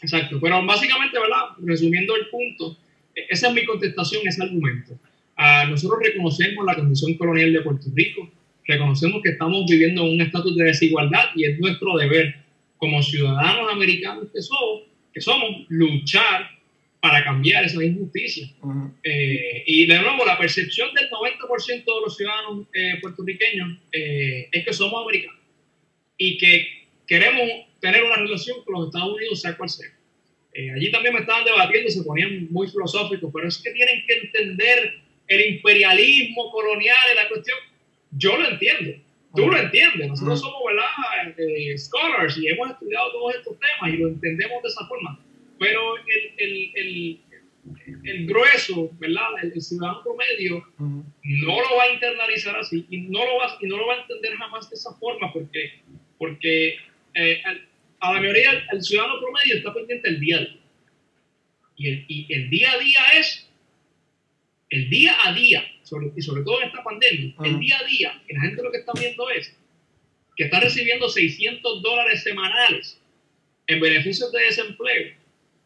Exacto, 0.01 0.37
pero 0.41 0.65
básicamente, 0.65 1.17
¿verdad? 1.17 1.55
Resumiendo 1.59 2.15
el 2.15 2.27
punto, 2.27 2.77
e-, 3.15 3.25
esa 3.29 3.47
es 3.47 3.53
mi 3.53 3.65
contestación, 3.65 4.21
ese 4.25 4.43
argumento. 4.43 4.93
Uh, 5.37 5.69
nosotros 5.69 5.99
reconocemos 6.03 6.65
la 6.65 6.75
condición 6.75 7.15
colonial 7.15 7.53
de 7.53 7.61
Puerto 7.61 7.87
Rico, 7.93 8.29
reconocemos 8.65 9.21
que 9.23 9.31
estamos 9.31 9.65
viviendo 9.67 10.03
un 10.03 10.21
estatus 10.21 10.55
de 10.55 10.65
desigualdad 10.65 11.25
y 11.35 11.45
es 11.45 11.59
nuestro 11.59 11.97
deber 11.97 12.35
como 12.83 13.01
ciudadanos 13.01 13.71
americanos 13.71 14.27
que 14.33 14.41
somos, 14.41 14.81
que 15.13 15.21
somos 15.21 15.65
luchar 15.69 16.51
para 16.99 17.23
cambiar 17.23 17.63
esa 17.63 17.81
injusticia. 17.81 18.45
eh, 19.03 19.63
y 19.65 19.85
de 19.85 19.99
nuevo, 19.99 20.25
la 20.25 20.37
percepción 20.37 20.93
del 20.93 21.09
90% 21.09 21.85
de 21.85 22.01
los 22.03 22.17
ciudadanos 22.17 22.67
eh, 22.73 22.95
puertorriqueños 23.01 23.77
eh, 23.89 24.49
es 24.51 24.65
que 24.65 24.73
somos 24.73 25.01
americanos 25.01 25.39
y 26.17 26.37
que 26.37 26.67
queremos 27.07 27.47
tener 27.79 28.03
una 28.03 28.17
relación 28.17 28.61
con 28.65 28.73
los 28.73 28.87
Estados 28.87 29.15
Unidos, 29.15 29.39
sea 29.39 29.55
cual 29.55 29.69
sea. 29.69 29.87
Eh, 30.53 30.71
allí 30.71 30.91
también 30.91 31.13
me 31.13 31.21
estaban 31.21 31.45
debatiendo, 31.45 31.89
se 31.89 32.03
ponían 32.03 32.51
muy 32.51 32.67
filosóficos, 32.67 33.31
pero 33.33 33.47
es 33.47 33.59
que 33.59 33.71
tienen 33.71 34.03
que 34.05 34.13
entender 34.13 34.99
el 35.29 35.55
imperialismo 35.55 36.51
colonial 36.51 37.09
en 37.11 37.15
la 37.15 37.29
cuestión. 37.29 37.59
Yo 38.11 38.37
lo 38.37 38.49
entiendo, 38.49 38.91
tú 39.35 39.47
lo 39.47 39.57
entiendes, 39.57 40.09
nosotros 40.09 40.41
somos 40.41 40.61
¿verdad? 40.67 41.35
Eh, 41.37 41.77
scholars 41.77 42.37
y 42.37 42.47
hemos 42.47 42.71
estudiado 42.71 43.11
todos 43.11 43.35
estos 43.35 43.57
temas 43.59 43.93
y 43.93 43.97
lo 43.97 44.07
entendemos 44.09 44.61
de 44.61 44.69
esa 44.69 44.87
forma, 44.87 45.19
pero 45.59 45.97
el, 45.97 46.33
el, 46.37 46.71
el, 46.75 47.21
el 48.03 48.27
grueso, 48.27 48.91
¿verdad? 48.99 49.29
El, 49.41 49.61
ciudadano 49.61 50.03
promedio 50.03 50.65
no 50.77 51.55
lo 51.61 51.77
va 51.77 51.83
a 51.83 51.93
internalizar 51.93 52.55
así 52.57 52.85
y 52.89 53.01
no 53.01 53.19
lo 53.25 53.37
va, 53.37 53.57
y 53.61 53.67
no 53.67 53.77
lo 53.77 53.87
va 53.87 53.95
a 53.95 54.01
entender 54.01 54.35
jamás 54.35 54.69
de 54.69 54.75
esa 54.75 54.93
forma 54.95 55.31
porque, 55.31 55.81
porque 56.17 56.77
eh, 57.15 57.41
a 57.99 58.13
la 58.13 58.19
mayoría, 58.19 58.51
el 58.71 58.83
ciudadano 58.83 59.19
promedio 59.19 59.57
está 59.57 59.73
pendiente 59.73 60.09
del 60.09 60.19
día 60.19 60.37
a 60.37 60.39
día. 60.41 60.59
Y 61.75 61.87
el, 61.87 62.05
y 62.07 62.33
el 62.33 62.49
día 62.49 62.71
a 62.71 62.77
día 62.77 62.99
es, 63.17 63.49
el 64.69 64.89
día 64.89 65.15
a 65.23 65.33
día, 65.33 65.63
sobre, 65.83 66.11
y 66.15 66.21
sobre 66.21 66.43
todo 66.43 66.61
en 66.61 66.67
esta 66.67 66.83
pandemia, 66.83 67.35
el 67.43 67.59
día 67.59 67.77
a 67.77 67.83
día, 67.85 68.21
que 68.27 68.33
la 68.33 68.41
gente 68.41 68.63
lo 68.63 68.71
que 68.71 68.79
está 68.79 68.93
viendo 68.93 69.29
es 69.29 69.55
que 70.35 70.45
está 70.45 70.59
recibiendo 70.59 71.07
600 71.09 71.81
dólares 71.83 72.23
semanales 72.23 72.99
en 73.67 73.79
beneficios 73.79 74.31
de 74.31 74.41
desempleo, 74.41 75.13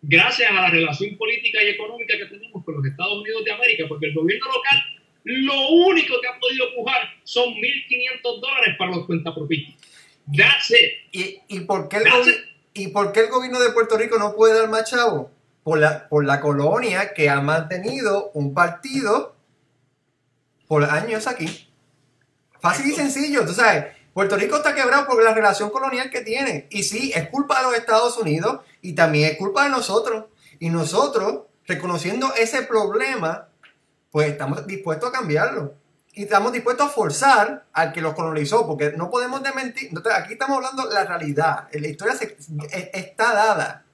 gracias 0.01 0.51
a 0.51 0.53
la 0.53 0.69
relación 0.69 1.17
política 1.17 1.63
y 1.63 1.69
económica 1.69 2.17
que 2.17 2.25
tenemos 2.25 2.63
con 2.63 2.75
los 2.75 2.85
Estados 2.85 3.21
Unidos 3.21 3.45
de 3.45 3.51
América, 3.51 3.85
porque 3.87 4.07
el 4.07 4.13
gobierno 4.13 4.45
local 4.47 4.83
lo 5.23 5.69
único 5.69 6.21
que 6.21 6.27
ha 6.27 6.39
podido 6.39 6.73
pujar 6.75 7.01
son 7.23 7.53
1.500 7.55 8.39
dólares 8.39 8.75
para 8.77 8.91
los 8.91 9.05
cuentapropistas. 9.05 9.75
That's 10.35 10.71
it. 10.71 11.41
¿Y, 11.47 11.59
por 11.61 11.89
qué 11.89 11.97
el 11.97 12.03
¿Y 12.73 12.89
por 12.89 13.11
qué 13.11 13.21
el 13.21 13.29
gobierno 13.29 13.59
de 13.59 13.71
Puerto 13.71 13.97
Rico 13.97 14.17
no 14.17 14.35
puede 14.35 14.57
dar 14.59 14.69
más 14.69 14.89
chavo? 14.89 15.31
Por 15.63 15.79
la, 15.79 16.07
por 16.07 16.25
la 16.25 16.39
colonia 16.39 17.13
que 17.13 17.29
ha 17.29 17.41
mantenido 17.41 18.31
un 18.33 18.53
partido 18.53 19.35
por 20.67 20.83
años 20.83 21.27
aquí. 21.27 21.69
Fácil 22.59 22.87
y 22.87 22.95
sencillo. 22.95 23.45
Tú 23.45 23.53
sabes, 23.53 23.85
Puerto 24.13 24.35
Rico 24.35 24.57
está 24.57 24.73
quebrado 24.73 25.05
por 25.05 25.23
la 25.23 25.33
relación 25.33 25.69
colonial 25.69 26.09
que 26.09 26.21
tiene. 26.21 26.67
Y 26.69 26.83
sí, 26.83 27.11
es 27.15 27.29
culpa 27.29 27.59
de 27.59 27.63
los 27.65 27.75
Estados 27.75 28.17
Unidos 28.17 28.61
y 28.81 28.93
también 28.93 29.31
es 29.31 29.37
culpa 29.37 29.63
de 29.63 29.69
nosotros. 29.69 30.25
Y 30.59 30.69
nosotros, 30.69 31.43
reconociendo 31.65 32.33
ese 32.35 32.63
problema, 32.63 33.47
pues 34.11 34.31
estamos 34.31 34.65
dispuestos 34.65 35.09
a 35.09 35.11
cambiarlo. 35.11 35.75
Y 36.13 36.23
estamos 36.23 36.51
dispuestos 36.51 36.87
a 36.87 36.89
forzar 36.89 37.65
al 37.73 37.93
que 37.93 38.01
los 38.01 38.15
colonizó, 38.15 38.65
porque 38.65 38.91
no 38.97 39.11
podemos 39.11 39.43
desmentir. 39.43 39.91
Aquí 40.15 40.33
estamos 40.33 40.57
hablando 40.57 40.87
de 40.87 40.95
la 40.95 41.05
realidad. 41.05 41.67
La 41.71 41.87
historia 41.87 42.15
está 42.71 43.33
dada. 43.33 43.85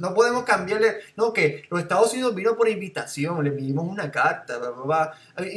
No, 0.00 0.14
podemos 0.14 0.44
cambiarle. 0.44 0.98
No, 1.16 1.32
que 1.32 1.64
los 1.70 1.80
Estados 1.80 2.12
Unidos 2.12 2.34
vino 2.34 2.56
por 2.56 2.68
invitación, 2.68 3.42
le 3.42 3.50
pedimos 3.50 3.86
una 3.86 4.10
carta, 4.10 4.58
bla, 4.58 4.70
bla, 4.70 5.12
Les 5.36 5.54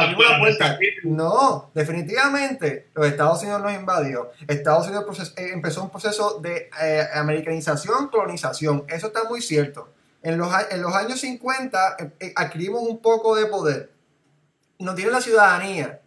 abrimos 0.00 0.26
la 0.26 0.40
puerta. 0.40 0.78
No, 1.04 1.70
definitivamente 1.74 2.88
los 2.94 3.06
Estados 3.06 3.42
Unidos 3.42 3.62
nos 3.62 3.74
invadió. 3.74 4.30
Estados 4.46 4.88
Unidos 4.88 5.32
eh, 5.36 5.50
empezó 5.52 5.82
un 5.82 5.90
proceso 5.90 6.40
de 6.40 6.70
eh, 6.80 7.08
americanización, 7.14 8.08
colonización. 8.08 8.84
Eso 8.88 9.08
está 9.08 9.24
muy 9.24 9.40
cierto. 9.40 9.92
En 10.22 10.38
los, 10.38 10.52
en 10.70 10.82
los 10.82 10.94
años 10.94 11.20
50 11.20 11.96
eh, 12.20 12.32
adquirimos 12.36 12.82
un 12.82 13.00
poco 13.00 13.34
de 13.34 13.46
poder. 13.46 13.90
Nos 14.78 14.94
tiene 14.94 15.10
la 15.10 15.20
ciudadanía. 15.20 16.00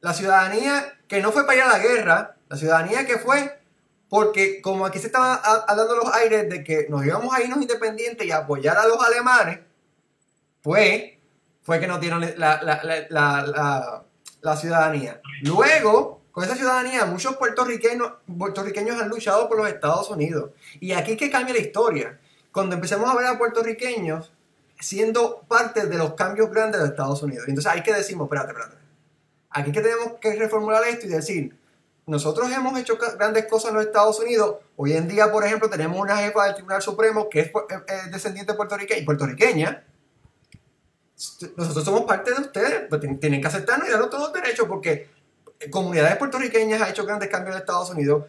La 0.00 0.12
ciudadanía 0.12 0.98
que 1.08 1.20
no 1.20 1.32
fue 1.32 1.46
para 1.46 1.58
ir 1.58 1.64
a 1.64 1.68
la 1.68 1.78
guerra, 1.78 2.36
la 2.48 2.56
ciudadanía 2.56 3.06
que 3.06 3.18
fue 3.18 3.61
porque 4.12 4.60
como 4.60 4.84
aquí 4.84 4.98
se 4.98 5.06
estaban 5.06 5.38
hablando 5.42 5.96
los 5.96 6.14
aires 6.14 6.46
de 6.46 6.62
que 6.62 6.86
nos 6.90 7.02
íbamos 7.02 7.34
a 7.34 7.40
irnos 7.40 7.62
independientes 7.62 8.26
y 8.26 8.30
apoyar 8.30 8.76
a 8.76 8.86
los 8.86 9.02
alemanes, 9.02 9.60
pues 10.60 11.14
fue 11.62 11.80
que 11.80 11.86
nos 11.86 11.98
dieron 11.98 12.20
la, 12.36 14.04
ciudadanía. 14.60 15.18
Luego, 15.40 16.20
con 16.30 16.44
esa 16.44 16.54
ciudadanía, 16.54 17.06
muchos 17.06 17.36
puertorriqueños, 17.36 19.00
han 19.00 19.08
luchado 19.08 19.48
por 19.48 19.56
los 19.56 19.68
Estados 19.68 20.10
Unidos. 20.10 20.50
Y 20.78 20.92
aquí 20.92 21.16
que 21.16 21.30
cambia 21.30 21.54
la 21.54 21.60
historia. 21.60 22.20
Cuando 22.52 22.74
empecemos 22.74 23.08
a 23.08 23.16
ver 23.16 23.24
a 23.28 23.38
puertorriqueños 23.38 24.30
siendo 24.78 25.40
parte 25.48 25.86
de 25.86 25.96
los 25.96 26.12
cambios 26.12 26.50
grandes 26.50 26.82
de 26.82 26.88
Estados 26.88 27.22
Unidos. 27.22 27.48
Entonces 27.48 27.72
hay 27.72 27.82
que 27.82 27.94
decimos, 27.94 28.26
espérate, 28.26 28.52
espérate. 28.52 28.76
Aquí 29.48 29.72
que 29.72 29.80
tenemos 29.80 30.18
que 30.20 30.34
reformular 30.34 30.86
esto 30.86 31.06
y 31.06 31.08
decir, 31.08 31.61
nosotros 32.06 32.50
hemos 32.50 32.78
hecho 32.78 32.98
grandes 33.16 33.46
cosas 33.46 33.70
en 33.70 33.76
los 33.76 33.86
Estados 33.86 34.18
Unidos. 34.18 34.56
Hoy 34.76 34.94
en 34.94 35.06
día, 35.06 35.30
por 35.30 35.44
ejemplo, 35.44 35.70
tenemos 35.70 36.00
una 36.00 36.16
jefa 36.16 36.46
del 36.46 36.54
Tribunal 36.54 36.82
Supremo 36.82 37.28
que 37.28 37.40
es, 37.40 37.46
eh, 37.46 37.52
eh, 37.70 38.10
descendiente 38.10 38.54
puertorriqueña 38.54 39.04
puertorriqueña. 39.04 39.84
Nosotros 41.56 41.84
somos 41.84 42.02
parte 42.02 42.32
de 42.32 42.40
ustedes, 42.40 42.88
pues 42.88 43.00
tienen 43.20 43.40
que 43.40 43.46
aceptarnos 43.46 43.88
y 43.88 43.92
darnos 43.92 44.10
todos 44.10 44.24
los 44.24 44.32
derechos 44.32 44.66
porque 44.66 45.08
comunidades 45.70 46.16
puertorriqueñas 46.16 46.82
han 46.82 46.90
hecho 46.90 47.06
grandes 47.06 47.28
cambios 47.28 47.54
en 47.54 47.60
Estados 47.60 47.90
Unidos, 47.90 48.24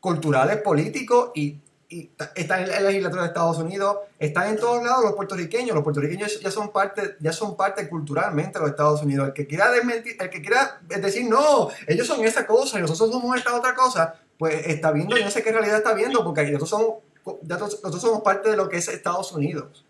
culturales, 0.00 0.58
políticos 0.58 1.30
y 1.34 1.58
está 1.90 2.62
en 2.62 2.68
la 2.68 2.80
legislatura 2.80 3.22
de 3.22 3.28
Estados 3.28 3.58
Unidos, 3.58 3.96
están 4.18 4.50
en 4.50 4.56
todos 4.56 4.82
lados 4.84 5.04
los 5.04 5.14
puertorriqueños, 5.14 5.74
los 5.74 5.82
puertorriqueños 5.82 6.40
ya 6.40 6.50
son 6.50 6.72
parte, 6.72 7.16
ya 7.18 7.32
son 7.32 7.56
parte 7.56 7.88
culturalmente 7.88 8.58
de 8.58 8.60
los 8.60 8.70
Estados 8.70 9.02
Unidos. 9.02 9.28
El 9.28 9.34
que 9.34 9.46
quiera 9.46 9.70
desmentir, 9.72 10.16
el 10.20 10.30
que 10.30 10.40
quiera 10.40 10.80
decir 10.88 11.24
no, 11.28 11.68
ellos 11.88 12.06
son 12.06 12.24
esa 12.24 12.46
cosa 12.46 12.78
y 12.78 12.82
nosotros 12.82 13.10
somos 13.10 13.36
esta 13.36 13.56
otra 13.56 13.74
cosa, 13.74 14.20
pues 14.38 14.68
está 14.68 14.92
viendo, 14.92 15.16
yo 15.16 15.24
no 15.24 15.30
sé 15.30 15.42
qué 15.42 15.50
realidad 15.50 15.78
está 15.78 15.94
viendo, 15.94 16.22
porque 16.22 16.42
nosotros 16.44 16.70
somos, 16.70 16.94
nosotros 17.42 18.00
somos 18.00 18.22
parte 18.22 18.50
de 18.50 18.56
lo 18.56 18.68
que 18.68 18.76
es 18.76 18.86
Estados 18.86 19.32
Unidos. 19.32 19.84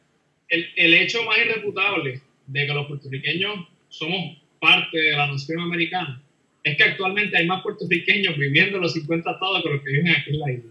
El, 0.48 0.66
el 0.76 0.94
hecho 0.94 1.22
más 1.24 1.38
irreputable 1.38 2.22
de 2.46 2.66
que 2.66 2.72
los 2.72 2.86
puertorriqueños 2.86 3.68
somos 3.90 4.38
parte 4.58 4.98
de 4.98 5.12
la 5.12 5.26
nación 5.26 5.60
americana 5.60 6.22
es 6.64 6.76
que 6.76 6.82
actualmente 6.82 7.36
hay 7.36 7.46
más 7.46 7.62
puertorriqueños 7.62 8.36
viviendo 8.38 8.76
en 8.76 8.82
los 8.82 8.92
50 8.94 9.30
estados 9.30 9.62
que 9.62 9.68
los 9.68 9.82
que 9.82 9.90
viven 9.90 10.08
aquí 10.08 10.30
en 10.30 10.40
la 10.40 10.50
isla 10.50 10.70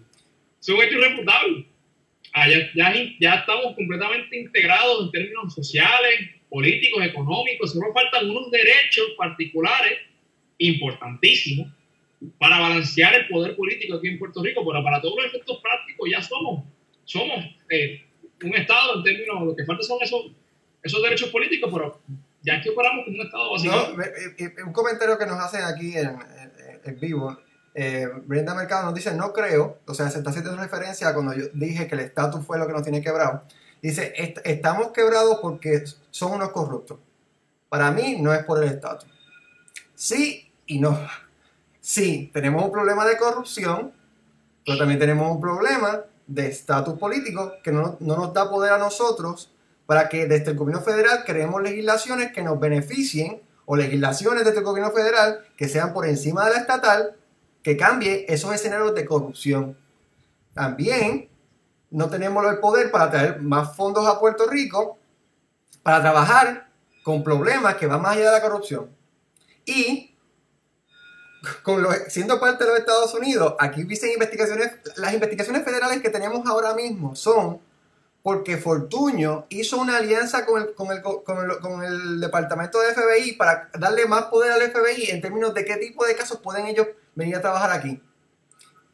es 0.62 0.70
un 0.70 0.82
hecho 0.82 0.98
irrefutable. 0.98 1.66
Ah, 2.34 2.48
ya, 2.48 2.94
ya, 3.20 3.36
estamos 3.36 3.76
completamente 3.76 4.40
integrados 4.40 5.06
en 5.06 5.12
términos 5.12 5.54
sociales, 5.54 6.30
políticos, 6.50 7.04
económicos. 7.04 7.74
Solo 7.74 7.92
faltan 7.94 8.30
unos 8.30 8.52
derechos 8.52 9.08
particulares 9.18 10.00
importantísimos 10.58 11.70
para 12.38 12.60
balancear 12.60 13.16
el 13.16 13.28
poder 13.28 13.56
político 13.56 13.96
aquí 13.96 14.10
en 14.10 14.20
Puerto 14.20 14.44
Rico, 14.44 14.64
pero 14.66 14.84
para 14.84 15.02
todos 15.02 15.16
los 15.18 15.26
efectos 15.26 15.60
prácticos 15.62 16.10
ya 16.12 16.22
somos, 16.22 16.66
somos 17.06 17.46
eh, 17.70 18.04
un 18.44 18.56
Estado 18.56 18.98
en 18.98 19.04
términos, 19.04 19.42
lo 19.44 19.56
que 19.56 19.66
falta 19.66 19.84
son 19.84 20.00
esos, 20.02 20.32
esos 20.84 21.02
derechos 21.02 21.30
políticos, 21.30 21.70
pero 21.74 22.02
ya 22.42 22.56
aquí 22.56 22.70
operamos 22.70 23.06
como 23.06 23.18
un 23.18 23.26
Estado 23.26 23.52
básicamente. 23.52 24.54
No, 24.60 24.68
un 24.68 24.74
comentario 24.74 25.18
que 25.18 25.26
nos 25.26 25.40
hacen 25.40 25.62
aquí 25.64 25.94
en, 25.96 26.18
en 26.86 27.00
vivo 27.00 27.38
eh, 27.74 28.08
Brenda 28.26 28.56
Mercado 28.56 28.86
nos 28.86 28.94
dice, 28.94 29.14
no 29.14 29.32
creo, 29.34 29.80
o 29.86 29.94
sea, 29.94 30.10
se 30.10 30.20
está 30.20 30.32
haciendo 30.32 30.56
referencia 30.56 31.10
a 31.10 31.14
cuando 31.14 31.34
yo 31.34 31.46
dije 31.54 31.88
que 31.88 31.96
el 31.96 32.02
estatus 32.02 32.46
fue 32.46 32.58
lo 32.58 32.68
que 32.68 32.74
nos 32.74 32.84
tiene 32.84 33.02
quebrado. 33.02 33.44
Dice, 33.82 34.14
estamos 34.44 34.90
quebrados 34.90 35.40
porque 35.42 35.84
son 36.12 36.34
unos 36.34 36.50
corruptos. 36.50 37.00
Para 37.70 37.92
mí 37.92 38.18
no 38.20 38.34
es 38.34 38.44
por 38.44 38.62
el 38.62 38.70
estatus. 38.70 39.10
Sí 39.96 40.52
y 40.66 40.80
no. 40.80 41.00
Sí, 41.80 42.30
tenemos 42.34 42.64
un 42.64 42.72
problema 42.72 43.06
de 43.06 43.18
corrupción, 43.18 43.94
pero 44.66 44.78
también 44.78 45.00
tenemos 45.00 45.32
un 45.32 45.40
problema 45.40 46.02
de 46.28 46.48
estatus 46.48 47.00
político 47.00 47.54
que 47.64 47.72
no, 47.72 47.98
no, 48.00 48.18
nos 48.18 48.34
da 48.34 48.50
poder 48.50 48.74
a 48.74 48.78
nosotros 48.78 49.52
para 49.86 50.10
que 50.10 50.28
desde 50.28 50.52
el 50.52 50.58
gobierno 50.58 50.84
federal 50.84 51.24
creemos 51.26 51.62
legislaciones 51.64 52.32
que 52.32 52.44
nos 52.44 52.60
beneficien 52.60 53.42
o 53.66 53.76
legislaciones 53.76 54.46
desde 54.46 54.60
el 54.60 54.66
gobierno 54.66 54.92
federal 54.92 55.46
que 55.58 55.68
sean 55.68 55.94
por 55.94 56.06
encima 56.06 56.46
de 56.46 56.52
la 56.52 56.58
estatal 56.58 57.16
que 57.64 57.78
cambie 57.78 58.26
esos 58.28 58.54
escenarios 58.54 58.96
de 58.96 59.06
corrupción. 59.06 59.78
También 60.54 61.30
no 61.92 62.10
tenemos 62.10 62.46
el 62.46 62.60
poder 62.60 62.92
para 62.92 63.10
traer 63.10 63.42
más 63.42 63.76
fondos 63.76 64.06
a 64.08 64.20
Puerto 64.20 64.48
Rico 64.48 64.98
para 65.84 66.02
trabajar 66.02 66.70
con 67.04 67.24
problemas 67.24 67.76
que 67.76 67.88
van 67.88 68.02
más 68.02 68.16
allá 68.16 68.26
de 68.26 68.32
la 68.32 68.42
corrupción. 68.42 68.90
Y 69.66 70.16
con 71.64 71.86
siendo 72.08 72.40
parte 72.40 72.64
de 72.64 72.70
los 72.72 72.80
Estados 72.80 73.14
Unidos, 73.14 73.56
aquí 73.60 73.84
dicen 73.84 74.12
investigaciones, 74.12 74.74
las 74.98 75.14
investigaciones 75.14 75.64
federales 75.64 76.02
que 76.02 76.10
tenemos 76.10 76.46
ahora 76.48 76.74
mismo 76.74 77.16
son 77.16 77.62
porque 78.22 78.58
Fortuño 78.58 79.46
hizo 79.50 79.78
una 79.78 79.98
alianza 79.98 80.46
con 80.46 80.62
el, 80.62 80.74
con, 80.74 80.92
el, 80.92 81.02
con, 81.02 81.84
el, 81.84 82.20
departamento 82.20 82.80
de 82.82 82.94
FBI 82.94 83.34
para 83.34 83.70
darle 83.78 84.06
más 84.08 84.26
poder 84.26 84.52
al 84.52 84.62
FBI 84.62 85.10
en 85.10 85.22
términos 85.22 85.54
de 85.54 85.64
qué 85.64 85.78
tipo 85.78 86.06
de 86.06 86.16
casos 86.16 86.40
pueden 86.40 86.66
ellos 86.68 86.88
venir 87.16 87.38
a 87.38 87.42
trabajar 87.42 87.72
aquí. 87.72 88.02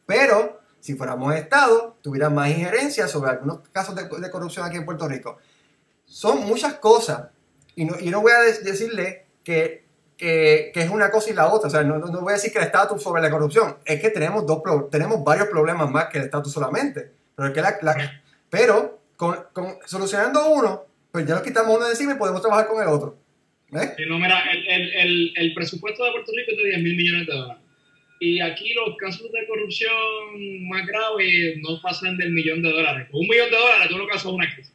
Pero 0.06 0.62
si 0.80 0.94
fuéramos 0.94 1.34
Estado, 1.34 1.98
tuvieran 2.02 2.36
más 2.36 2.50
injerencia 2.50 3.08
sobre 3.08 3.32
algunos 3.32 3.68
casos 3.72 3.96
de, 3.96 4.30
corrupción 4.30 4.66
aquí 4.66 4.78
en 4.78 4.86
Puerto 4.86 5.08
Rico. 5.08 5.40
Son 6.06 6.46
muchas 6.46 6.76
cosas. 6.76 7.30
Y 7.76 7.86
no, 7.86 8.00
y 8.00 8.12
no 8.12 8.22
voy 8.22 8.32
a 8.32 8.42
decirle 8.42 9.26
que, 9.44 9.88
que, 10.16 10.72
es 10.76 10.90
una 10.92 11.10
cosa 11.10 11.32
y 11.32 11.34
la 11.34 11.52
otra. 11.52 11.70
O 11.70 11.72
sea, 11.72 11.82
no, 11.82 11.98
no 11.98 12.22
voy 12.22 12.34
a 12.34 12.36
decir 12.36 12.52
que 12.52 12.60
el 12.60 12.66
estatus 12.66 13.02
sobre 13.02 13.24
la 13.24 13.32
corrupción. 13.32 13.80
Es 13.84 14.00
que 14.00 14.12
tenemos, 14.12 14.46
dos, 14.46 14.62
tenemos 14.92 15.24
varios 15.24 15.48
problemas 15.48 15.90
más 15.90 16.06
que 16.06 16.20
el 16.20 16.26
estatus 16.26 16.54
solamente. 16.54 17.12
Pero, 17.36 17.52
que 17.52 17.62
la, 17.62 18.22
pero 18.52 19.00
con, 19.16 19.38
solucionando 19.86 20.50
uno, 20.50 20.86
pues 21.12 21.26
ya 21.26 21.36
lo 21.36 21.44
quitamos 21.44 21.76
uno 21.76 21.86
de 21.86 21.92
encima 21.92 22.14
y 22.14 22.18
podemos 22.18 22.42
trabajar 22.42 22.68
con 22.68 22.82
el 22.82 22.88
otro. 22.90 23.18
¿Eh? 23.74 24.06
no, 24.08 24.20
mira, 24.20 24.44
el, 24.52 24.94
el, 24.94 25.34
el, 25.36 25.54
presupuesto 25.54 26.06
de 26.06 26.12
Puerto 26.12 26.32
Rico 26.36 26.52
es 26.52 26.58
de 26.58 26.64
10 26.66 26.84
mil 26.84 26.96
millones 26.96 27.28
de 27.28 27.34
dólares. 27.34 27.64
Y 28.20 28.40
aquí 28.40 28.74
los 28.74 28.96
casos 28.98 29.30
de 29.32 29.46
corrupción 29.48 29.94
más 30.70 30.86
graves 30.86 31.58
no 31.58 31.82
pasan 31.82 32.16
del 32.18 32.32
millón 32.32 32.62
de 32.62 32.72
dólares. 32.72 33.08
Con 33.12 33.22
un 33.22 33.28
millón 33.28 33.50
de 33.50 33.58
dólares 33.58 33.90
tú 33.90 33.98
no 33.98 34.08
casos 34.08 34.32
una 34.32 34.54
crisis. 34.54 34.74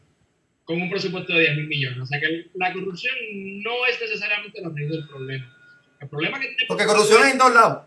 Con 0.64 0.82
un 0.82 0.90
presupuesto 0.90 1.32
de 1.32 1.40
10 1.40 1.56
mil 1.56 1.66
millones. 1.68 1.98
O 2.00 2.06
sea 2.06 2.20
que 2.20 2.46
la 2.54 2.72
corrupción 2.72 3.14
no 3.62 3.86
es 3.86 4.00
necesariamente 4.00 4.60
la 4.60 4.68
raíz 4.68 4.90
del 4.90 5.08
problema. 5.08 5.56
El 6.00 6.08
problema 6.08 6.38
que 6.38 6.46
tiene. 6.48 6.64
Porque 6.68 6.84
corrupción 6.84 7.22
es 7.24 7.32
en 7.32 7.38
todos 7.38 7.54
lados. 7.54 7.86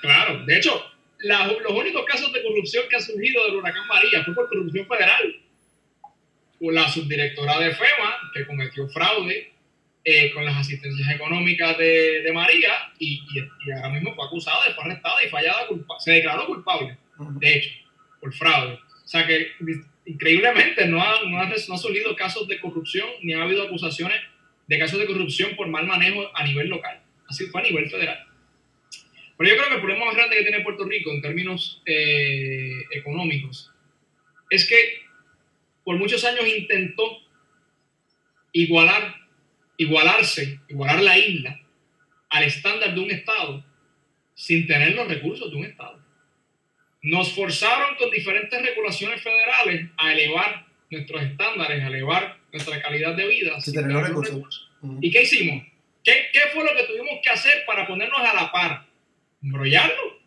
Claro. 0.00 0.44
De 0.44 0.56
hecho, 0.56 0.80
los 1.22 1.72
únicos 1.72 2.04
casos 2.04 2.32
de 2.32 2.42
corrupción 2.42 2.84
que 2.88 2.96
han 2.96 3.02
surgido 3.02 3.44
del 3.46 3.56
huracán 3.56 3.86
María 3.86 4.24
fue 4.24 4.34
por 4.34 4.48
corrupción 4.48 4.86
federal. 4.86 5.36
La 6.60 6.88
subdirectora 6.88 7.58
de 7.58 7.74
FEMA, 7.74 8.16
que 8.34 8.46
cometió 8.46 8.88
fraude 8.88 9.52
eh, 10.04 10.32
con 10.32 10.44
las 10.44 10.56
asistencias 10.56 11.10
económicas 11.10 11.76
de, 11.78 12.22
de 12.22 12.32
María 12.32 12.70
y, 12.98 13.22
y, 13.34 13.70
ahora 13.70 13.90
mismo 13.90 14.14
fue 14.14 14.26
acusada, 14.26 14.74
fue 14.74 14.84
arrestada 14.84 15.24
y 15.24 15.28
fallada, 15.28 15.66
se 15.98 16.12
declaró 16.12 16.46
culpable, 16.46 16.96
de 17.38 17.54
hecho, 17.54 17.70
por 18.20 18.32
fraude. 18.34 18.74
O 18.74 19.08
sea 19.08 19.26
que 19.26 19.52
increíblemente 20.06 20.86
no 20.86 21.02
ha, 21.02 21.22
no, 21.26 21.40
ha, 21.40 21.46
no 21.46 21.74
ha 21.74 21.78
solido 21.78 22.16
casos 22.16 22.48
de 22.48 22.60
corrupción 22.60 23.08
ni 23.22 23.34
ha 23.34 23.42
habido 23.42 23.62
acusaciones 23.62 24.20
de 24.66 24.78
casos 24.78 24.98
de 25.00 25.06
corrupción 25.06 25.56
por 25.56 25.66
mal 25.68 25.86
manejo 25.86 26.30
a 26.34 26.44
nivel 26.44 26.68
local. 26.68 27.00
Así 27.28 27.46
fue 27.46 27.60
a 27.60 27.64
nivel 27.64 27.90
federal. 27.90 28.26
Pero 29.40 29.52
yo 29.52 29.56
creo 29.56 29.68
que 29.70 29.74
el 29.76 29.80
problema 29.80 30.04
más 30.04 30.16
grande 30.16 30.36
que 30.36 30.42
tiene 30.42 30.60
Puerto 30.60 30.84
Rico 30.84 31.10
en 31.12 31.22
términos 31.22 31.80
eh, 31.86 32.74
económicos 32.90 33.70
es 34.50 34.68
que 34.68 35.00
por 35.82 35.96
muchos 35.96 36.22
años 36.26 36.46
intentó 36.46 37.22
igualar 38.52 39.14
igualarse, 39.78 40.60
igualar 40.68 41.02
la 41.02 41.16
isla 41.16 41.58
al 42.28 42.44
estándar 42.44 42.94
de 42.94 43.00
un 43.00 43.10
Estado 43.10 43.64
sin 44.34 44.66
tener 44.66 44.94
los 44.94 45.08
recursos 45.08 45.50
de 45.50 45.56
un 45.56 45.64
Estado. 45.64 45.98
Nos 47.00 47.32
forzaron 47.32 47.96
con 47.96 48.10
diferentes 48.10 48.60
regulaciones 48.60 49.22
federales 49.22 49.86
a 49.96 50.12
elevar 50.12 50.66
nuestros 50.90 51.22
estándares, 51.22 51.82
a 51.82 51.86
elevar 51.86 52.36
nuestra 52.52 52.82
calidad 52.82 53.14
de 53.16 53.26
vida 53.26 53.58
sin, 53.58 53.72
tener 53.72 53.90
los 53.90 54.06
recursos. 54.06 54.70
¿Y 55.00 55.10
qué 55.10 55.22
hicimos? 55.22 55.64
¿Qué, 56.04 56.26
¿Qué 56.30 56.40
fue 56.52 56.62
lo 56.62 56.76
que 56.76 56.84
tuvimos 56.84 57.20
que 57.22 57.30
hacer 57.30 57.64
para 57.66 57.86
ponernos 57.86 58.20
a 58.20 58.34
la 58.34 58.52
par? 58.52 58.89
Embrollarlo, 59.42 60.20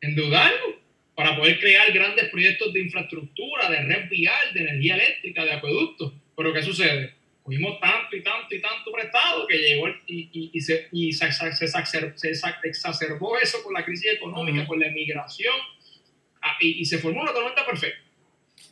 endeudarlo, 0.00 0.80
para 1.14 1.36
poder 1.36 1.58
crear 1.60 1.92
grandes 1.92 2.28
proyectos 2.30 2.72
de 2.72 2.80
infraestructura, 2.80 3.70
de 3.70 3.82
red 3.82 4.08
vial, 4.10 4.52
de 4.54 4.60
energía 4.60 4.94
eléctrica, 4.96 5.44
de 5.44 5.52
acueductos. 5.52 6.12
Pero 6.36 6.52
¿qué 6.52 6.62
sucede? 6.62 7.16
cogimos 7.46 7.78
tanto 7.78 8.16
y 8.16 8.22
tanto 8.24 8.52
y 8.56 8.60
tanto 8.60 8.90
prestado 8.90 9.46
que 9.46 9.56
llegó 9.56 9.86
y, 10.08 10.50
y, 10.52 10.60
se, 10.60 10.88
y 10.90 11.12
se, 11.12 11.26
exacerbó 12.64 13.38
eso 13.38 13.62
con 13.62 13.72
la 13.72 13.84
crisis 13.84 14.14
económica, 14.14 14.66
con 14.66 14.80
la 14.80 14.88
emigración, 14.88 15.54
ah, 16.42 16.56
y, 16.60 16.84
se 16.84 16.98
formó 16.98 17.22
una 17.22 17.32
tormenta 17.32 17.64
perfecta. 17.64 18.02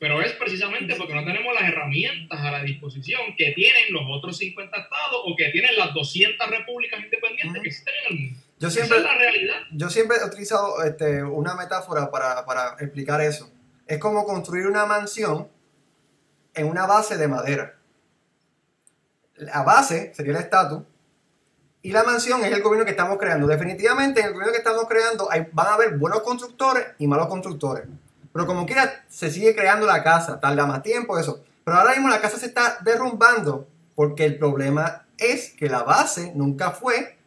Pero 0.01 0.21
es 0.21 0.33
precisamente 0.33 0.97
porque 0.97 1.15
no 1.15 1.25
tenemos 1.25 1.55
las 1.55 1.69
herramientas 1.69 2.41
a 2.41 2.51
la 2.51 2.65
disposición 2.65 3.37
que 3.39 3.53
tienen 3.53 3.93
los 3.93 4.03
otros 4.09 4.39
50 4.39 4.77
estados 4.77 5.23
o 5.25 5.37
que 5.37 5.51
tienen 5.51 5.77
las 5.77 5.95
200 5.95 6.51
repúblicas 6.51 7.01
independientes 7.01 7.63
que 7.63 7.69
existen 7.69 7.95
en 7.95 8.13
el 8.13 8.21
mundo. 8.25 8.41
Yo 8.65 8.71
siempre, 8.71 8.99
Esa 8.99 9.09
es 9.09 9.13
la 9.13 9.19
realidad. 9.19 9.55
Yo 9.73 9.91
siempre 9.91 10.17
he 10.19 10.25
utilizado 10.25 10.83
este, 10.83 11.23
una 11.23 11.55
metáfora 11.55 12.11
para, 12.11 12.45
para 12.45 12.77
explicar 12.81 13.21
eso. 13.21 13.51
Es 13.87 13.99
como 13.99 14.25
construir 14.25 14.67
una 14.67 14.87
mansión 14.87 15.49
en 16.55 16.67
una 16.69 16.87
base 16.87 17.17
de 17.17 17.29
madera 17.29 17.75
la 19.37 19.63
base 19.63 20.13
sería 20.15 20.33
el 20.33 20.39
estatus 20.39 20.83
y 21.83 21.91
la 21.91 22.03
mansión 22.03 22.43
es 22.45 22.53
el 22.53 22.63
gobierno 22.63 22.85
que 22.85 22.93
estamos 22.93 23.19
creando. 23.19 23.47
Definitivamente 23.47 24.21
en 24.21 24.29
el 24.29 24.33
gobierno 24.33 24.53
que 24.53 24.59
estamos 24.59 24.87
creando 24.89 25.31
hay, 25.31 25.49
van 25.53 25.67
a 25.67 25.75
haber 25.75 25.99
buenos 25.99 26.23
constructores 26.23 26.87
y 26.99 27.07
malos 27.07 27.27
constructores. 27.27 27.85
Pero 28.33 28.47
como 28.47 28.65
quiera, 28.65 29.05
se 29.09 29.31
sigue 29.31 29.55
creando 29.55 29.87
la 29.87 30.03
casa, 30.03 30.41
tarda 30.41 30.67
más 30.67 30.83
tiempo, 30.83 31.19
eso. 31.19 31.45
Pero 31.65 31.77
ahora 31.77 31.93
mismo 31.93 32.09
la 32.09 32.21
casa 32.21 32.39
se 32.39 32.47
está 32.47 32.79
derrumbando 32.83 33.69
porque 33.95 34.25
el 34.25 34.39
problema 34.39 35.07
es 35.19 35.51
que 35.53 35.69
la 35.69 35.83
base 35.83 36.33
nunca 36.35 36.71
fue 36.71 37.19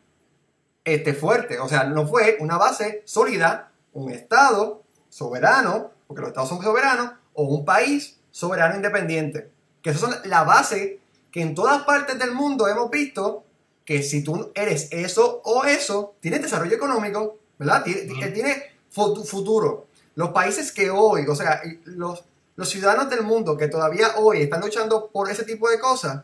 este, 0.88 1.14
fuerte. 1.14 1.60
O 1.60 1.68
sea, 1.68 1.84
no 1.84 2.08
fue 2.08 2.38
una 2.40 2.58
base 2.58 3.04
sólida, 3.06 3.72
un 3.92 4.10
Estado 4.10 4.84
soberano, 5.10 5.92
porque 6.08 6.22
los 6.22 6.30
Estados 6.30 6.48
son 6.48 6.64
soberanos, 6.64 7.12
o 7.34 7.44
un 7.44 7.66
país 7.66 8.18
soberano 8.32 8.76
independiente. 8.76 9.52
Que 9.82 9.90
esas 9.90 10.02
son 10.02 10.16
la 10.24 10.44
base 10.44 11.02
que 11.30 11.42
en 11.42 11.56
todas 11.56 11.84
partes 11.84 12.18
del 12.18 12.32
mundo 12.32 12.70
hemos 12.70 12.90
visto 12.90 13.44
que 13.84 14.02
si 14.02 14.24
tú 14.24 14.52
eres 14.56 14.88
eso 14.92 15.42
o 15.44 15.66
eso, 15.66 16.16
tienes 16.22 16.42
desarrollo 16.42 16.78
económico, 16.78 17.38
¿verdad? 17.60 17.84
Tiene, 17.84 18.78
futuro. 18.90 19.88
Los 20.16 20.30
países 20.30 20.72
que 20.72 20.90
hoy, 20.90 21.26
o 21.28 21.36
sea, 21.36 21.62
los, 21.84 22.24
los 22.56 22.70
ciudadanos 22.70 23.10
del 23.10 23.24
mundo 23.24 23.58
que 23.58 23.68
todavía 23.68 24.18
hoy 24.18 24.42
están 24.42 24.62
luchando 24.62 25.10
por 25.12 25.30
ese 25.30 25.44
tipo 25.44 25.70
de 25.70 25.80
cosas, 25.80 26.24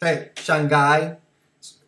Shanghái, 0.00 1.18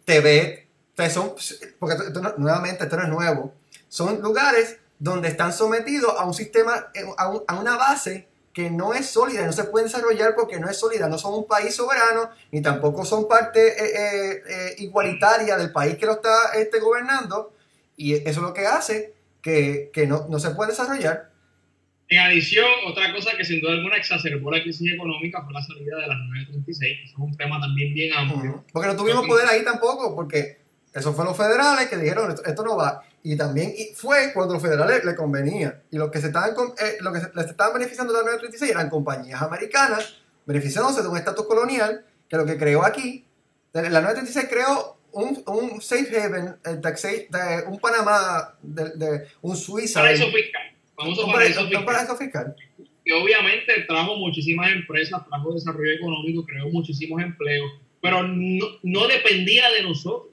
Tibet, 0.05 0.62
son, 1.11 1.33
porque 1.79 1.97
nuevamente 2.39 2.85
esto 2.85 2.97
no 2.97 3.03
es 3.03 3.09
nuevo, 3.09 3.55
son 3.89 4.21
lugares 4.21 4.79
donde 4.99 5.29
están 5.29 5.53
sometidos 5.53 6.15
a 6.19 6.25
un 6.25 6.35
sistema, 6.35 6.89
a 7.17 7.55
una 7.57 7.77
base 7.77 8.29
que 8.53 8.71
no 8.71 8.93
es 8.93 9.07
sólida, 9.07 9.47
no 9.47 9.53
se 9.53 9.65
puede 9.65 9.87
desarrollar 9.87 10.35
porque 10.35 10.61
no 10.61 10.69
es 10.69 10.79
sólida, 10.79 11.09
no 11.09 11.19
son 11.19 11.35
un 11.35 11.47
país 11.47 11.75
soberano, 11.75 12.31
ni 12.51 12.61
tampoco 12.61 13.05
son 13.05 13.27
parte 13.27 13.67
eh, 13.67 13.91
eh, 13.95 14.43
eh, 14.49 14.75
igualitaria 14.79 15.57
del 15.57 15.73
país 15.73 15.97
que 15.97 16.07
lo 16.07 16.13
está 16.13 16.53
este, 16.55 16.79
gobernando, 16.79 17.55
y 17.97 18.15
eso 18.15 18.29
es 18.29 18.37
lo 18.37 18.53
que 18.53 18.67
hace 18.67 19.15
que, 19.41 19.91
no, 20.07 20.27
no, 20.29 20.39
se 20.39 20.51
puede 20.51 20.71
desarrollar. 20.71 21.31
En 22.09 22.19
adición, 22.19 22.67
otra 22.87 23.13
cosa 23.13 23.37
que 23.37 23.45
sin 23.45 23.61
duda 23.61 23.73
alguna 23.73 23.97
exacerbó 23.97 24.51
la 24.51 24.63
crisis 24.63 24.93
económica 24.93 25.43
fue 25.43 25.55
la 25.55 25.63
salida 25.63 25.97
de 25.97 26.07
las 26.09 26.19
936, 26.19 26.99
que 26.99 27.05
es 27.07 27.13
un 27.17 27.37
tema 27.37 27.59
también 27.59 27.95
bien 27.95 28.13
amplio. 28.13 28.65
Porque 28.71 28.89
no 28.89 28.97
tuvimos 28.97 29.27
poder 29.27 29.49
ahí 29.49 29.65
tampoco, 29.65 30.15
porque 30.15 30.62
eso 30.93 31.15
fue 31.15 31.25
los 31.25 31.37
federales 31.37 31.89
que 31.89 31.97
dijeron, 31.97 32.35
esto 32.45 32.65
no 32.65 32.77
va. 32.77 33.03
Y 33.23 33.37
también 33.37 33.73
fue 33.95 34.33
cuando 34.35 34.55
los 34.55 34.63
federales 34.63 35.05
le 35.05 35.15
convenía. 35.15 35.83
Y 35.91 35.97
lo 35.97 36.11
que 36.11 36.21
se 36.21 36.27
estaban, 36.27 36.51
eh, 36.51 36.99
lo 37.01 37.13
que 37.13 37.21
se, 37.21 37.31
les 37.35 37.47
estaban 37.47 37.75
beneficiando 37.75 38.13
de 38.13 38.19
la 38.19 38.25
936 38.25 38.71
eran 38.71 38.91
compañías 38.91 39.41
americanas 39.41 40.19
beneficiándose 40.45 41.03
de 41.03 41.09
un 41.09 41.17
estatus 41.17 41.47
colonial 41.47 42.05
que 42.29 42.37
lo 42.37 42.45
que 42.45 42.59
creó 42.59 42.85
aquí, 42.85 43.25
la 43.73 43.83
936 43.83 44.49
creó 44.51 44.97
un, 45.13 45.43
un 45.47 45.81
safe 45.81 46.21
haven, 46.21 46.57
el 46.65 46.81
de 46.81 47.69
un 47.69 47.79
Panamá, 47.79 48.55
de, 48.63 49.29
un 49.41 49.57
Suiza. 49.57 50.01
Paraíso 50.01 50.27
fiscal. 50.31 50.63
Vamos 50.97 51.19
a 51.19 51.25
un 51.25 51.33
paraíso, 51.33 51.61
fiscal. 51.63 51.85
paraíso 51.85 52.17
fiscal. 52.17 52.57
Que 53.05 53.13
obviamente 53.15 53.73
trajo 53.87 54.17
muchísimas 54.17 54.73
empresas, 54.73 55.23
trajo 55.29 55.55
desarrollo 55.55 55.93
económico, 55.93 56.45
creó 56.45 56.69
muchísimos 56.69 57.23
empleos, 57.23 57.71
pero 58.01 58.23
no, 58.23 58.67
no 58.83 59.07
dependía 59.07 59.71
de 59.71 59.83
nosotros 59.83 60.32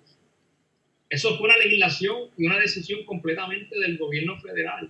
eso 1.09 1.37
fue 1.37 1.47
una 1.47 1.57
legislación 1.57 2.29
y 2.37 2.45
una 2.45 2.59
decisión 2.59 3.03
completamente 3.05 3.77
del 3.79 3.97
gobierno 3.97 4.39
federal 4.39 4.89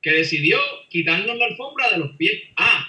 que 0.00 0.12
decidió 0.12 0.58
quitarnos 0.88 1.36
la 1.36 1.46
alfombra 1.46 1.90
de 1.90 1.98
los 1.98 2.12
pies. 2.16 2.42
Ah, 2.56 2.86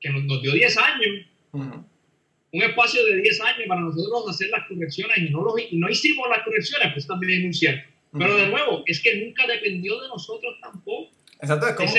que 0.00 0.10
nos, 0.10 0.42
dio 0.42 0.52
10 0.52 0.76
años, 0.76 1.26
un 1.52 2.62
espacio 2.62 3.04
de 3.06 3.22
10 3.22 3.40
años 3.40 3.62
para 3.66 3.80
nosotros 3.80 4.28
hacer 4.28 4.50
las 4.50 4.66
correcciones 4.68 5.16
y 5.18 5.30
no, 5.30 5.42
no 5.72 5.88
hicimos 5.88 6.28
las 6.28 6.42
correcciones, 6.42 6.92
pues 6.92 7.06
también 7.06 7.38
es 7.38 7.44
muy 7.44 7.54
cierto. 7.54 7.88
Pero 8.16 8.36
de 8.36 8.48
nuevo, 8.48 8.84
es 8.86 9.00
que 9.00 9.24
nunca 9.24 9.46
dependió 9.46 10.00
de 10.00 10.08
nosotros 10.08 10.54
tampoco. 10.60 11.10
Exacto, 11.40 11.68
es 11.68 11.74
como... 11.74 11.92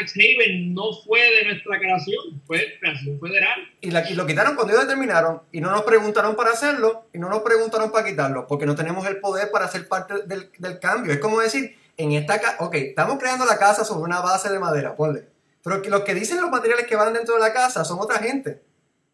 Haven 0.00 0.74
no 0.74 0.92
fue 1.04 1.20
de 1.20 1.44
nuestra 1.46 1.78
creación, 1.78 2.42
fue 2.46 2.78
creación 2.80 3.20
federal. 3.20 3.60
Y, 3.80 3.90
la, 3.90 4.08
lo 4.10 4.26
quitaron 4.26 4.54
cuando 4.54 4.72
ellos 4.72 4.86
determinaron 4.86 5.42
y 5.52 5.60
no 5.60 5.70
nos 5.70 5.82
preguntaron 5.82 6.36
para 6.36 6.50
hacerlo 6.50 7.06
y 7.12 7.18
no 7.18 7.28
nos 7.28 7.40
preguntaron 7.40 7.90
para 7.90 8.06
quitarlo, 8.06 8.46
porque 8.46 8.66
no 8.66 8.74
tenemos 8.74 9.06
el 9.06 9.18
poder 9.18 9.50
para 9.50 9.68
ser 9.68 9.88
parte 9.88 10.22
del, 10.26 10.50
del 10.58 10.78
cambio. 10.78 11.12
Es 11.12 11.18
como 11.18 11.40
decir, 11.40 11.76
en 11.96 12.12
esta 12.12 12.40
casa, 12.40 12.56
ok, 12.60 12.74
estamos 12.74 13.18
creando 13.18 13.44
la 13.44 13.58
casa 13.58 13.84
sobre 13.84 14.04
una 14.04 14.20
base 14.20 14.50
de 14.50 14.58
madera, 14.58 14.94
ponle. 14.94 15.28
Pero 15.62 15.82
que, 15.82 15.90
lo 15.90 16.04
que 16.04 16.14
dicen 16.14 16.40
los 16.40 16.50
materiales 16.50 16.86
que 16.86 16.96
van 16.96 17.12
dentro 17.12 17.34
de 17.34 17.40
la 17.40 17.52
casa 17.52 17.84
son 17.84 17.98
otra 18.00 18.18
gente. 18.18 18.62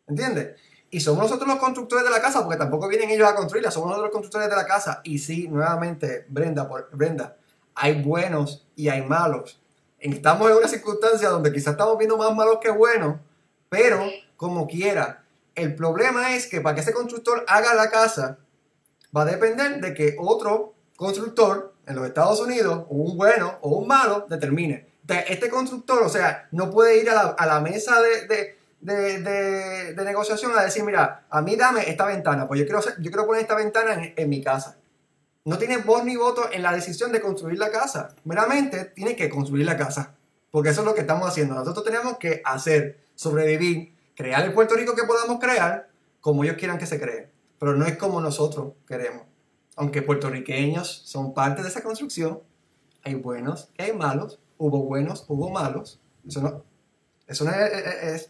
¿Entiendes? 0.06 0.56
Y 0.90 1.00
somos 1.00 1.24
nosotros 1.24 1.48
los 1.48 1.58
constructores 1.58 2.04
de 2.04 2.10
la 2.10 2.20
casa, 2.20 2.42
porque 2.44 2.58
tampoco 2.58 2.88
vienen 2.88 3.10
ellos 3.10 3.28
a 3.28 3.34
construirla, 3.34 3.72
somos 3.72 3.88
nosotros 3.88 4.06
los 4.06 4.12
constructores 4.12 4.48
de 4.48 4.56
la 4.56 4.66
casa. 4.66 5.00
Y 5.02 5.18
sí, 5.18 5.48
nuevamente, 5.48 6.26
Brenda, 6.28 6.68
por, 6.68 6.88
Brenda, 6.92 7.36
hay 7.74 8.00
buenos 8.00 8.66
y 8.76 8.88
hay 8.88 9.02
malos 9.02 9.60
estamos 9.98 10.50
en 10.50 10.56
una 10.56 10.68
circunstancia 10.68 11.28
donde 11.28 11.52
quizás 11.52 11.72
estamos 11.72 11.96
viendo 11.98 12.16
más 12.16 12.34
malos 12.34 12.58
que 12.60 12.70
buenos, 12.70 13.16
pero 13.68 14.04
como 14.36 14.66
quiera, 14.66 15.24
el 15.54 15.74
problema 15.74 16.34
es 16.34 16.46
que 16.46 16.60
para 16.60 16.74
que 16.74 16.82
ese 16.82 16.92
constructor 16.92 17.44
haga 17.48 17.74
la 17.74 17.90
casa, 17.90 18.38
va 19.16 19.22
a 19.22 19.26
depender 19.26 19.80
de 19.80 19.94
que 19.94 20.16
otro 20.18 20.74
constructor 20.96 21.74
en 21.86 21.96
los 21.96 22.06
Estados 22.06 22.40
Unidos, 22.40 22.84
un 22.88 23.16
bueno 23.16 23.58
o 23.62 23.70
un 23.70 23.86
malo, 23.86 24.26
determine. 24.28 24.86
Este 25.28 25.48
constructor, 25.48 26.02
o 26.02 26.08
sea, 26.08 26.48
no 26.50 26.70
puede 26.70 27.00
ir 27.00 27.08
a 27.10 27.36
la, 27.46 27.60
mesa 27.60 27.94
de, 28.02 28.56
de, 28.80 30.04
negociación 30.04 30.52
a 30.56 30.62
decir, 30.62 30.82
mira, 30.82 31.26
a 31.30 31.40
mí 31.42 31.54
dame 31.54 31.88
esta 31.88 32.06
ventana, 32.06 32.46
pues 32.48 32.60
yo 32.60 32.66
quiero, 32.66 32.80
yo 32.98 33.10
quiero 33.10 33.24
poner 33.24 33.42
esta 33.42 33.54
ventana 33.54 34.12
en 34.16 34.28
mi 34.28 34.42
casa 34.42 34.76
no 35.46 35.58
tiene 35.58 35.78
voz 35.78 36.04
ni 36.04 36.16
voto 36.16 36.50
en 36.52 36.60
la 36.60 36.72
decisión 36.72 37.12
de 37.12 37.20
construir 37.20 37.56
la 37.56 37.70
casa. 37.70 38.08
Meramente 38.24 38.86
tiene 38.86 39.14
que 39.14 39.30
construir 39.30 39.64
la 39.64 39.76
casa. 39.76 40.16
Porque 40.50 40.70
eso 40.70 40.80
es 40.80 40.86
lo 40.86 40.94
que 40.94 41.02
estamos 41.02 41.28
haciendo. 41.28 41.54
Nosotros 41.54 41.84
tenemos 41.84 42.18
que 42.18 42.42
hacer, 42.44 42.98
sobrevivir, 43.14 43.94
crear 44.16 44.44
el 44.44 44.52
Puerto 44.52 44.74
Rico 44.74 44.96
que 44.96 45.04
podamos 45.04 45.38
crear 45.38 45.88
como 46.20 46.42
ellos 46.42 46.56
quieran 46.56 46.78
que 46.78 46.86
se 46.86 46.98
cree. 46.98 47.30
Pero 47.60 47.76
no 47.76 47.86
es 47.86 47.96
como 47.96 48.20
nosotros 48.20 48.72
queremos. 48.88 49.22
Aunque 49.76 50.02
puertorriqueños 50.02 51.02
son 51.04 51.32
parte 51.32 51.62
de 51.62 51.68
esa 51.68 51.84
construcción, 51.84 52.40
hay 53.04 53.14
buenos 53.14 53.70
hay 53.78 53.92
malos. 53.92 54.40
Hubo 54.58 54.82
buenos, 54.82 55.26
hubo 55.28 55.48
malos. 55.50 56.00
Eso 56.26 56.40
no, 56.40 56.64
eso, 57.28 57.48
es, 57.48 58.26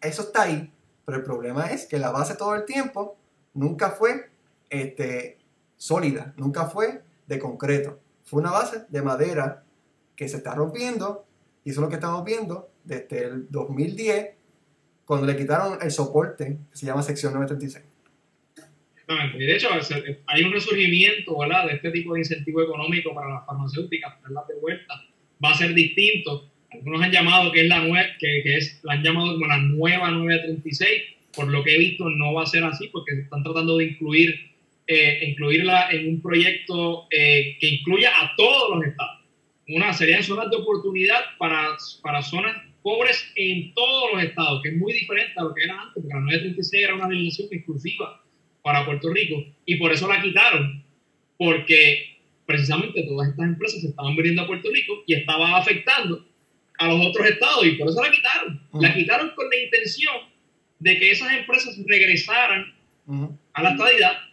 eso 0.00 0.22
está 0.22 0.42
ahí. 0.42 0.72
Pero 1.04 1.18
el 1.18 1.24
problema 1.24 1.66
es 1.66 1.84
que 1.84 1.98
la 1.98 2.10
base 2.10 2.34
todo 2.34 2.54
el 2.54 2.64
tiempo 2.64 3.18
nunca 3.52 3.90
fue 3.90 4.30
este, 4.70 5.39
sólida, 5.80 6.34
nunca 6.36 6.66
fue 6.66 7.00
de 7.26 7.38
concreto. 7.38 7.98
Fue 8.22 8.42
una 8.42 8.50
base 8.50 8.84
de 8.90 9.00
madera 9.00 9.64
que 10.14 10.28
se 10.28 10.36
está 10.36 10.54
rompiendo 10.54 11.24
y 11.64 11.70
eso 11.70 11.80
es 11.80 11.84
lo 11.84 11.88
que 11.88 11.94
estamos 11.94 12.22
viendo 12.22 12.70
desde 12.84 13.24
el 13.24 13.50
2010 13.50 14.28
cuando 15.06 15.26
le 15.26 15.36
quitaron 15.36 15.78
el 15.80 15.90
soporte 15.90 16.58
que 16.70 16.76
se 16.76 16.84
llama 16.84 17.02
sección 17.02 17.32
936. 17.32 17.84
Exactamente. 18.94 19.42
Y 19.42 19.46
de 19.46 19.56
hecho, 19.56 19.68
hay 20.26 20.42
un 20.42 20.52
resurgimiento 20.52 21.34
de 21.66 21.74
este 21.74 21.90
tipo 21.92 22.12
de 22.12 22.20
incentivo 22.20 22.62
económico 22.62 23.14
para 23.14 23.30
las 23.30 23.46
farmacéuticas, 23.46 24.16
para 24.20 24.46
de 24.46 24.60
vuelta. 24.60 24.94
Va 25.42 25.52
a 25.52 25.56
ser 25.56 25.72
distinto. 25.72 26.50
Algunos 26.70 27.00
han 27.00 27.10
llamado 27.10 27.50
que 27.52 27.62
es 27.62 27.68
la 27.68 27.82
nueva, 27.82 28.06
que, 28.18 28.42
es, 28.44 28.80
la 28.82 28.92
han 28.92 29.02
llamado 29.02 29.32
como 29.32 29.46
la 29.46 29.58
nueva 29.58 30.10
936. 30.10 30.90
Por 31.34 31.48
lo 31.48 31.64
que 31.64 31.74
he 31.74 31.78
visto, 31.78 32.10
no 32.10 32.34
va 32.34 32.42
a 32.42 32.46
ser 32.46 32.64
así, 32.64 32.88
porque 32.88 33.14
están 33.14 33.42
tratando 33.42 33.78
de 33.78 33.86
incluir, 33.86 34.49
eh, 34.92 35.28
incluirla 35.28 35.88
en 35.92 36.08
un 36.08 36.20
proyecto 36.20 37.06
eh, 37.12 37.56
que 37.60 37.68
incluya 37.68 38.10
a 38.10 38.34
todos 38.36 38.76
los 38.76 38.88
estados. 38.88 39.20
Una 39.68 39.92
serían 39.92 40.24
zonas 40.24 40.50
de 40.50 40.56
oportunidad 40.56 41.20
para, 41.38 41.76
para 42.02 42.20
zonas 42.22 42.56
pobres 42.82 43.30
en 43.36 43.72
todos 43.72 44.12
los 44.12 44.24
estados, 44.24 44.60
que 44.64 44.70
es 44.70 44.76
muy 44.76 44.92
diferente 44.92 45.32
a 45.36 45.44
lo 45.44 45.54
que 45.54 45.62
era 45.62 45.80
antes, 45.80 45.94
porque 45.94 46.08
la 46.08 46.20
936 46.22 46.82
era 46.82 46.94
una 46.96 47.08
legislación 47.08 47.48
exclusiva 47.52 48.20
para 48.62 48.84
Puerto 48.84 49.12
Rico 49.12 49.44
y 49.64 49.76
por 49.76 49.92
eso 49.92 50.08
la 50.08 50.20
quitaron, 50.20 50.82
porque 51.38 52.18
precisamente 52.44 53.04
todas 53.04 53.28
estas 53.28 53.46
empresas 53.46 53.82
se 53.82 53.88
estaban 53.90 54.16
viniendo 54.16 54.42
a 54.42 54.48
Puerto 54.48 54.70
Rico 54.72 55.04
y 55.06 55.14
estaba 55.14 55.56
afectando 55.56 56.26
a 56.78 56.88
los 56.88 57.06
otros 57.06 57.28
estados 57.28 57.64
y 57.64 57.76
por 57.76 57.88
eso 57.88 58.02
la 58.02 58.10
quitaron. 58.10 58.60
La 58.72 58.92
quitaron 58.92 59.30
con 59.36 59.48
la 59.48 59.56
intención 59.56 60.16
de 60.80 60.98
que 60.98 61.12
esas 61.12 61.32
empresas 61.32 61.78
regresaran 61.86 62.74
a 63.52 63.62
la 63.62 63.70
estadidad, 63.70 64.29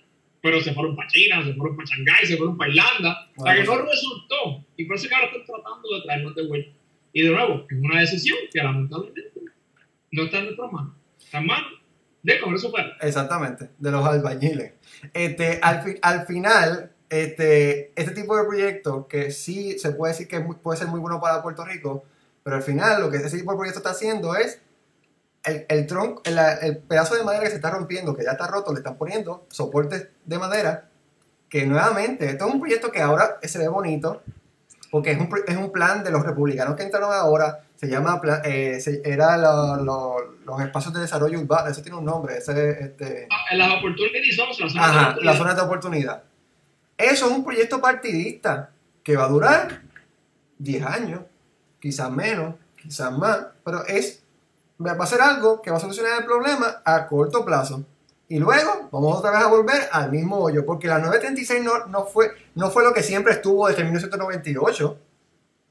pero 0.48 0.62
se 0.62 0.74
fueron 0.74 0.96
para 0.96 1.10
China, 1.10 1.44
se 1.44 1.54
fueron 1.56 1.76
para 1.76 1.90
Shanghái, 1.90 2.26
se 2.26 2.38
fueron 2.38 2.58
para 2.58 2.72
Irlanda, 2.72 3.30
o 3.36 3.44
sea 3.44 3.54
que 3.54 3.64
no 3.66 3.78
resultó. 3.80 4.66
Y 4.78 4.86
por 4.86 4.96
eso 4.96 5.10
que 5.10 5.16
ahora 5.16 5.28
están 5.28 5.46
tratando 5.46 5.94
de 5.94 6.02
traernos 6.06 6.36
de 6.36 6.48
vuelta. 6.48 6.72
Y 7.12 7.22
de 7.24 7.30
nuevo, 7.32 7.66
es 7.70 7.78
una 7.78 8.00
decisión 8.00 8.38
que 8.54 8.64
lamentablemente 8.64 9.42
no 10.12 10.24
está 10.24 10.38
en 10.38 10.46
nuestras 10.46 10.72
manos, 10.72 10.94
está 11.20 11.40
en 11.40 11.48
manos 11.48 11.72
de 12.24 12.40
Congreso 12.40 12.72
Exactamente, 13.02 13.72
de 13.78 13.92
los 13.92 14.06
albañiles. 14.06 14.72
Este, 15.14 15.60
al, 15.62 16.00
al 16.02 16.26
final, 16.26 16.94
este, 17.10 17.92
este 18.02 18.12
tipo 18.12 18.38
de 18.38 18.46
proyectos 18.46 19.06
que 19.08 19.32
sí 19.32 19.78
se 19.78 19.92
puede 19.92 20.14
decir 20.14 20.30
que 20.30 20.40
puede 20.40 20.80
ser 20.80 20.88
muy 20.88 21.02
bueno 21.02 21.20
para 21.20 21.44
Puerto 21.44 21.66
Rico, 21.66 22.06
pero 22.42 22.56
al 22.56 22.64
final 22.64 23.02
lo 23.02 23.12
que 23.12 23.18
ese 23.18 23.38
tipo 23.38 23.52
de 23.52 23.58
proyecto 23.58 23.80
está 23.80 23.90
haciendo 23.90 24.34
es 24.34 24.62
el, 25.44 25.66
el 25.70 25.88
tronco, 25.88 26.22
el, 26.26 26.38
el, 26.62 26.78
pedazo 26.78 27.16
de 27.16 27.24
madera 27.24 27.44
que 27.44 27.50
se 27.50 27.56
está 27.56 27.70
rompiendo, 27.72 28.16
que 28.16 28.24
ya 28.24 28.32
está 28.32 28.48
roto, 28.48 28.72
le 28.72 28.80
están 28.80 28.98
poniendo 28.98 29.46
soportes 29.50 30.08
de 30.26 30.40
madera, 30.40 30.90
que 31.50 31.66
nuevamente, 31.66 32.30
esto 32.30 32.48
es 32.48 32.54
un 32.54 32.60
proyecto 32.60 32.92
que 32.92 33.02
ahora 33.02 33.38
se 33.42 33.60
ve 33.60 33.68
bonito, 33.68 34.22
porque 34.92 35.12
es 35.12 35.20
un, 35.20 35.30
es 35.48 35.56
un 35.56 35.72
plan 35.72 36.04
de 36.04 36.12
los 36.12 36.26
republicanos 36.26 36.76
que 36.76 36.84
entraron 36.84 37.12
ahora, 37.14 37.64
se 37.76 37.88
llama, 37.88 38.22
eh, 38.44 38.80
era 39.04 39.38
los 39.38 40.62
espacios 40.62 40.94
de 40.94 41.02
desarrollo 41.02 41.40
urbano, 41.40 41.70
eso 41.70 41.82
tiene 41.82 41.98
un 41.98 42.06
nombre, 42.06 42.38
ese, 42.38 42.72
este... 42.72 43.28
Ah, 43.30 43.56
las 43.56 43.74
opportunity 43.74 44.32
zones, 44.32 44.60
las 44.60 44.74
zonas 44.74 44.86
de 44.94 45.02
oportunidad. 45.02 45.24
las 45.24 45.38
zonas 45.38 45.56
de 45.56 45.62
oportunidad. 45.62 46.24
Eso 46.98 47.26
es 47.28 47.32
un 47.32 47.44
proyecto 47.44 47.80
partidista 47.80 48.72
que 49.04 49.16
va 49.16 49.26
a 49.26 49.30
durar 49.30 49.82
10 50.58 50.84
años, 50.84 51.22
quizás 51.80 52.10
menos, 52.10 52.56
quizás 52.82 53.12
más, 53.12 53.48
pero 53.64 53.86
es, 53.86 54.24
va 54.80 55.04
a 55.04 55.08
ser 55.08 55.22
algo 55.22 55.62
que 55.62 55.72
va 55.72 55.78
a 55.78 55.80
solucionar 55.80 56.20
el 56.20 56.26
problema 56.26 56.82
a 56.84 57.08
corto 57.08 57.44
plazo. 57.44 57.84
Y 58.30 58.40
luego 58.40 58.90
vamos 58.92 59.18
otra 59.18 59.32
vez 59.32 59.42
a 59.42 59.48
volver 59.48 59.88
al 59.92 60.12
mismo 60.12 60.38
hoyo, 60.38 60.66
porque 60.66 60.88
la 60.88 61.00
936 61.00 61.64
no, 61.64 61.86
no, 61.88 62.06
fue, 62.06 62.32
no 62.56 62.70
fue 62.70 62.84
lo 62.84 62.94
que 62.94 63.02
siempre 63.02 63.34
estuvo 63.34 63.68
desde 63.68 63.84
1998. 63.84 64.98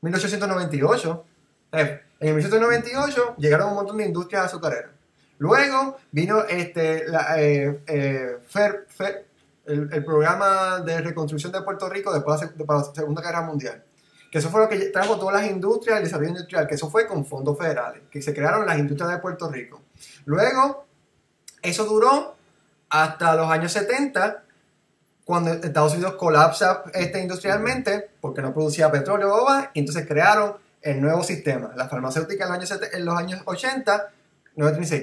1898 0.00 1.24
en 1.72 2.34
1798 2.34 3.34
llegaron 3.38 3.70
un 3.70 3.74
montón 3.74 3.96
de 3.98 4.07
industrias 4.07 4.46
azucareras. 4.46 4.90
Luego 5.38 5.98
vino 6.11 6.44
este, 6.44 7.04
eh, 7.36 7.80
eh, 7.86 8.38
el, 9.66 10.04
programa 10.04 10.80
de 10.80 11.00
reconstrucción 11.02 11.52
de 11.52 11.61
Puerto 11.61 11.88
Rico 11.90 12.12
después 12.12 12.40
de 12.40 12.64
la 12.66 12.84
Segunda 12.94 13.20
Guerra 13.20 13.42
Mundial. 13.42 13.82
Que 14.31 14.39
eso 14.39 14.51
fue 14.51 14.61
lo 14.61 14.68
que 14.68 14.77
trajo 14.87 15.18
todas 15.18 15.41
las 15.41 15.51
industrias, 15.51 15.99
el 15.99 16.05
desarrollo 16.05 16.31
industrial, 16.31 16.66
que 16.66 16.74
eso 16.74 16.91
fue 16.91 17.07
con 17.07 17.24
fondos 17.24 17.57
federales, 17.57 18.03
que 18.11 18.20
se 18.20 18.35
crearon 18.35 18.66
las 18.66 18.79
industrias 18.79 19.12
de 19.12 19.18
Puerto 19.18 19.51
Rico. 19.51 19.83
Luego, 20.24 20.87
eso 21.62 21.85
duró 21.85 22.35
hasta 22.89 23.35
los 23.35 23.51
años 23.51 23.72
70, 23.72 24.43
cuando 25.24 25.53
Estados 25.53 25.95
Unidos 25.95 26.14
colapsa 26.14 26.85
este, 26.95 27.20
industrialmente, 27.20 28.11
porque 28.20 28.43
no 28.43 28.53
producía 28.53 28.91
petróleo 28.91 29.35
o 29.35 29.47
y 29.74 29.81
entonces 29.81 30.07
crearon 30.07 30.57
el 30.83 31.01
nuevo 31.01 31.24
sistema. 31.24 31.72
La 31.77 31.89
farmacéutica 31.89 32.45
en 32.45 32.51
los 32.51 32.70
años, 32.70 32.81
en 32.93 33.05
los 33.05 33.16
años 33.16 33.43
80, 33.45 34.11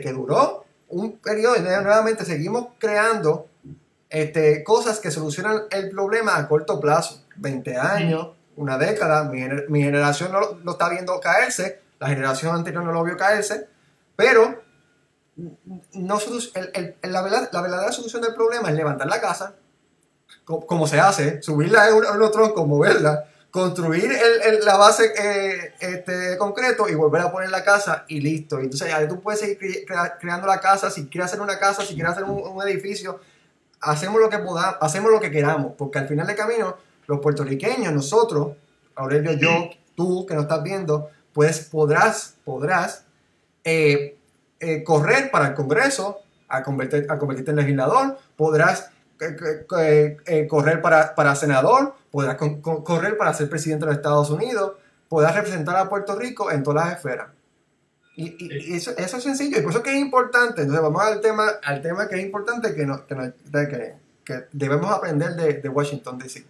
que 0.01 0.13
duró 0.13 0.65
un 0.87 1.17
periodo 1.17 1.57
y 1.57 1.61
nuevamente 1.61 2.23
seguimos 2.23 2.67
creando 2.77 3.47
este, 4.09 4.63
cosas 4.63 4.99
que 4.99 5.11
solucionan 5.11 5.63
el 5.71 5.89
problema 5.89 6.37
a 6.37 6.47
corto 6.47 6.79
plazo. 6.79 7.21
20 7.35 7.77
años, 7.77 8.29
una 8.55 8.77
década, 8.77 9.23
mi, 9.25 9.81
generación 9.81 10.31
no 10.31 10.39
lo, 10.63 10.71
está 10.71 10.89
viendo 10.89 11.19
caerse, 11.19 11.81
la 11.99 12.07
generación 12.07 12.55
anterior 12.55 12.83
no 12.83 12.91
lo 12.91 13.03
vio 13.03 13.17
caerse, 13.17 13.67
pero 14.15 14.61
no, 15.93 16.19
el, 16.73 16.95
la, 17.01 17.21
verdadera 17.21 17.91
solución 17.91 18.21
del 18.21 18.35
problema 18.35 18.69
es 18.69 18.75
levantar 18.75 19.07
la 19.07 19.19
casa, 19.19 19.55
como, 20.45 20.87
se 20.87 20.99
hace, 20.99 21.41
subirla 21.41 21.87
en 21.87 21.95
un, 21.95 22.31
tronco, 22.31 22.65
moverla, 22.65 23.25
construir 23.49 24.11
el, 24.11 24.65
la 24.65 24.77
base 24.77 25.13
eh, 25.17 25.73
este, 25.79 26.37
concreto 26.37 26.89
y 26.89 26.95
volver 26.95 27.21
a 27.21 27.31
poner 27.31 27.49
la 27.49 27.63
casa 27.63 28.03
y 28.07 28.19
listo. 28.19 28.59
Entonces 28.59 28.89
ya 28.89 29.07
tú 29.07 29.21
puedes 29.21 29.39
seguir 29.39 29.85
creando 30.19 30.47
la 30.47 30.59
casa, 30.59 30.89
si 30.89 31.07
quieres 31.07 31.31
hacer 31.31 31.41
una 31.41 31.59
casa, 31.59 31.83
si 31.83 31.93
quieres 31.93 32.13
hacer 32.13 32.25
un, 32.25 32.61
edificio, 32.67 33.19
hacemos 33.79 34.19
lo 34.19 34.29
que 34.29 34.39
podamos, 34.39 34.77
hacemos 34.81 35.11
lo 35.11 35.19
que 35.19 35.31
queramos, 35.31 35.73
porque 35.77 35.99
al 35.99 36.07
final 36.07 36.27
del 36.27 36.35
camino, 36.35 36.77
los 37.07 37.19
puertorriqueños, 37.19 37.93
nosotros, 37.93 38.53
Aurelio, 38.95 39.33
yo, 39.33 39.69
tú 39.95 40.25
que 40.25 40.35
nos 40.35 40.43
estás 40.43 40.63
viendo, 40.63 41.09
pues 41.33 41.67
podrás, 41.71 42.35
podrás 42.43 43.05
eh, 43.63 44.17
eh, 44.59 44.83
correr 44.83 45.31
para 45.31 45.47
el 45.47 45.53
Congreso, 45.53 46.19
a, 46.47 46.63
convertir, 46.63 47.07
a 47.09 47.17
convertirte 47.17 47.51
en 47.51 47.57
legislador, 47.57 48.17
podrás 48.35 48.89
correr 50.47 50.81
para, 50.81 51.15
para 51.15 51.35
senador, 51.35 51.95
podrás 52.11 52.37
correr 52.61 53.17
para 53.17 53.33
ser 53.33 53.49
presidente 53.49 53.85
de 53.85 53.91
los 53.91 53.97
Estados 53.97 54.29
Unidos, 54.29 54.73
podrás 55.09 55.35
representar 55.35 55.75
a 55.77 55.89
Puerto 55.89 56.15
Rico 56.15 56.51
en 56.51 56.63
todas 56.63 56.85
las 56.85 56.97
esferas. 56.97 57.29
Y, 58.15 58.75
eso, 58.75 58.91
eso, 58.95 59.17
es 59.17 59.23
sencillo, 59.23 59.57
y 59.57 59.61
por 59.61 59.71
eso 59.71 59.81
que 59.81 59.91
es 59.91 59.99
importante. 59.99 60.61
Entonces 60.61 60.83
vamos 60.83 61.01
al 61.01 61.19
tema, 61.19 61.47
al 61.63 61.81
tema 61.81 62.07
que 62.07 62.15
es 62.15 62.23
importante 62.23 62.75
que, 62.75 62.85
no, 62.85 63.07
que, 63.07 63.95
que, 64.23 64.45
debemos 64.51 64.91
aprender 64.91 65.35
de, 65.35 65.53
de 65.53 65.69
Washington 65.69 66.19
DC. 66.19 66.45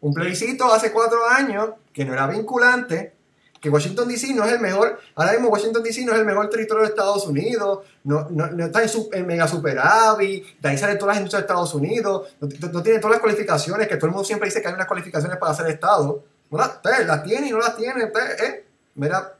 Un 0.00 0.14
plebiscito 0.14 0.72
hace 0.72 0.92
cuatro 0.92 1.26
años 1.28 1.70
que 1.92 2.04
no 2.04 2.12
era 2.12 2.26
vinculante, 2.26 3.14
que 3.60 3.70
Washington 3.70 4.08
DC 4.08 4.34
no 4.34 4.44
es 4.44 4.52
el 4.52 4.60
mejor, 4.60 5.00
ahora 5.14 5.32
mismo 5.32 5.48
Washington 5.48 5.82
DC 5.82 6.04
no 6.04 6.12
es 6.12 6.18
el 6.18 6.26
mejor 6.26 6.48
territorio 6.50 6.82
de 6.82 6.90
Estados 6.90 7.26
Unidos, 7.26 7.80
no, 8.04 8.28
no, 8.30 8.64
está 8.64 8.82
en, 8.82 8.90
en, 9.12 9.26
mega 9.26 9.48
superávit, 9.48 10.60
de 10.60 10.68
ahí 10.68 10.78
salen 10.78 10.98
todas 10.98 11.16
las 11.16 11.22
industrias 11.22 11.42
de 11.42 11.46
Estados 11.46 11.74
Unidos, 11.74 12.28
no, 12.40 12.82
tiene 12.82 12.98
todas 12.98 13.12
las 13.12 13.20
cualificaciones, 13.20 13.88
que 13.88 13.96
todo 13.96 14.06
el 14.06 14.12
mundo 14.12 14.24
siempre 14.24 14.48
dice 14.48 14.60
que 14.60 14.68
hay 14.68 14.74
unas 14.74 14.86
cualificaciones 14.86 15.38
para 15.38 15.54
ser 15.54 15.66
Estado, 15.68 16.22
no 16.50 16.58
las, 16.58 16.78
las 16.84 17.22
tiene 17.24 17.48
y 17.48 17.50
no 17.50 17.58
las 17.58 17.76
tiene, 17.76 18.04
eh, 18.04 18.64
mera, 18.94 19.34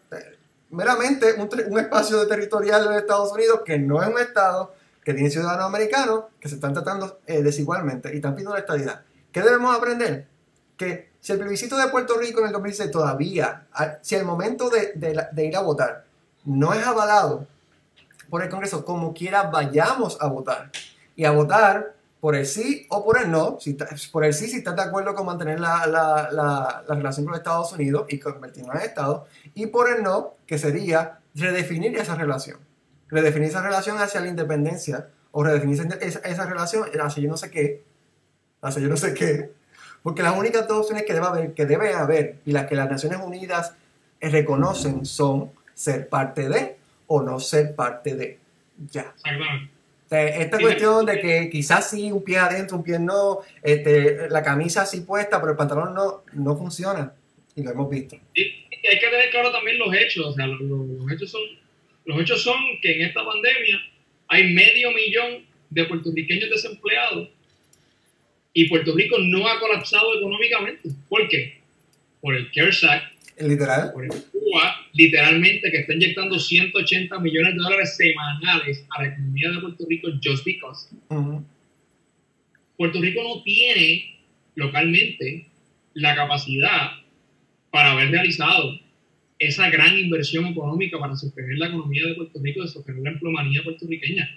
meramente 0.71 1.35
un, 1.35 1.79
espacio 1.79 2.27
territorial 2.27 2.89
de 2.89 2.99
Estados 2.99 3.33
Unidos 3.33 3.61
que 3.65 3.79
no 3.79 4.03
es 4.03 4.09
un 4.09 4.19
Estado, 4.19 4.75
que 5.05 5.15
tiene 5.15 5.31
ciudadanos 5.31 5.67
americanos, 5.67 6.25
que 6.41 6.49
se 6.49 6.57
están 6.57 6.73
tratando 6.73 7.21
eh, 7.27 7.43
desigualmente 7.43 8.13
y 8.13 8.17
están 8.17 8.35
pidiendo 8.35 8.55
la 8.55 8.61
estabilidad. 8.61 9.03
¿Qué 9.31 9.41
debemos 9.41 9.77
aprender? 9.77 10.27
Que 10.77 11.11
si 11.21 11.33
el 11.33 11.39
plebiscito 11.39 11.77
de 11.77 11.89
Puerto 11.89 12.17
Rico 12.19 12.39
en 12.39 12.47
el 12.47 12.53
2016 12.53 12.91
todavía, 12.93 13.67
si 14.01 14.15
el 14.15 14.25
momento 14.25 14.71
de, 14.71 15.45
ir 15.45 15.57
a 15.57 15.61
votar 15.61 16.05
no 16.45 16.73
es 16.73 16.87
avalado 16.87 17.47
por 18.31 18.43
el 18.43 18.49
Congreso, 18.49 18.85
como 18.85 19.13
quiera 19.13 19.45
vayamos 19.45 20.19
a 20.21 20.29
votar. 20.29 20.71
Y 21.17 21.25
a 21.25 21.33
votar 21.33 21.95
por 22.21 22.37
el 22.37 22.47
sí 22.47 22.87
o 22.91 23.05
por 23.05 23.21
el 23.21 23.31
no, 23.31 23.59
si, 23.61 23.77
por 24.13 24.25
el 24.25 24.35
sí 24.35 24.49
si 24.49 24.59
estás 24.59 24.77
de 24.77 24.83
acuerdo 24.83 25.15
con 25.15 25.27
mantener 25.27 25.59
la, 25.59 26.85
relación 26.89 27.27
con 27.27 27.35
Estados 27.35 27.73
Unidos 27.73 28.07
y 28.09 28.19
convertirnos 28.19 28.77
en 28.77 28.83
Estado, 28.83 29.27
y 29.55 29.67
por 29.67 29.91
el 29.91 30.03
no, 30.05 30.35
que 30.47 30.59
sería 30.59 31.19
redefinir 31.35 31.97
esa 31.99 32.15
relación. 32.15 32.59
Redefinir 33.09 33.49
esa 33.49 33.63
relación 33.63 33.99
hacia 33.99 34.21
la 34.21 34.29
independencia, 34.29 35.09
o 35.33 35.43
redefinir 35.43 35.89
esa, 36.01 36.21
esa 36.21 36.47
relación 36.47 36.85
hacia 37.01 37.23
yo 37.23 37.29
no 37.29 37.37
sé 37.37 37.51
qué, 37.51 37.85
hacia 38.63 38.83
yo 38.83 38.89
no 38.89 38.97
sé 38.97 39.13
qué, 39.13 39.56
porque 40.07 40.23
las 40.23 40.39
únicas 40.39 40.69
dos 40.69 40.83
opciones 40.83 41.05
que 41.05 41.15
debe 41.15 41.27
haber, 41.27 41.53
que 41.53 41.67
debe 41.67 41.93
haber 41.93 42.37
y 42.47 42.53
las 42.53 42.67
que 42.69 42.77
las 42.77 42.89
Naciones 42.89 43.19
Unidas 43.19 43.75
reconocen 44.21 45.05
son 45.05 45.51
ser 45.75 46.09
parte 46.09 46.49
de 46.49 46.77
o 47.09 47.23
no 47.23 47.41
ser 47.41 47.75
parte 47.75 48.15
de. 48.15 48.39
Ya. 48.93 49.13
esta 50.09 50.61
cuestión 50.61 51.07
de 51.07 51.19
que 51.19 51.51
quizás 51.51 51.91
sí, 51.91 52.13
un 52.13 52.23
pie 52.23 52.39
adentro, 52.39 52.77
un 52.77 52.85
pie 52.85 53.01
no, 53.01 53.41
este, 53.65 54.31
la 54.31 54.45
camisa 54.45 54.87
sí 54.87 55.01
puesta, 55.01 55.41
pero 55.41 55.51
el 55.51 55.59
pantalón 55.59 55.93
no, 55.93 56.23
no 56.35 56.57
funciona. 56.57 57.13
Y 57.57 57.65
lo 57.65 57.73
hemos 57.73 57.91
visto. 57.91 58.15
Y, 58.33 58.43
hay 58.43 59.01
que 59.01 59.09
tener 59.09 59.31
claro 59.33 59.51
también 59.51 59.77
los 59.77 59.93
hechos. 59.93 60.27
O 60.27 60.33
sea, 60.35 60.47
los, 60.47 61.11
hechos 61.11 61.33
son, 61.33 61.43
los 62.05 62.21
hechos 62.21 62.45
son 62.45 62.55
que 62.81 62.95
en 62.95 63.09
esta 63.09 63.25
pandemia 63.25 63.77
hay 64.29 64.55
medio 64.55 64.93
millón 64.93 65.45
de 65.71 65.85
puertorriqueños 65.87 66.49
desempleados 66.49 67.31
y 68.57 68.71
Puerto 68.71 68.95
Rico 68.95 69.19
no 69.19 69.47
ha 69.47 69.61
colapsado 69.61 70.17
económicamente. 70.17 70.89
¿Por 71.11 71.29
qué? 71.29 71.61
Por 72.23 72.35
el 72.35 72.51
CARES 72.53 72.85
Act. 72.85 73.13
Literal. 73.39 73.93
Por 73.93 74.05
el 74.05 74.11
Cuba, 74.11 74.77
literalmente, 74.95 75.71
que 75.71 75.81
está 75.81 75.93
inyectando 75.93 76.39
180 76.39 77.19
millones 77.19 77.55
de 77.55 77.61
dólares 77.61 77.95
semanales 77.99 78.87
a 78.97 79.03
la 79.03 79.09
economía 79.09 79.51
de 79.51 79.61
Puerto 79.61 79.85
Rico 79.87 80.09
just 80.25 80.43
because. 80.47 80.89
Puerto 82.79 82.99
Rico 82.99 83.23
no 83.23 83.43
tiene 83.43 84.17
localmente 84.55 85.49
la 85.93 86.15
capacidad 86.15 86.93
para 87.71 87.93
haber 87.93 88.11
realizado 88.11 88.81
esa 89.39 89.69
gran 89.69 89.99
inversión 89.99 90.47
económica 90.47 90.99
para 90.99 91.15
sostener 91.15 91.59
la 91.59 91.67
economía 91.67 92.07
de 92.07 92.15
Puerto 92.15 92.41
Rico, 92.43 92.63
de 92.63 92.69
sostener 92.69 93.03
la 93.03 93.11
empleomanía 93.11 93.63
puertorriqueña. 93.63 94.31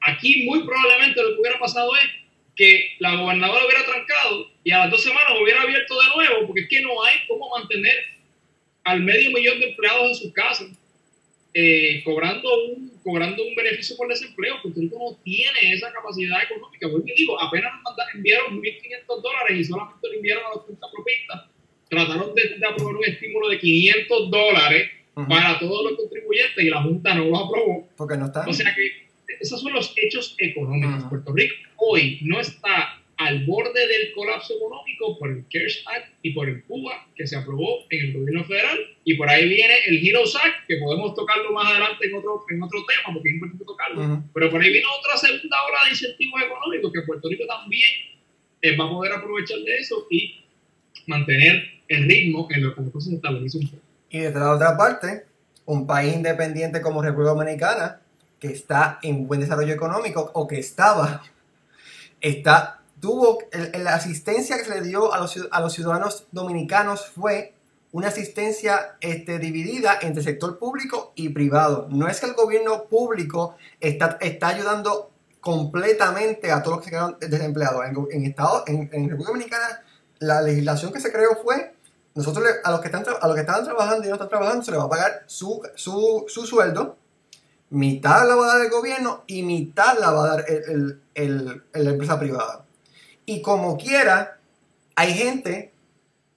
Aquí 0.00 0.44
muy 0.44 0.62
probablemente 0.62 1.20
lo 1.20 1.34
que 1.34 1.40
hubiera 1.40 1.58
pasado 1.58 1.90
es 1.96 2.23
que 2.56 2.96
la 2.98 3.16
gobernadora 3.16 3.64
hubiera 3.64 3.84
trancado 3.84 4.50
y 4.62 4.70
a 4.70 4.78
las 4.80 4.90
dos 4.90 5.02
semanas 5.02 5.32
hubiera 5.40 5.62
abierto 5.62 5.94
de 5.94 6.08
nuevo, 6.14 6.46
porque 6.46 6.62
es 6.62 6.68
que 6.68 6.80
no 6.82 7.02
hay 7.02 7.16
cómo 7.28 7.50
mantener 7.50 7.94
al 8.84 9.00
medio 9.00 9.30
millón 9.30 9.60
de 9.60 9.70
empleados 9.70 10.08
en 10.08 10.14
sus 10.14 10.32
casas 10.32 10.68
eh, 11.56 12.02
cobrando, 12.04 12.48
un, 12.66 12.90
cobrando 13.04 13.44
un 13.44 13.54
beneficio 13.54 13.96
por 13.96 14.08
desempleo. 14.08 14.56
Puerto 14.60 14.80
Rico 14.80 14.98
no 14.98 15.16
tiene 15.22 15.72
esa 15.72 15.92
capacidad 15.92 16.42
económica. 16.42 16.88
Porque 16.90 17.14
digo, 17.16 17.40
apenas 17.40 17.72
enviaron 18.12 18.60
1.500 18.60 19.22
dólares 19.22 19.58
y 19.58 19.64
solamente 19.64 20.08
lo 20.08 20.14
enviaron 20.14 20.44
a 20.46 20.48
los 20.56 20.64
propistas. 20.64 21.42
Trataron 21.88 22.34
de, 22.34 22.58
de, 22.58 22.66
aprobar 22.66 22.96
un 22.96 23.04
estímulo 23.04 23.48
de 23.48 23.60
500 23.60 24.30
dólares 24.30 24.90
para 25.14 25.58
todos 25.60 25.90
los 25.90 25.96
contribuyentes 25.96 26.64
y 26.64 26.70
la 26.70 26.82
Junta 26.82 27.14
no 27.14 27.26
lo 27.26 27.38
aprobó. 27.38 27.88
Porque 27.96 28.16
no 28.16 28.26
está. 28.26 28.44
O 28.48 28.52
sea 28.52 28.74
que 28.74 29.03
esos 29.40 29.60
son 29.60 29.72
los 29.72 29.92
hechos 29.96 30.34
económicos. 30.38 31.04
Puerto 31.08 31.32
Rico 31.32 31.54
hoy 31.76 32.18
no 32.22 32.40
está 32.40 33.00
al 33.16 33.44
borde 33.46 33.86
del 33.86 34.12
colapso 34.12 34.54
económico 34.54 35.18
por 35.18 35.30
el 35.30 35.44
CARES 35.50 35.84
Act 35.86 36.12
y 36.22 36.32
por 36.32 36.48
el 36.48 36.64
Cuba 36.64 37.06
que 37.14 37.26
se 37.26 37.36
aprobó 37.36 37.84
en 37.90 38.06
el 38.06 38.12
gobierno 38.12 38.44
federal. 38.44 38.78
Y 39.04 39.14
por 39.14 39.28
ahí 39.28 39.48
viene 39.48 39.74
el 39.86 40.06
HEROES 40.06 40.36
Act, 40.36 40.66
que 40.66 40.76
podemos 40.76 41.14
tocarlo 41.14 41.52
más 41.52 41.70
adelante 41.70 42.06
en 42.06 42.14
otro, 42.14 42.44
en 42.48 42.62
otro 42.62 42.84
tema, 42.86 43.14
porque 43.14 43.28
es 43.28 43.34
importante 43.34 43.64
tocarlo. 43.64 44.24
Pero 44.32 44.50
por 44.50 44.60
ahí 44.60 44.72
viene 44.72 44.86
otra 44.98 45.16
segunda 45.16 45.56
ola 45.68 45.84
de 45.84 45.90
incentivos 45.90 46.42
económicos 46.42 46.92
que 46.92 47.02
Puerto 47.02 47.28
Rico 47.28 47.44
también 47.46 47.90
eh, 48.62 48.76
va 48.76 48.86
a 48.86 48.90
poder 48.90 49.12
aprovechar 49.12 49.58
de 49.58 49.76
eso 49.76 50.06
y 50.10 50.44
mantener 51.06 51.64
el 51.88 52.08
ritmo 52.08 52.48
en 52.50 52.64
lo 52.64 52.74
que 52.74 53.00
se 53.00 53.14
estabiliza 53.14 53.58
un 53.58 53.68
poco. 53.68 53.82
Y 54.10 54.18
de 54.20 54.32
la 54.32 54.52
otra 54.52 54.76
parte, 54.76 55.24
un 55.66 55.86
país 55.86 56.14
independiente 56.14 56.80
como 56.80 57.02
República 57.02 57.32
Dominicana, 57.32 58.00
que 58.44 58.52
está 58.52 58.98
en 59.00 59.26
buen 59.26 59.40
desarrollo 59.40 59.72
económico 59.72 60.30
o 60.34 60.46
que 60.46 60.58
estaba, 60.58 61.22
está, 62.20 62.82
tuvo, 63.00 63.38
la 63.72 63.94
asistencia 63.94 64.58
que 64.58 64.64
se 64.66 64.74
le 64.74 64.86
dio 64.86 65.14
a 65.14 65.18
los, 65.18 65.48
a 65.50 65.60
los 65.60 65.72
ciudadanos 65.72 66.26
dominicanos 66.30 67.06
fue 67.06 67.54
una 67.92 68.08
asistencia 68.08 68.96
este, 69.00 69.38
dividida 69.38 69.98
entre 70.02 70.22
sector 70.22 70.58
público 70.58 71.12
y 71.14 71.30
privado. 71.30 71.88
No 71.90 72.06
es 72.06 72.20
que 72.20 72.26
el 72.26 72.34
gobierno 72.34 72.84
público 72.84 73.56
está, 73.80 74.18
está 74.20 74.48
ayudando 74.48 75.10
completamente 75.40 76.52
a 76.52 76.62
todos 76.62 76.76
los 76.76 76.84
que 76.84 76.90
se 76.90 76.90
quedaron 76.90 77.16
desempleados. 77.18 77.82
En, 77.86 77.96
en, 78.10 78.26
Estado, 78.26 78.64
en, 78.66 79.08
República 79.08 79.30
Dominicana, 79.30 79.82
la 80.18 80.42
legislación 80.42 80.92
que 80.92 81.00
se 81.00 81.10
creó 81.10 81.30
fue 81.42 81.72
nosotros 82.14 82.46
a 82.62 82.70
los 82.70 82.80
que 82.80 82.88
están 82.88 83.06
a 83.22 83.26
los 83.26 83.34
que 83.34 83.40
estaban 83.40 83.64
trabajando 83.64 84.04
y 84.04 84.08
no 84.08 84.16
están 84.16 84.28
trabajando 84.28 84.62
se 84.62 84.70
les 84.70 84.78
va 84.78 84.84
a 84.84 84.88
pagar 84.90 85.24
su, 85.26 85.62
su, 85.76 86.26
su 86.28 86.46
sueldo 86.46 86.98
mitad 87.74 88.26
la 88.28 88.36
va 88.36 88.44
a 88.44 88.56
dar 88.56 88.64
el 88.64 88.70
gobierno 88.70 89.24
y 89.26 89.42
mitad 89.42 89.98
la 89.98 90.10
va 90.10 90.24
a 90.24 90.36
dar 90.36 90.44
el, 90.48 91.00
la 91.72 91.90
empresa 91.90 92.18
privada. 92.18 92.64
Y 93.26 93.42
como 93.42 93.76
quiera, 93.76 94.38
hay 94.94 95.12
gente 95.12 95.72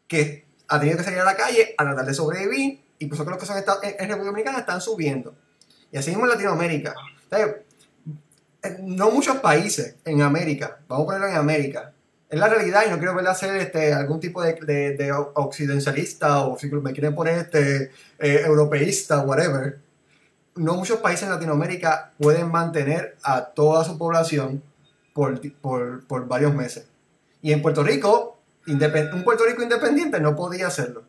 que 0.08 0.46
ha 0.68 0.80
tenido 0.80 0.98
que 0.98 1.04
salir 1.04 1.20
a 1.20 1.26
la 1.26 1.36
calle 1.36 1.76
a 1.78 1.84
tratar 1.84 2.06
de 2.06 2.14
sobrevivir 2.14 2.82
y 3.00 3.06
por 3.06 3.16
eso 3.16 3.26
que 3.26 3.32
los 3.32 3.40
que 3.40 3.46
son 3.46 3.58
en, 3.58 3.64
República 3.64 4.26
Dominicana 4.26 4.60
están 4.60 4.82
subiendo. 4.82 5.36
Y 5.92 5.98
así 5.98 6.10
mismo 6.10 6.26
en 6.26 6.32
Latinoamérica. 6.32 6.96
no 8.82 9.12
muchos 9.12 9.38
países 9.38 9.96
en 10.04 10.22
América, 10.22 10.80
vamos 10.88 11.04
a 11.04 11.06
ponerlo 11.06 11.28
en 11.28 11.36
América, 11.36 11.94
es 12.30 12.40
la 12.40 12.50
realidad 12.50 12.84
y 12.86 12.90
no 12.90 12.98
quiero 12.98 13.16
verla 13.16 13.32
hacer 13.32 13.56
este, 13.56 13.94
algún 13.94 14.20
tipo 14.20 14.42
de, 14.42 14.54
de, 14.54 15.12
occidentalista 15.14 16.42
o 16.42 16.58
si 16.58 16.68
me 16.68 16.92
quieren 16.92 17.16
poner 17.16 17.38
este, 17.38 17.92
eh, 18.20 18.42
europeísta, 18.46 19.22
whatever 19.22 19.87
no 20.58 20.76
muchos 20.76 21.00
países 21.00 21.24
en 21.24 21.30
Latinoamérica 21.30 22.14
pueden 22.18 22.52
mantener 22.52 23.16
a 23.24 23.46
toda 23.46 23.84
su 23.84 23.98
población 23.98 24.64
por, 25.14 25.42
por, 26.06 26.28
varios 26.28 26.54
meses. 26.54 26.88
Y 27.42 27.52
en 27.52 27.62
Puerto 27.62 27.84
Rico, 27.84 28.40
un 28.68 29.24
Puerto 29.24 29.46
Rico 29.46 29.64
independiente 29.64 30.20
no 30.20 30.36
podía 30.36 30.68
hacerlo. 30.68 31.06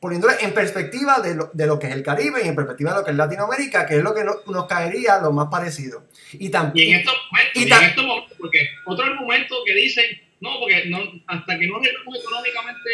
Poniéndolo 0.00 0.32
en 0.40 0.54
perspectiva 0.54 1.20
de 1.20 1.34
lo, 1.34 1.50
de 1.52 1.66
lo, 1.66 1.78
que 1.78 1.88
es 1.88 1.92
el 1.92 2.04
Caribe 2.04 2.40
y 2.44 2.48
en 2.48 2.54
perspectiva 2.54 2.92
de 2.92 2.98
lo 2.98 3.04
que 3.04 3.10
es 3.10 3.16
Latinoamérica, 3.16 3.84
que 3.84 3.96
es 3.96 4.02
lo 4.02 4.14
que 4.14 4.22
nos 4.24 4.66
caería 4.66 5.18
lo 5.18 5.32
más 5.32 5.48
parecido. 5.50 6.04
Y, 6.32 6.50
también, 6.50 6.94
en 6.94 7.00
estos 7.00 7.14
momentos, 7.30 7.62
en 7.62 7.84
estos 7.84 8.04
momentos, 8.06 8.36
porque 8.38 8.68
otro 8.86 9.04
argumento 9.04 9.56
que 9.66 9.74
dicen, 9.74 10.06
no, 10.40 10.60
porque 10.60 10.86
no, 10.86 10.98
hasta 11.26 11.58
que 11.58 11.66
no 11.66 11.76
arreglemos 11.76 12.16
económicamente 12.16 12.90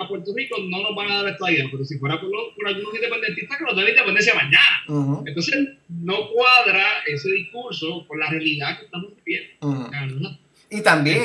a 0.00 0.08
Puerto 0.08 0.32
Rico 0.34 0.56
no 0.68 0.82
nos 0.82 0.96
van 0.96 1.10
a 1.10 1.22
dar 1.22 1.32
esta 1.32 1.50
idea, 1.50 1.66
pero 1.70 1.84
si 1.84 1.98
fuera 1.98 2.20
por, 2.20 2.30
por 2.30 2.66
algunos 2.66 2.94
independentistas 2.94 3.58
que 3.58 3.64
nos 3.64 3.76
den 3.76 3.88
independencia 3.88 4.34
mañana. 4.34 5.22
Entonces 5.26 5.68
no 5.88 6.28
cuadra 6.32 6.84
ese 7.06 7.30
discurso 7.30 8.04
con 8.06 8.18
la 8.18 8.30
realidad 8.30 8.78
que 8.78 8.84
estamos 8.86 9.12
viviendo. 9.24 10.38
Y 10.70 10.80
también 10.80 11.22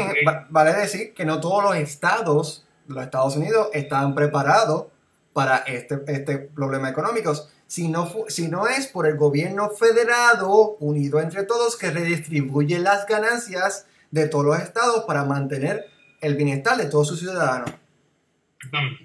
vale 0.49 0.73
decir 0.73 1.13
que 1.13 1.25
no 1.25 1.39
todos 1.39 1.63
los 1.63 1.75
estados 1.77 2.65
de 2.87 2.95
los 2.95 3.03
Estados 3.03 3.35
Unidos 3.35 3.69
están 3.73 4.15
preparados 4.15 4.87
para 5.33 5.57
este, 5.59 5.99
este 6.07 6.37
problema 6.37 6.89
económico. 6.89 7.33
Si 7.67 7.89
no, 7.89 8.11
si 8.27 8.47
no 8.47 8.67
es 8.67 8.87
por 8.87 9.07
el 9.07 9.17
gobierno 9.17 9.69
federado 9.69 10.77
unido 10.79 11.19
entre 11.19 11.43
todos 11.43 11.77
que 11.77 11.91
redistribuye 11.91 12.79
las 12.79 13.05
ganancias 13.05 13.85
de 14.11 14.27
todos 14.27 14.45
los 14.45 14.59
estados 14.59 15.03
para 15.05 15.25
mantener 15.25 15.85
el 16.21 16.35
bienestar 16.35 16.77
de 16.77 16.85
todos 16.85 17.07
sus 17.07 17.19
ciudadanos. 17.19 17.71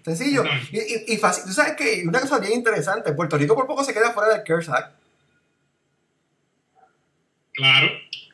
Sencillo. 0.05 0.45
Y, 0.73 1.17
fácil. 1.17 1.45
Tú 1.45 1.53
sabes 1.53 1.75
que 1.75 2.05
una 2.07 2.21
cosa 2.21 2.39
bien 2.39 2.53
interesante, 2.53 3.13
Puerto 3.13 3.39
Rico 3.39 3.55
por 3.55 3.67
poco 3.67 3.85
se 3.85 3.93
queda 3.93 4.13
fuera 4.13 4.33
del 4.35 4.45
CARES 4.45 4.69
Act. 4.69 4.95
Claro. 7.55 7.89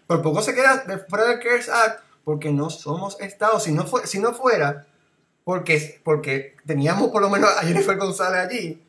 Por 0.07 0.23
poco 0.23 0.43
se 0.43 0.55
queda 0.55 0.85
fuera 1.09 1.27
del 1.27 1.41
CARES 1.41 1.69
Act 1.69 2.01
porque 2.25 2.51
no 2.51 2.71
somos 2.71 3.21
estados. 3.21 3.65
Si 3.65 3.73
no, 3.73 3.87
fue, 3.87 4.07
si 4.07 4.19
no 4.19 4.35
fuera, 4.35 4.87
porque, 5.45 6.01
porque 6.05 6.57
teníamos 6.67 7.11
por 7.11 7.23
lo 7.23 7.31
menos 7.31 7.51
a 7.51 7.63
Jennifer 7.63 7.97
González 7.97 8.41
allí. 8.41 8.83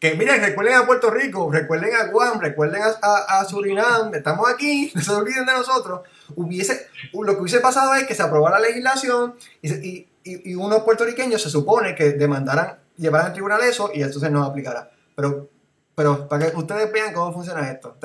Que 0.00 0.14
miren, 0.14 0.40
recuerden 0.40 0.74
a 0.74 0.86
Puerto 0.86 1.10
Rico, 1.10 1.52
recuerden 1.52 1.94
a 1.94 2.06
Guam, 2.06 2.40
recuerden 2.40 2.82
a, 2.82 3.44
Surinam, 3.44 4.12
estamos 4.14 4.48
aquí, 4.48 4.90
no 4.94 5.02
se 5.02 5.12
olviden 5.12 5.44
de 5.44 5.52
nosotros. 5.52 6.00
Hubiese, 6.34 6.88
lo 7.12 7.34
que 7.34 7.40
hubiese 7.42 7.60
pasado 7.60 7.94
es 7.94 8.08
que 8.08 8.14
se 8.14 8.22
aprobara 8.22 8.58
la 8.58 8.66
legislación 8.66 9.34
y 9.62 9.70
y, 9.86 10.08
unos 10.56 10.82
puertorriqueños 10.82 11.42
se 11.42 11.50
supone 11.50 11.94
que 11.94 12.10
demandarán, 12.12 12.78
llevarán 12.96 13.28
al 13.28 13.32
tribunal 13.32 13.60
eso 13.62 13.90
y 13.94 14.02
entonces 14.02 14.30
no 14.30 14.44
aplicará. 14.44 14.90
Pero, 15.16 15.50
pero 15.94 16.28
para 16.28 16.50
que 16.50 16.56
ustedes 16.56 16.92
vean 16.92 17.12
cómo 17.12 17.32
funciona 17.32 17.70
esto. 17.70 17.96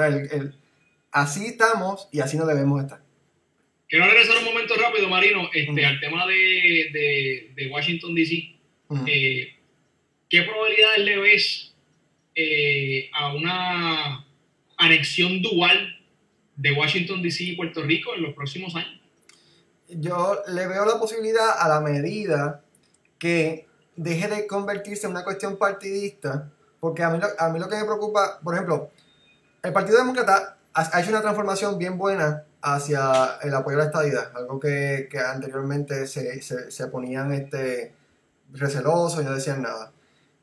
así 1.11 1.45
estamos 1.47 2.09
y 2.11 2.19
así 2.19 2.37
no 2.37 2.45
debemos 2.45 2.81
estar. 2.83 3.01
Quiero 3.87 4.05
regresar 4.07 4.37
un 4.39 4.45
momento 4.45 4.75
rápido, 4.75 5.07
Marino, 5.07 5.49
este, 5.53 5.85
al 5.85 5.99
tema 5.99 6.25
de, 6.25 7.53
de, 7.55 7.67
Washington, 7.67 8.15
D.C. 8.15 8.55
Eh, 9.07 9.55
¿Qué 10.27 10.41
probabilidades 10.41 11.05
le 11.05 11.17
ves 11.19 11.75
eh, 12.33 13.09
a 13.13 13.33
una 13.33 14.25
anexión 14.77 15.41
dual 15.41 15.99
de 16.55 16.71
Washington, 16.71 17.21
D.C. 17.21 17.43
y 17.43 17.55
Puerto 17.55 17.83
Rico 17.83 18.15
en 18.15 18.23
los 18.23 18.33
próximos 18.33 18.75
años? 18.75 18.94
Yo 19.89 20.41
le 20.47 20.67
veo 20.67 20.85
la 20.85 20.99
posibilidad 20.99 21.59
a 21.59 21.67
la 21.67 21.81
medida 21.81 22.61
que 23.19 23.67
deje 23.95 24.27
de 24.27 24.47
convertirse 24.47 25.05
en 25.05 25.11
una 25.11 25.23
cuestión 25.23 25.57
partidista, 25.57 26.51
porque 26.79 27.03
a 27.03 27.09
mí, 27.09 27.19
lo, 27.19 27.27
a 27.37 27.49
mí 27.49 27.59
lo 27.59 27.69
que 27.69 27.77
me 27.77 27.85
preocupa, 27.85 28.39
por 28.43 28.53
ejemplo, 28.53 28.89
el 29.63 29.73
Partido 29.73 29.97
Demócrata 29.97 30.57
ha, 30.73 30.99
hecho 30.99 31.09
una 31.09 31.21
transformación 31.21 31.77
bien 31.77 31.97
buena 31.97 32.43
hacia 32.61 33.37
el 33.41 33.53
apoyo 33.53 33.77
a 33.77 33.79
la 33.79 33.85
estadidad, 33.85 34.31
algo 34.35 34.59
que, 34.59 35.07
anteriormente 35.27 36.07
se, 36.07 36.41
se, 36.41 36.87
ponían 36.87 37.31
este, 37.31 37.95
recelosos 38.51 39.21
y 39.21 39.25
no 39.25 39.33
decían 39.33 39.61
nada. 39.61 39.91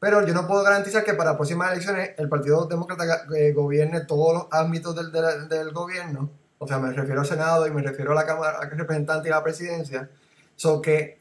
Pero 0.01 0.27
yo 0.27 0.35
no 0.35 0.49
puedo 0.49 0.65
garantizar 0.65 1.05
que 1.05 1.15
para 1.15 1.31
las 1.31 1.37
próximas 1.37 1.71
elecciones 1.71 2.13
el 2.19 2.29
Partido 2.29 2.67
Demócrata 2.67 3.25
eh, 3.37 3.53
gobierne 3.53 4.01
todos 4.01 4.35
los 4.35 4.47
ámbitos 4.51 4.97
del, 4.97 5.13
del 5.49 5.73
gobierno 5.73 6.31
o 6.63 6.69
sea, 6.69 6.79
me 6.79 6.93
refiero 6.93 7.21
al 7.21 7.27
Senado 7.27 7.67
y 7.67 7.73
me 7.73 7.83
refiero 7.83 8.13
a 8.13 8.15
la 8.15 8.25
Cámara 8.25 8.59
a 8.59 8.67
Representante 8.67 9.29
y 9.29 9.33
a 9.33 9.37
la 9.37 9.43
Presidencia. 9.43 10.09
So 10.55 10.81
que 10.81 11.19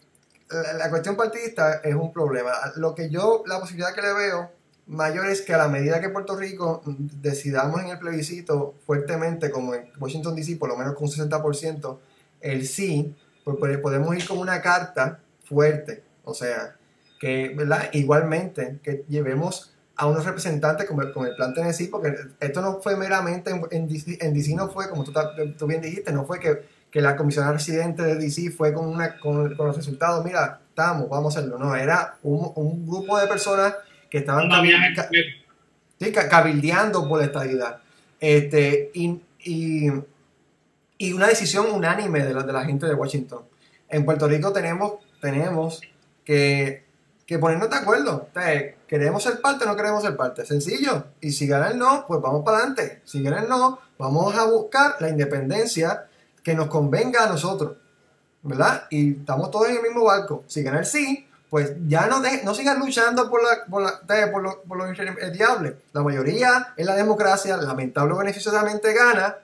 la, 0.78 0.88
cuestión 0.92 1.16
partidista 1.16 1.82
es 1.84 1.96
un 1.96 2.14
problema. 2.14 2.52
Lo 2.76 2.94
que 2.94 3.10
yo, 3.10 3.44
la 3.48 3.60
posibilidad 3.60 3.96
que 3.96 4.04
le 4.04 4.14
veo 4.14 4.52
mayor 4.86 5.26
es 5.26 5.42
que 5.42 5.56
a 5.56 5.58
la 5.58 5.68
medida 5.68 6.00
que 6.00 6.10
Puerto 6.10 6.36
Rico 6.36 6.84
decidamos 6.86 7.82
en 7.82 7.90
el 7.90 7.98
plebiscito 7.98 8.76
fuertemente, 8.86 9.50
como 9.50 9.74
Washington 10.00 10.36
DC, 10.36 10.58
por 10.58 10.70
lo 10.70 10.78
menos 10.78 10.94
con 10.94 11.06
un 11.06 11.10
60%, 11.10 11.98
el 12.42 12.68
sí, 12.68 13.16
pues, 13.44 13.80
podemos 13.80 14.16
ir 14.16 14.28
con 14.28 14.38
una 14.38 14.62
carta 14.62 15.22
fuerte. 15.44 16.04
O 16.24 16.36
sea, 16.36 16.76
que. 17.20 17.58
Igualmente, 17.94 18.80
que 18.84 19.06
llevemos 19.10 19.74
a 20.02 20.08
unos 20.08 20.26
representantes 20.26 20.88
con 20.88 21.00
el, 21.00 21.14
con 21.14 21.28
el 21.28 21.36
plan 21.36 21.54
Tennessee, 21.54 21.88
porque 21.88 22.12
esto 22.40 22.60
no 22.60 22.82
fue 22.82 22.96
meramente 22.96 23.52
en, 23.52 23.62
en, 23.70 23.88
DC, 23.88 24.18
en 24.20 24.34
DC 24.34 24.56
no 24.56 24.68
fue, 24.68 24.90
como 24.90 25.04
tú, 25.04 25.14
tú, 25.56 25.68
bien 25.68 25.80
dijiste, 25.80 26.12
no 26.12 26.26
fue 26.26 26.40
que, 26.40 26.64
que 26.90 27.02
la 27.02 27.16
comisionada 27.16 27.54
residente 27.54 28.02
de 28.02 28.16
DC 28.16 28.50
fue 28.50 28.74
con, 28.74 28.88
una, 28.88 29.20
con, 29.20 29.54
con 29.54 29.68
los 29.68 29.78
resultados, 29.78 30.26
mira, 30.26 30.60
estamos, 30.70 31.08
vamos 31.08 31.36
a 31.36 31.40
hacerlo. 31.40 31.60
No, 31.60 31.76
era 31.76 32.16
un, 32.24 32.52
un 32.56 32.84
grupo 32.88 33.20
de 33.20 33.28
personas 33.28 33.76
que 34.10 34.18
estaban 34.18 34.50
ca 34.50 35.08
sí, 36.00 36.12
cabildeando 36.12 37.08
por 37.08 37.20
la 37.20 37.26
estabilidad. 37.26 37.78
Este, 38.20 38.90
y, 38.96 39.22
y, 39.44 39.92
y, 40.98 41.14
una 41.14 41.28
decisión 41.28 41.68
unánime 41.72 42.22
de 42.22 42.34
la, 42.34 42.42
de 42.42 42.54
la 42.54 42.66
gente 42.66 42.88
de 42.88 42.96
Washington. 42.96 43.44
En 43.88 44.04
Puerto 44.04 44.28
Rico 44.28 44.52
tenemos, 44.52 44.94
tenemos 45.22 45.80
que, 46.26 46.86
que 47.32 47.40
ponernos 47.40 47.70
de 47.70 47.78
acuerdo. 47.78 48.28
O 48.36 48.88
¿Queremos 48.88 49.24
ser 49.24 49.40
parte 49.40 49.64
o 49.64 49.68
no 49.68 49.78
queremos 49.78 50.04
ser 50.04 50.18
parte? 50.18 50.46
Sencillo. 50.46 51.06
Y 51.22 51.32
si 51.32 51.48
gana 51.48 51.70
el 51.70 51.78
no, 51.78 52.06
pues 52.06 52.22
vamos 52.22 52.44
para 52.44 52.58
adelante. 52.58 53.02
Si 53.06 53.24
gana 53.24 53.42
el 53.42 53.48
no, 53.48 53.80
vamos 53.98 54.36
a 54.36 54.44
buscar 54.44 54.98
la 55.00 55.08
independencia 55.08 56.08
que 56.44 56.54
nos 56.56 56.68
convenga 56.68 57.24
a 57.24 57.30
nosotros. 57.30 57.78
¿Verdad? 58.44 58.84
Y 58.90 59.20
estamos 59.20 59.50
todos 59.50 59.70
en 59.70 59.78
el 59.78 59.82
mismo 59.82 60.04
barco. 60.04 60.44
Si 60.48 60.62
gana 60.62 60.80
el 60.80 60.86
sí, 60.86 61.26
pues 61.50 61.72
ya 61.88 62.08
no, 62.08 62.20
de, 62.20 62.44
no 62.44 62.54
sigan 62.54 62.80
luchando 62.80 63.30
por, 63.30 63.42
la, 63.42 63.66
por, 63.70 63.82
la, 63.82 64.32
por, 64.32 64.44
lo, 64.44 64.62
por 64.64 64.78
lo 64.78 64.92
irremediable. 64.92 65.78
La 65.94 66.04
mayoría 66.04 66.74
en 66.76 66.86
la 66.86 66.96
democracia, 66.96 67.56
lamentable 67.56 68.14
beneficiosamente 68.14 68.94
gana 68.94 69.38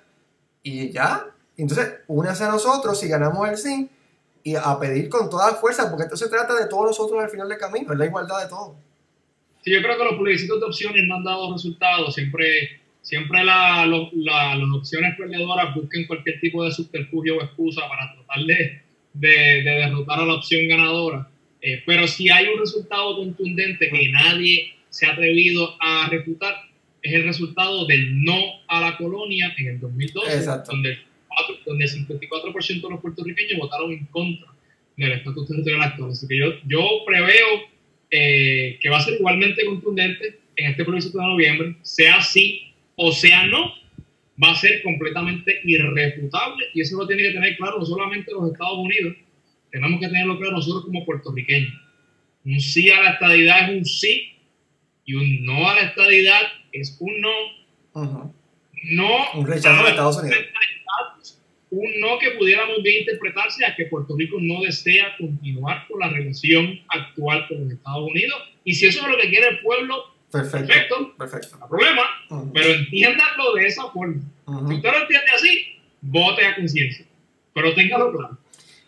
y 0.61 0.91
ya. 0.91 1.25
Entonces, 1.55 1.93
únase 2.07 2.43
a 2.43 2.49
nosotros 2.49 2.99
si 2.99 3.07
ganamos 3.07 3.47
el 3.47 3.57
sí 3.57 3.89
y 4.51 4.55
a 4.55 4.79
pedir 4.79 5.09
con 5.09 5.29
toda 5.29 5.55
fuerza, 5.55 5.89
porque 5.89 6.03
esto 6.03 6.15
se 6.17 6.29
trata 6.29 6.55
de 6.55 6.67
todos 6.67 6.85
nosotros 6.85 7.23
al 7.23 7.29
final 7.29 7.49
del 7.49 7.57
camino, 7.57 7.91
es 7.91 7.99
la 7.99 8.05
igualdad 8.05 8.43
de 8.43 8.49
todos. 8.49 8.77
Sí, 9.63 9.71
yo 9.71 9.81
creo 9.81 9.97
que 9.97 10.03
los 10.03 10.19
plebiscitos 10.19 10.59
de 10.59 10.65
opciones 10.65 11.03
no 11.07 11.15
han 11.15 11.23
dado 11.23 11.51
resultados. 11.51 12.13
Siempre, 12.13 12.79
siempre 13.01 13.43
la, 13.43 13.85
lo, 13.85 14.09
la, 14.13 14.55
las 14.55 14.69
opciones 14.73 15.17
perdedoras 15.17 15.75
busquen 15.75 16.07
cualquier 16.07 16.39
tipo 16.39 16.63
de 16.63 16.71
subterfugio 16.71 17.37
o 17.37 17.41
excusa 17.41 17.81
para 17.89 18.13
tratar 18.13 18.45
de, 18.45 18.81
de, 19.13 19.63
de 19.63 19.71
derrotar 19.71 20.19
a 20.19 20.25
la 20.25 20.35
opción 20.35 20.67
ganadora 20.67 21.27
eh, 21.61 21.83
pero 21.85 22.07
si 22.07 22.29
hay 22.29 22.47
un 22.47 22.59
resultado 22.59 23.15
contundente 23.17 23.89
que 23.89 24.09
nadie 24.09 24.73
se 24.89 25.05
ha 25.05 25.11
atrevido 25.11 25.75
a 25.81 26.07
refutar, 26.09 26.55
es 27.01 27.13
el 27.13 27.23
resultado 27.23 27.85
del 27.85 28.23
no 28.23 28.39
a 28.67 28.81
la 28.81 28.97
colonia 28.97 29.53
en 29.57 29.67
el 29.67 29.79
2012, 29.79 30.45
donde, 30.65 30.97
donde 31.65 31.85
el 31.85 31.91
54% 31.91 32.81
de 32.81 32.89
los 32.89 33.01
puertorriqueños 33.01 33.59
votaron 33.59 33.91
en 33.91 34.05
contra 34.07 34.47
del 34.95 35.11
estatus 35.11 35.47
territorial 35.47 35.83
actual. 35.83 36.11
Así 36.11 36.27
que 36.27 36.37
yo, 36.37 36.53
yo 36.65 37.03
preveo 37.05 37.47
eh, 38.09 38.79
que 38.81 38.89
va 38.89 38.97
a 38.97 39.01
ser 39.01 39.15
igualmente 39.15 39.65
contundente 39.65 40.39
en 40.55 40.71
este 40.71 40.83
plebiscito 40.83 41.19
de 41.19 41.25
noviembre, 41.25 41.75
sea 41.81 42.21
sí 42.21 42.73
o 42.95 43.11
sea 43.11 43.45
no, 43.45 43.73
va 44.43 44.51
a 44.51 44.55
ser 44.55 44.81
completamente 44.81 45.61
irrefutable 45.63 46.65
y 46.73 46.81
eso 46.81 46.97
lo 46.97 47.07
tiene 47.07 47.23
que 47.23 47.31
tener 47.31 47.57
claro 47.57 47.79
no 47.79 47.85
solamente 47.85 48.31
los 48.31 48.51
Estados 48.51 48.79
Unidos, 48.79 49.15
tenemos 49.71 49.99
que 49.99 50.07
tenerlo 50.07 50.37
claro 50.39 50.53
nosotros 50.53 50.85
como 50.85 51.05
puertorriqueños. 51.05 51.73
Un 52.45 52.59
sí 52.59 52.89
a 52.89 53.01
la 53.01 53.11
estadidad 53.11 53.69
es 53.69 53.77
un 53.77 53.85
sí 53.85 54.33
y 55.05 55.13
un 55.13 55.45
no 55.45 55.69
a 55.69 55.75
la 55.75 55.81
estadidad 55.81 56.41
es 56.71 56.97
un 56.99 57.21
no. 57.21 57.29
Uh 57.93 58.03
-huh. 58.03 58.33
No. 58.83 59.31
Un 59.33 59.47
rechazo 59.47 59.83
de 59.83 59.89
Estados 59.89 60.17
Unidos. 60.17 60.39
Un 61.69 61.99
no 61.99 62.17
que 62.19 62.31
pudiera 62.31 62.65
muy 62.65 62.81
bien 62.81 63.01
interpretarse 63.01 63.65
a 63.65 63.75
que 63.75 63.85
Puerto 63.85 64.15
Rico 64.17 64.37
no 64.39 64.61
desea 64.61 65.15
continuar 65.17 65.85
con 65.87 65.99
la 65.99 66.09
relación 66.09 66.79
actual 66.87 67.45
con 67.47 67.63
los 67.63 67.73
Estados 67.73 68.09
Unidos. 68.09 68.41
Y 68.63 68.73
si 68.73 68.85
eso 68.85 69.01
es 69.01 69.07
lo 69.11 69.17
que 69.17 69.29
quiere 69.29 69.49
el 69.49 69.59
pueblo, 69.59 70.05
perfecto. 70.31 70.67
Perfecto. 70.67 71.17
perfecto. 71.17 71.57
No 71.57 71.65
hay 71.65 71.69
problema. 71.69 72.01
Uh 72.29 72.35
-huh. 72.35 72.51
Pero 72.53 72.73
entiéndanlo 72.73 73.53
de 73.55 73.65
esa 73.65 73.89
forma. 73.91 74.21
Uh 74.45 74.51
-huh. 74.51 74.67
Si 74.69 74.75
usted 74.75 74.91
lo 74.91 74.97
entiende 74.97 75.31
así, 75.35 75.77
vote 76.01 76.45
a 76.45 76.55
conciencia. 76.55 77.05
Pero 77.53 77.73
téngalo 77.73 78.11
claro. 78.11 78.37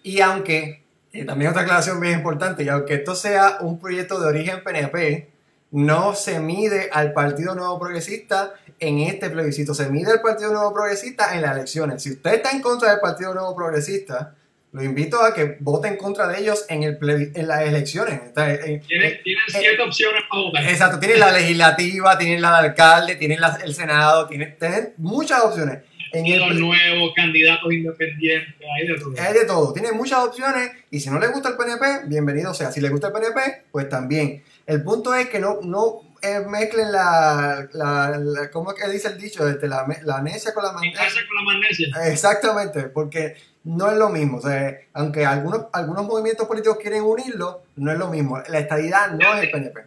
Y 0.03 0.21
aunque, 0.21 0.81
y 1.11 1.25
también 1.25 1.51
otra 1.51 1.63
aclaración 1.63 1.99
bien 1.99 2.13
importante, 2.13 2.63
y 2.63 2.69
aunque 2.69 2.93
esto 2.95 3.15
sea 3.15 3.57
un 3.61 3.79
proyecto 3.79 4.19
de 4.19 4.27
origen 4.27 4.63
PNP, 4.63 5.27
no 5.71 6.15
se 6.15 6.39
mide 6.39 6.89
al 6.91 7.13
Partido 7.13 7.55
Nuevo 7.55 7.79
Progresista 7.79 8.53
en 8.79 8.99
este 8.99 9.29
plebiscito, 9.29 9.73
se 9.73 9.89
mide 9.89 10.11
al 10.11 10.21
Partido 10.21 10.51
Nuevo 10.51 10.73
Progresista 10.73 11.35
en 11.35 11.41
las 11.41 11.55
elecciones. 11.55 12.01
Si 12.01 12.11
usted 12.11 12.35
está 12.35 12.51
en 12.51 12.61
contra 12.61 12.91
del 12.91 12.99
Partido 12.99 13.33
Nuevo 13.33 13.55
Progresista, 13.55 14.35
lo 14.71 14.83
invito 14.83 15.21
a 15.21 15.33
que 15.33 15.57
vote 15.59 15.87
en 15.87 15.97
contra 15.97 16.27
de 16.27 16.39
ellos 16.39 16.65
en, 16.69 16.83
el 16.83 16.97
en 17.33 17.47
las 17.47 17.61
elecciones. 17.61 18.33
Tienen, 18.33 18.81
tienen 18.87 19.43
siete 19.47 19.81
opciones 19.81 20.23
para 20.29 20.43
votar. 20.43 20.63
Exacto, 20.63 20.99
tienen 20.99 21.19
la 21.19 21.31
legislativa, 21.31 22.17
tienen 22.17 22.41
la 22.41 22.61
de 22.61 22.67
alcalde, 22.69 23.15
tienen 23.15 23.41
la, 23.41 23.59
el 23.63 23.73
Senado, 23.73 24.27
tienen, 24.27 24.55
tienen 24.59 24.93
muchas 24.97 25.41
opciones. 25.41 25.79
En 26.11 26.25
el 26.25 26.59
nuevos 26.59 27.11
candidatos 27.15 27.71
independientes, 27.71 28.55
hay 28.75 28.87
de 28.87 28.99
todo. 28.99 29.13
Hay 29.19 29.33
de 29.33 29.45
todo, 29.45 29.73
tiene 29.73 29.91
muchas 29.91 30.19
opciones 30.19 30.71
y 30.89 30.99
si 30.99 31.09
no 31.09 31.19
le 31.19 31.27
gusta 31.27 31.49
el 31.49 31.55
PNP, 31.55 32.07
bienvenido 32.07 32.53
sea. 32.53 32.71
Si 32.71 32.81
le 32.81 32.89
gusta 32.89 33.07
el 33.07 33.13
PNP, 33.13 33.65
pues 33.71 33.89
también. 33.89 34.43
El 34.69 34.83
punto 34.83 35.15
es 35.15 35.27
que 35.29 35.39
no, 35.39 35.61
no 35.63 36.01
eh, 36.21 36.41
mezclen 36.47 36.91
la, 36.91 37.67
la, 37.73 38.19
la, 38.19 38.51
¿cómo 38.51 38.71
es 38.71 38.79
que 38.79 38.87
dice 38.87 39.07
el 39.07 39.17
dicho? 39.17 39.49
Este, 39.49 39.67
la, 39.67 39.83
la 40.03 40.21
necia 40.21 40.53
con 40.53 40.63
la 40.63 40.71
magnesia. 40.73 41.25
con 41.27 41.37
la 41.37 41.41
magnesia. 41.41 41.87
Exactamente, 42.05 42.83
porque 42.83 43.33
no 43.63 43.89
es 43.89 43.97
lo 43.97 44.09
mismo. 44.09 44.37
O 44.37 44.41
sea, 44.41 44.79
aunque 44.93 45.25
algunos, 45.25 45.65
algunos 45.73 46.05
movimientos 46.05 46.47
políticos 46.47 46.77
quieren 46.79 47.01
unirlo, 47.01 47.63
no 47.77 47.91
es 47.91 47.97
lo 47.97 48.09
mismo. 48.09 48.37
La 48.47 48.59
estadidad 48.59 49.09
no 49.13 49.17
fíjate, 49.17 49.37
es 49.39 49.43
el 49.45 49.49
PNP. 49.49 49.79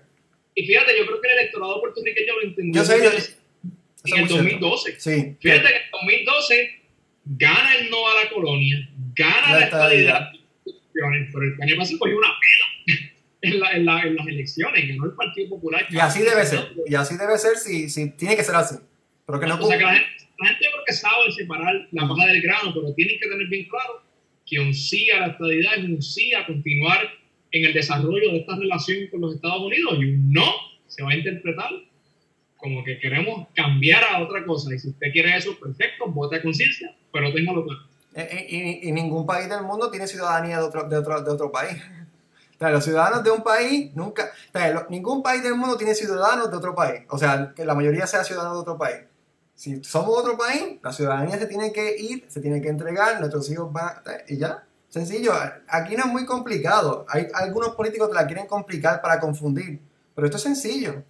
Y 0.57 0.67
fíjate, 0.67 0.99
yo 0.99 1.07
creo 1.07 1.21
que 1.21 1.29
el 1.29 1.39
electorado 1.39 1.81
puertorriqueño 1.81 2.35
lo 2.35 2.43
entendió. 2.43 2.83
Yo 2.83 2.85
sé, 2.85 3.05
yo, 3.05 4.17
en 4.17 4.23
el 4.25 4.29
2012. 4.29 4.97
Sí. 4.99 5.37
Fíjate 5.41 5.63
que 5.63 5.77
en 5.77 5.83
el 5.85 5.91
2012 6.27 6.81
gana 7.27 7.77
el 7.77 7.89
no 7.89 7.99
a 8.09 8.25
la 8.25 8.31
colonia, 8.31 8.89
gana 9.15 9.53
la, 9.53 9.59
la 9.61 9.65
estadidad, 9.67 10.29
pero 10.93 11.07
el 11.15 11.57
PNP 11.57 11.87
se 11.87 11.99
cogió 11.99 12.19
una 12.19 12.27
pela 12.27 12.72
en, 13.43 13.61
la, 13.61 13.73
en, 13.73 13.85
la, 13.85 14.03
en, 14.03 14.17
las 14.17 14.27
elecciones, 14.27 14.89
ganó 14.89 15.05
el 15.05 15.13
Partido 15.13 15.51
Popular. 15.51 15.85
Y 15.91 15.99
así 15.99 16.23
debe 16.23 16.47
ser, 16.47 16.73
y 16.87 16.95
así 16.95 17.17
debe 17.17 17.37
ser, 17.37 17.57
si, 17.57 17.91
si 17.91 18.11
tiene 18.11 18.37
que 18.37 18.45
ser 18.45 18.55
así. 18.55 18.77
Pero 19.27 19.41
que 19.41 19.47
no 19.47 19.55
o 19.57 19.67
sea, 19.67 19.77
que 19.77 19.85
la 19.85 19.95
gente, 19.95 20.09
la 20.39 20.49
gente 20.49 20.65
creo 20.71 20.85
que 20.87 20.93
sabe 20.93 21.33
separar 21.37 21.89
la 21.91 22.09
paja 22.09 22.27
del 22.27 22.43
grano, 22.43 22.73
pero 22.73 22.95
tienen 22.95 23.19
que 23.21 23.29
tener 23.29 23.47
bien 23.49 23.69
claro 23.69 24.03
que 24.47 24.61
un 24.61 24.73
sí 24.73 25.11
a 25.11 25.21
la 25.21 25.27
estadidad 25.29 25.75
es 25.77 25.85
un 25.85 26.03
sí 26.03 26.33
a 26.35 26.47
continuar 26.47 27.01
en 27.51 27.65
el 27.65 27.73
desarrollo 27.73 28.33
de 28.33 28.39
esta 28.39 28.57
relación 28.57 29.09
con 29.11 29.21
los 29.21 29.35
Estados 29.35 29.61
Unidos 29.61 29.95
y 29.99 30.05
un 30.05 30.33
no 30.33 30.53
se 30.87 31.03
va 31.03 31.11
a 31.11 31.17
interpretar 31.17 31.71
como 32.57 32.85
que 32.85 32.99
queremos 33.01 33.49
cambiar 33.55 34.05
a 34.05 34.23
otra 34.23 34.45
cosa. 34.45 34.73
Y 34.75 34.79
si 34.79 34.89
usted 34.89 35.11
quiere 35.13 35.37
eso, 35.37 35.59
perfecto, 35.59 36.07
vote 36.07 36.37
a 36.37 36.43
conciencia, 36.43 36.95
pero 37.13 37.33
téngalo 37.33 37.67
claro. 37.67 37.83
Eh, 38.15 38.47
y, 38.49 38.89
y, 38.89 38.93
ningún 38.93 39.27
país 39.27 39.49
del 39.49 39.63
mundo 39.63 39.91
tiene 39.91 40.07
ciudadanía 40.07 40.59
de 40.59 40.65
otro, 40.65 40.87
de 40.87 40.97
otro, 40.97 41.23
de 41.23 41.31
otro 41.31 41.51
país. 41.51 41.83
Los 42.71 42.85
ciudadanos 42.85 43.25
de 43.25 43.31
un 43.31 43.43
país 43.43 43.95
nunca. 43.95 44.31
O 44.55 44.59
sea, 44.59 44.71
lo, 44.71 44.87
ningún 44.89 45.23
país 45.23 45.43
del 45.43 45.55
mundo 45.55 45.77
tiene 45.77 45.95
ciudadanos 45.95 46.51
de 46.51 46.57
otro 46.57 46.75
país. 46.75 47.03
O 47.09 47.19
sea, 47.19 47.53
que 47.55 47.65
la 47.65 47.75
mayoría 47.75 48.07
sea 48.07 48.23
ciudadanos 48.25 48.59
de 48.59 48.61
otro 48.61 48.79
país. 48.79 49.01
Si 49.55 49.83
somos 49.85 50.17
otro 50.19 50.37
país, 50.37 50.79
la 50.83 50.93
ciudadanía 50.93 51.39
se 51.39 51.47
tiene 51.47 51.73
que 51.73 51.97
ir, 51.97 52.27
se 52.29 52.41
tiene 52.41 52.61
que 52.61 52.69
entregar, 52.69 53.19
nuestros 53.21 53.51
hijos 53.51 53.73
van. 53.73 54.03
Y 54.29 54.39
ya. 54.39 54.65
Sencillo. 54.89 55.33
Aquí 55.69 55.97
no 55.97 56.05
es 56.05 56.11
muy 56.11 56.27
complicado. 56.27 57.07
Hay 57.09 57.29
algunos 57.35 57.75
políticos 57.75 58.09
que 58.09 58.15
la 58.15 58.27
quieren 58.27 58.47
complicar 58.47 59.01
para 59.01 59.19
confundir. 59.19 59.81
Pero 60.15 60.27
esto 60.27 60.37
es 60.37 60.43
sencillo 60.43 61.03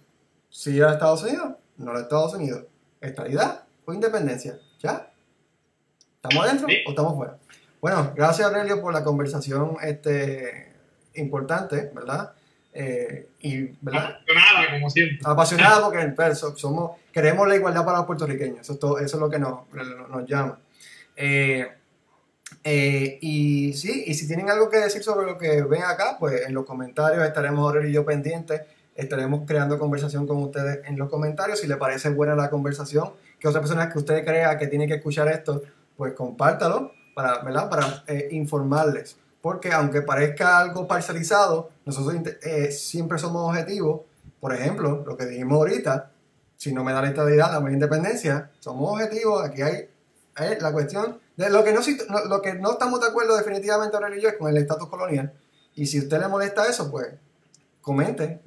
sí 0.53 0.79
a 0.81 0.91
Estados 0.91 1.23
Unidos, 1.23 1.55
no 1.77 1.91
a 1.91 1.99
Estados 1.99 2.35
Unidos. 2.35 2.63
Estabilidad 3.01 3.63
o 3.85 3.93
independencia. 3.93 4.59
¿Ya? 4.79 5.11
¿Estamos 6.21 6.45
adentro 6.45 6.67
o 6.67 6.89
estamos 6.89 7.15
fuera? 7.15 7.37
Bueno, 7.81 8.13
gracias 8.15 8.47
Aurelio 8.47 8.79
por 8.79 8.93
la 8.93 9.03
conversación 9.03 9.75
este, 9.81 10.72
importante, 11.15 11.91
¿verdad? 11.93 12.33
Eh, 12.73 13.27
y, 13.41 13.67
¿verdad? 13.81 14.17
Apasionada, 14.21 14.71
como 14.71 14.89
siempre. 14.89 15.19
Apasionada 15.23 15.85
porque 15.85 16.07
pues, 16.07 16.39
somos, 16.55 16.91
queremos 17.11 17.47
la 17.47 17.55
igualdad 17.55 17.85
para 17.85 17.99
los 17.99 18.07
puertorriqueños. 18.07 18.61
Eso 18.61 18.73
es, 18.73 18.79
todo, 18.79 18.99
eso 18.99 19.17
es 19.17 19.21
lo 19.21 19.29
que 19.29 19.39
nos, 19.39 19.59
nos 20.09 20.27
llama. 20.27 20.59
Eh, 21.15 21.67
eh, 22.63 23.17
y 23.21 23.73
sí, 23.73 24.03
y 24.07 24.13
si 24.13 24.27
tienen 24.27 24.49
algo 24.49 24.69
que 24.69 24.77
decir 24.77 25.03
sobre 25.03 25.25
lo 25.25 25.37
que 25.37 25.61
ven 25.63 25.83
acá, 25.83 26.17
pues 26.19 26.47
en 26.47 26.53
los 26.53 26.65
comentarios 26.65 27.23
estaremos 27.23 27.59
Aurelio 27.65 27.89
y 27.89 27.93
yo 27.93 28.05
pendientes 28.05 28.61
estaremos 28.95 29.41
creando 29.47 29.79
conversación 29.79 30.27
con 30.27 30.37
ustedes 30.37 30.79
en 30.85 30.97
los 30.97 31.09
comentarios. 31.09 31.59
Si 31.59 31.67
les 31.67 31.77
parece 31.77 32.09
buena 32.09 32.35
la 32.35 32.49
conversación, 32.49 33.11
que 33.39 33.47
otra 33.47 33.59
persona 33.59 33.89
que 33.89 33.97
usted 33.97 34.23
crea 34.23 34.57
que 34.57 34.67
tiene 34.67 34.87
que 34.87 34.95
escuchar 34.95 35.27
esto, 35.29 35.63
pues 35.97 36.13
compártalo 36.13 36.93
para, 37.13 37.39
¿verdad? 37.39 37.69
para 37.69 38.03
informarles. 38.31 39.17
Porque 39.43 39.73
aunque 39.73 40.01
parezca 40.01 40.57
algo 40.57 40.87
parcializado, 40.87 41.69
nosotros 41.85 42.15
eh, 42.43 42.71
siempre 42.71 43.19
somos 43.19 43.49
objetivos. 43.49 44.03
Por 44.39 44.55
ejemplo, 44.55 45.03
lo 45.05 45.17
que 45.17 45.25
dijimos 45.25 45.57
ahorita, 45.57 46.11
si 46.55 46.71
no 46.71 46.81
me 46.85 46.93
da 46.93 47.01
la 47.01 47.09
estabilidad, 47.09 47.61
la 47.61 47.69
independencia, 47.69 48.51
somos 48.61 48.93
objetivos. 48.93 49.43
Aquí 49.43 49.61
hay, 49.61 49.89
la 50.61 50.71
cuestión 50.71 51.19
de 51.35 51.49
lo 51.49 51.61
que 51.65 51.73
no, 51.73 51.81
lo 52.29 52.41
que 52.41 52.53
no 52.53 52.71
estamos 52.71 53.01
de 53.01 53.07
acuerdo 53.07 53.35
definitivamente 53.35 53.97
ahora 53.97 54.15
y 54.15 54.21
yo 54.21 54.29
es 54.29 54.37
con 54.37 54.47
el 54.47 54.55
estatus 54.55 54.87
colonial. 54.87 55.33
Y 55.75 55.87
si 55.87 55.97
a 55.97 56.03
usted 56.03 56.21
le 56.21 56.29
molesta 56.29 56.65
eso, 56.65 56.89
pues 56.89 57.09
comenten, 57.81 58.39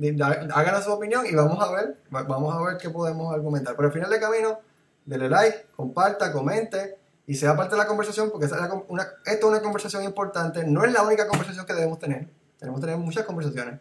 hagan 0.54 0.82
su 0.82 0.90
opinión 0.90 1.26
y 1.26 1.34
vamos 1.34 1.62
a 1.62 1.72
ver, 1.72 1.98
vamos 2.08 2.54
a 2.54 2.62
ver 2.70 2.78
qué 2.78 2.88
podemos 2.88 3.34
argumentar. 3.34 3.76
Pero 3.76 3.88
al 3.88 3.92
final 3.92 4.08
del 4.08 4.20
camino, 4.20 4.60
denle 5.04 5.28
like, 5.28 5.66
comparta, 5.76 6.32
comente 6.32 6.96
y 7.26 7.34
sea 7.34 7.56
parte 7.56 7.74
de 7.74 7.78
la 7.78 7.86
conversación, 7.86 8.30
porque 8.30 8.46
esta 8.46 8.56
es 8.56 9.44
una, 9.44 9.60
conversación 9.60 10.04
importante, 10.04 10.64
no 10.64 10.84
es 10.84 10.92
la 10.92 11.02
única 11.02 11.26
conversación 11.26 11.66
que 11.66 11.72
debemos 11.72 11.98
tener, 11.98 12.26
tenemos 12.58 12.80
que 12.80 12.86
tener 12.86 13.00
muchas 13.00 13.24
conversaciones, 13.24 13.80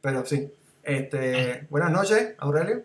pero 0.00 0.24
sí. 0.24 0.50
Este, 0.82 1.66
buenas 1.68 1.90
noches, 1.90 2.34
Aurelio. 2.38 2.84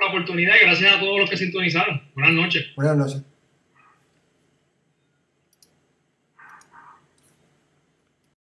La 0.00 0.06
oportunidad 0.06 0.54
y 0.56 0.64
gracias 0.64 0.96
a 0.96 0.98
todos 0.98 1.20
los 1.20 1.30
que 1.30 1.36
sintonizaron. 1.36 2.02
Buenas 2.14 2.32
noches. 2.32 2.64
Buenas 2.74 2.96
noches. 2.96 3.22